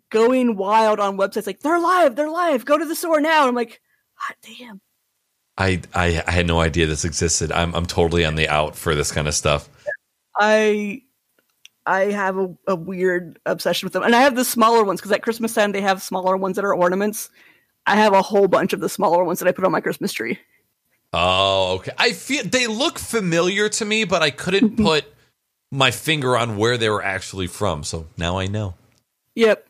[0.09, 3.47] going wild on websites like they're live, they're live, go to the store now.
[3.47, 3.81] I'm like,
[4.19, 4.81] God damn.
[5.57, 7.51] I, I I had no idea this existed.
[7.51, 9.69] I'm I'm totally on the out for this kind of stuff.
[10.37, 11.03] I
[11.85, 15.11] I have a, a weird obsession with them, and I have the smaller ones because
[15.11, 17.29] at Christmas time they have smaller ones that are ornaments.
[17.85, 20.11] I have a whole bunch of the smaller ones that I put on my Christmas
[20.13, 20.37] tree.
[21.13, 21.91] Oh, okay.
[21.97, 24.83] I feel they look familiar to me, but I couldn't Mm-hmm.
[24.85, 25.05] put
[25.71, 27.83] my finger on where they were actually from.
[27.83, 28.75] So now I know.
[29.35, 29.67] Yep,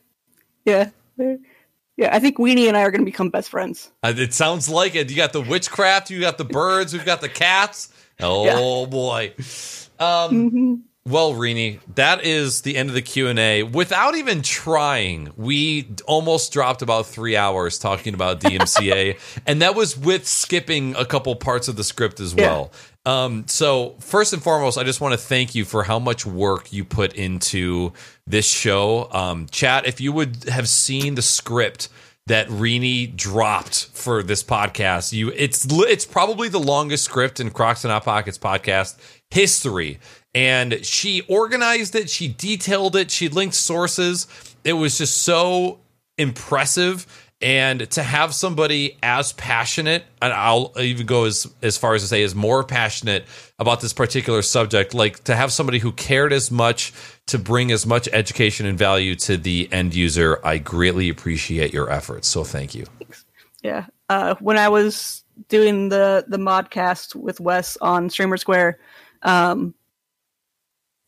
[0.66, 2.10] yeah, yeah.
[2.12, 3.92] I think Weenie and I are going to become best friends.
[4.04, 5.10] It sounds like it.
[5.10, 7.94] You got the witchcraft, you got the birds, we've got the cats.
[8.22, 9.34] Oh boy.
[9.98, 13.64] Um, hmm well, Rini, that is the end of the Q and A.
[13.64, 19.98] Without even trying, we almost dropped about three hours talking about DMCA, and that was
[19.98, 22.72] with skipping a couple parts of the script as well.
[23.06, 26.72] Um, so first and foremost, I just want to thank you for how much work
[26.72, 27.94] you put into
[28.28, 29.10] this show.
[29.12, 31.90] Um, chat, if you would have seen the script
[32.30, 35.14] that Rini dropped for this podcast.
[35.14, 39.00] You, it's it's probably the longest script in Crocs and Hot Pockets podcast
[39.32, 40.00] history.
[40.36, 44.28] And she organized it, she detailed it, she linked sources.
[44.64, 45.80] It was just so
[46.18, 47.08] impressive.
[47.42, 52.08] And to have somebody as passionate and i'll even go as, as far as to
[52.10, 53.24] say is more passionate
[53.58, 56.92] about this particular subject like to have somebody who cared as much
[57.28, 61.90] to bring as much education and value to the end user i greatly appreciate your
[61.90, 62.28] efforts.
[62.28, 62.86] So thank you.
[63.64, 63.86] Yeah.
[64.10, 68.76] Uh, when i was doing the the modcast with wes on StreamerSquare
[69.22, 69.74] um,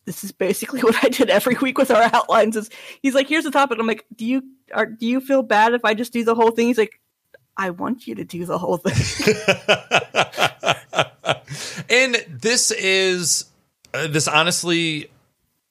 [0.05, 2.55] this is basically what I did every week with our outlines.
[2.55, 2.69] Is
[3.01, 3.79] he's like, here's the topic.
[3.79, 6.51] I'm like, do you are do you feel bad if I just do the whole
[6.51, 6.67] thing?
[6.67, 6.99] He's like,
[7.57, 9.35] I want you to do the whole thing.
[11.89, 13.45] and this is
[13.93, 15.09] uh, this honestly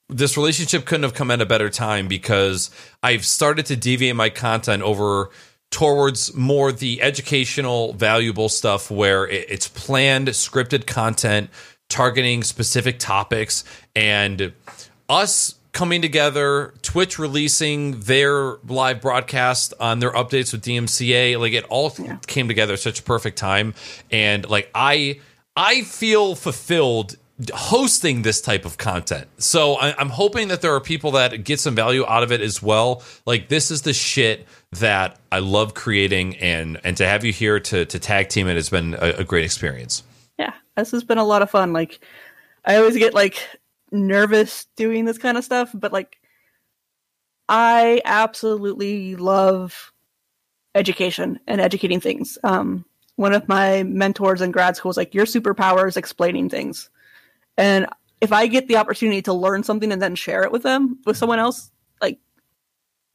[0.09, 2.69] this relationship couldn't have come at a better time because
[3.01, 5.29] I've started to deviate my content over
[5.71, 11.49] towards more the educational valuable stuff where it's planned scripted content
[11.91, 13.63] targeting specific topics
[13.95, 14.53] and
[15.09, 21.65] us coming together, Twitch releasing their live broadcast on their updates with DMCA, like it
[21.65, 22.17] all yeah.
[22.27, 23.73] came together at such a perfect time
[24.09, 25.19] and like I
[25.55, 27.17] I feel fulfilled
[27.53, 29.27] hosting this type of content.
[29.37, 32.41] So I, am hoping that there are people that get some value out of it
[32.41, 33.03] as well.
[33.25, 37.59] Like this is the shit that I love creating, and and to have you here
[37.59, 40.03] to to tag team it has been a, a great experience
[40.81, 41.73] this has been a lot of fun.
[41.73, 41.99] Like,
[42.65, 43.47] I always get like
[43.91, 46.19] nervous doing this kind of stuff, but like,
[47.47, 49.91] I absolutely love
[50.73, 52.37] education and educating things.
[52.43, 52.85] Um,
[53.15, 56.89] one of my mentors in grad school was like, "Your superpower is explaining things,"
[57.57, 57.87] and
[58.21, 61.17] if I get the opportunity to learn something and then share it with them with
[61.17, 62.19] someone else, like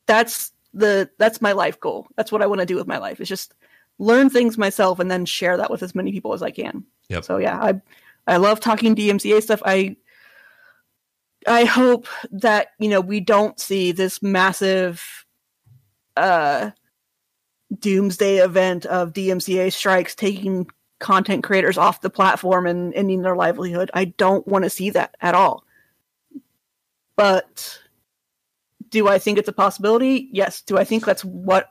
[0.06, 2.08] that's the that's my life goal.
[2.16, 3.20] That's what I want to do with my life.
[3.20, 3.54] Is just
[3.98, 6.84] learn things myself and then share that with as many people as I can.
[7.08, 7.24] Yep.
[7.24, 7.80] So yeah, I
[8.26, 9.62] I love talking DMCA stuff.
[9.64, 9.96] I
[11.46, 15.24] I hope that you know we don't see this massive
[16.16, 16.70] uh
[17.78, 20.66] doomsday event of DMCA strikes taking
[20.98, 23.90] content creators off the platform and ending their livelihood.
[23.92, 25.64] I don't want to see that at all.
[27.16, 27.78] But
[28.90, 30.28] do I think it's a possibility?
[30.32, 30.62] Yes.
[30.62, 31.70] Do I think that's what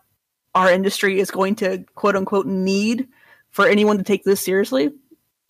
[0.54, 3.08] our industry is going to quote unquote need
[3.52, 4.92] for anyone to take this seriously?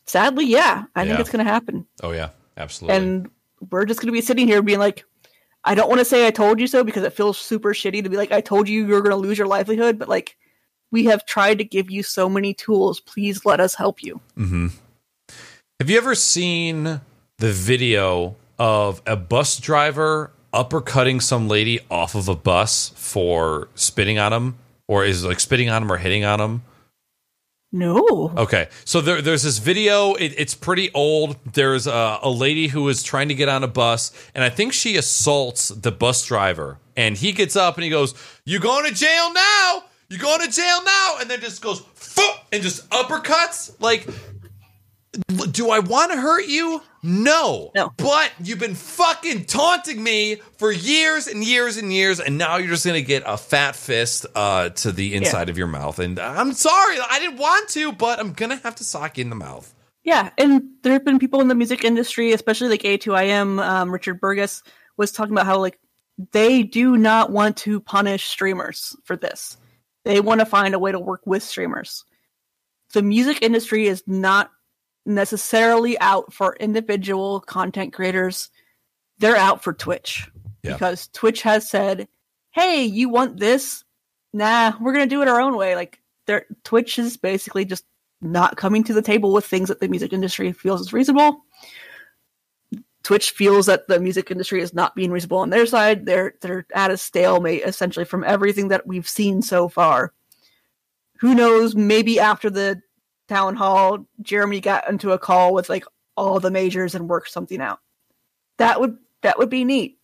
[0.07, 1.09] Sadly, yeah, I yeah.
[1.09, 1.85] think it's going to happen.
[2.03, 2.97] Oh yeah, absolutely.
[2.97, 3.29] And
[3.71, 5.05] we're just going to be sitting here being like,
[5.63, 8.09] I don't want to say I told you so because it feels super shitty to
[8.09, 10.37] be like, I told you you're going to lose your livelihood, but like,
[10.91, 12.99] we have tried to give you so many tools.
[12.99, 14.21] Please let us help you.
[14.37, 14.67] Mm-hmm.
[15.79, 17.01] Have you ever seen
[17.39, 24.19] the video of a bus driver uppercutting some lady off of a bus for spitting
[24.19, 26.61] on him, or is like spitting on him or hitting on him?
[27.71, 28.31] No.
[28.37, 28.69] Okay.
[28.85, 30.13] So there, there's this video.
[30.13, 31.37] It, it's pretty old.
[31.53, 34.71] There's a, a lady who is trying to get on a bus, and I think
[34.71, 36.79] she assaults the bus driver.
[36.95, 38.13] And he gets up and he goes,
[38.45, 39.83] You going to jail now?
[40.09, 41.17] You going to jail now?
[41.19, 41.81] And then just goes,
[42.51, 43.79] and just uppercuts.
[43.81, 44.07] Like,
[45.51, 46.81] do I want to hurt you?
[47.05, 47.71] No.
[47.75, 47.91] No.
[47.97, 52.69] But you've been fucking taunting me for years and years and years, and now you're
[52.69, 55.51] just gonna get a fat fist uh, to the inside yeah.
[55.51, 55.99] of your mouth.
[55.99, 59.29] And I'm sorry, I didn't want to, but I'm gonna have to sock you in
[59.29, 59.71] the mouth.
[60.03, 64.19] Yeah, and there have been people in the music industry, especially like A2IM, um, Richard
[64.19, 64.63] Burgess
[64.97, 65.79] was talking about how like
[66.31, 69.57] they do not want to punish streamers for this.
[70.05, 72.03] They want to find a way to work with streamers.
[72.93, 74.51] The music industry is not
[75.05, 78.49] necessarily out for individual content creators.
[79.19, 80.29] They're out for Twitch
[80.63, 80.73] yeah.
[80.73, 82.07] because Twitch has said,
[82.51, 83.83] "Hey, you want this?
[84.33, 86.01] Nah, we're gonna do it our own way." Like,
[86.63, 87.85] Twitch is basically just
[88.21, 91.43] not coming to the table with things that the music industry feels is reasonable.
[93.03, 96.07] Twitch feels that the music industry is not being reasonable on their side.
[96.07, 100.11] They're they're at a stalemate essentially from everything that we've seen so far.
[101.19, 101.75] Who knows?
[101.75, 102.81] Maybe after the
[103.27, 107.61] town hall, Jeremy got into a call with like all the majors and worked something
[107.61, 107.79] out.
[108.57, 109.97] That would that would be neat.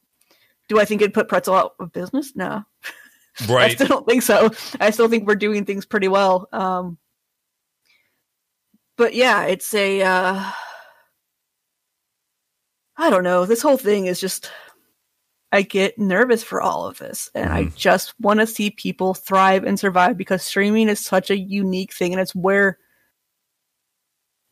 [0.68, 2.36] Do I think it'd put Pretzel out of business?
[2.36, 2.64] No.
[3.48, 3.72] Right.
[3.72, 4.52] I still don't think so.
[4.82, 6.50] I still think we're doing things pretty well.
[6.52, 6.98] Um,
[8.98, 10.52] but yeah, it's a uh,
[12.98, 13.46] I don't know.
[13.46, 14.52] This whole thing is just
[15.52, 17.54] I get nervous for all of this and mm.
[17.54, 17.76] I mm-hmm.
[17.76, 22.14] just want to see people thrive and survive because streaming is such a unique thing
[22.14, 22.78] and it's where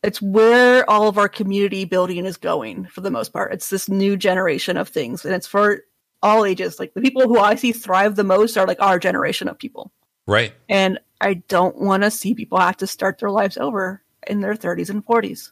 [0.03, 3.53] it's where all of our community building is going for the most part.
[3.53, 5.83] It's this new generation of things, and it's for
[6.21, 6.79] all ages.
[6.79, 9.91] Like the people who I see thrive the most are like our generation of people.
[10.27, 10.53] Right.
[10.67, 14.53] And I don't want to see people have to start their lives over in their
[14.53, 15.51] 30s and 40s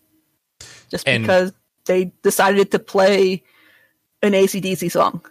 [0.90, 1.54] just and because
[1.86, 3.44] they decided to play
[4.22, 5.26] an ACDC song.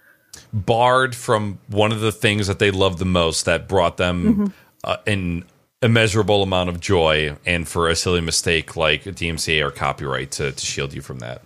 [0.53, 4.47] Barred from one of the things that they love the most that brought them mm-hmm.
[4.85, 5.45] uh, an
[5.83, 10.67] immeasurable amount of joy, and for a silly mistake like DMCA or copyright to, to
[10.67, 11.43] shield you from that.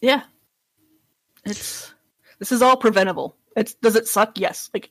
[0.00, 0.22] Yeah,
[1.44, 1.92] it's
[2.38, 3.36] this is all preventable.
[3.56, 4.38] It's does it suck?
[4.38, 4.70] Yes.
[4.74, 4.90] Like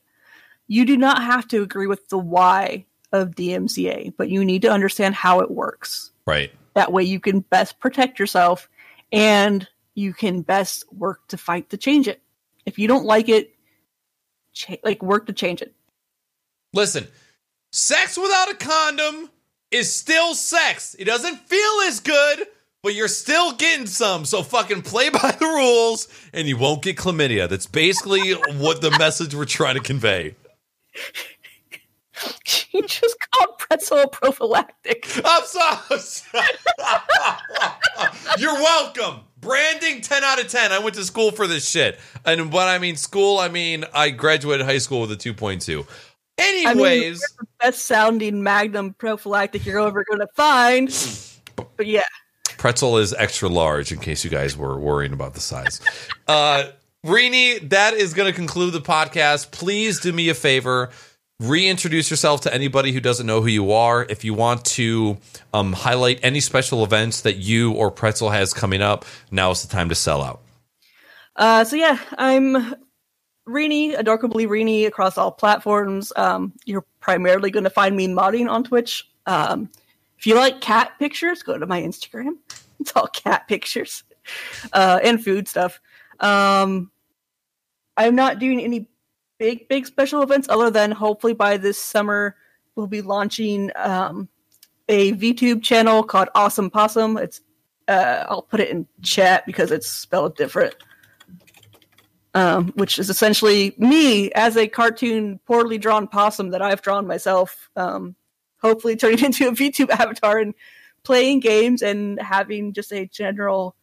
[0.67, 4.71] you do not have to agree with the why of DMCA, but you need to
[4.71, 6.11] understand how it works.
[6.25, 6.51] Right.
[6.75, 8.69] That way you can best protect yourself
[9.11, 12.21] and you can best work to fight to change it.
[12.65, 13.55] If you don't like it,
[14.53, 15.73] cha- like work to change it.
[16.73, 17.07] Listen,
[17.71, 19.29] sex without a condom
[19.71, 20.95] is still sex.
[20.97, 22.47] It doesn't feel as good,
[22.81, 24.25] but you're still getting some.
[24.25, 27.49] So fucking play by the rules and you won't get chlamydia.
[27.49, 30.35] That's basically what the message we're trying to convey.
[32.71, 35.09] You just called pretzel prophylactic.
[35.23, 36.01] I'm sorry.
[38.37, 39.21] You're welcome.
[39.39, 40.71] Branding 10 out of 10.
[40.71, 41.99] I went to school for this shit.
[42.25, 45.87] And when I mean school, I mean I graduated high school with a 2.2.
[46.39, 50.87] Anyways, I mean, the best sounding Magnum prophylactic you're ever going to find.
[51.75, 52.03] But yeah.
[52.57, 55.81] Pretzel is extra large in case you guys were worrying about the size.
[56.27, 56.69] uh
[57.05, 59.51] Rini, that is going to conclude the podcast.
[59.51, 60.89] Please do me a favor
[61.39, 64.05] reintroduce yourself to anybody who doesn't know who you are.
[64.09, 65.17] If you want to
[65.53, 69.69] um, highlight any special events that you or Pretzel has coming up, now is the
[69.69, 70.41] time to sell out.
[71.35, 72.75] Uh, so yeah, I'm
[73.49, 76.13] Rini, AdorkablyRini across all platforms.
[76.15, 79.09] Um, you're primarily going to find me modding on Twitch.
[79.25, 79.69] Um,
[80.17, 82.37] if you like cat pictures, go to my Instagram.
[82.81, 84.05] It's all cat pictures
[84.71, 85.81] uh, and food stuff.
[86.21, 86.89] Um,
[87.97, 88.87] I'm not doing any
[89.37, 92.37] big big special events other than hopefully by this summer
[92.75, 94.29] we'll be launching um,
[94.87, 97.17] a VTube channel called Awesome Possum.
[97.17, 97.41] It's
[97.89, 100.75] uh, I'll put it in chat because it's spelled different.
[102.39, 107.69] Um, which is essentially me as a cartoon, poorly drawn possum that I've drawn myself.
[107.75, 108.15] Um,
[108.61, 110.53] hopefully, turning into a VTube avatar and
[111.03, 113.75] playing games and having just a general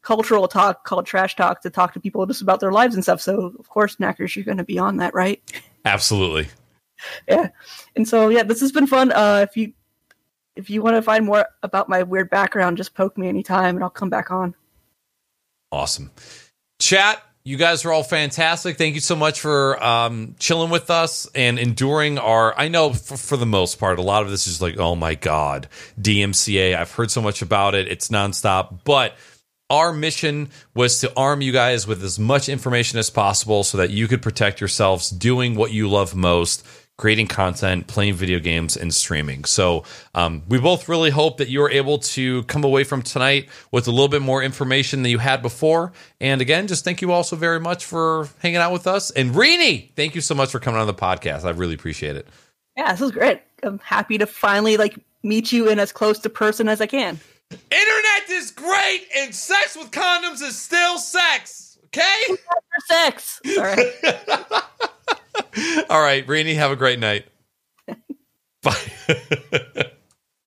[0.00, 3.20] cultural talk called trash talk to talk to people just about their lives and stuff.
[3.20, 5.42] So of course, Naaackers, you're going to be on that, right?
[5.84, 6.48] Absolutely.
[7.28, 7.50] yeah.
[7.96, 9.12] And so yeah, this has been fun.
[9.12, 9.74] Uh, if you
[10.56, 13.84] if you want to find more about my weird background, just poke me anytime, and
[13.84, 14.54] I'll come back on.
[15.70, 16.10] Awesome,
[16.78, 17.22] chat.
[17.50, 18.78] You guys are all fantastic.
[18.78, 22.56] Thank you so much for um, chilling with us and enduring our.
[22.56, 25.16] I know for, for, the most part, a lot of this is like, oh my
[25.16, 25.66] god,
[26.00, 26.76] DMCA.
[26.76, 27.88] I've heard so much about it.
[27.88, 29.16] It's nonstop, but
[29.68, 33.90] our mission was to arm you guys with as much information as possible so that
[33.90, 36.64] you could protect yourselves doing what you love most
[37.00, 39.82] creating content playing video games and streaming so
[40.14, 43.88] um, we both really hope that you are able to come away from tonight with
[43.88, 47.24] a little bit more information than you had before and again just thank you all
[47.24, 50.60] so very much for hanging out with us and Rini thank you so much for
[50.60, 52.28] coming on the podcast I really appreciate it
[52.76, 56.28] yeah this was great I'm happy to finally like meet you in as close to
[56.28, 57.18] person as I can
[57.50, 61.78] Internet is great, and sex with condoms is still sex.
[61.86, 62.36] Okay?
[62.86, 63.40] sex.
[63.58, 63.92] All right.
[65.88, 67.26] All right, Rini, have a great night.
[68.62, 68.74] Bye.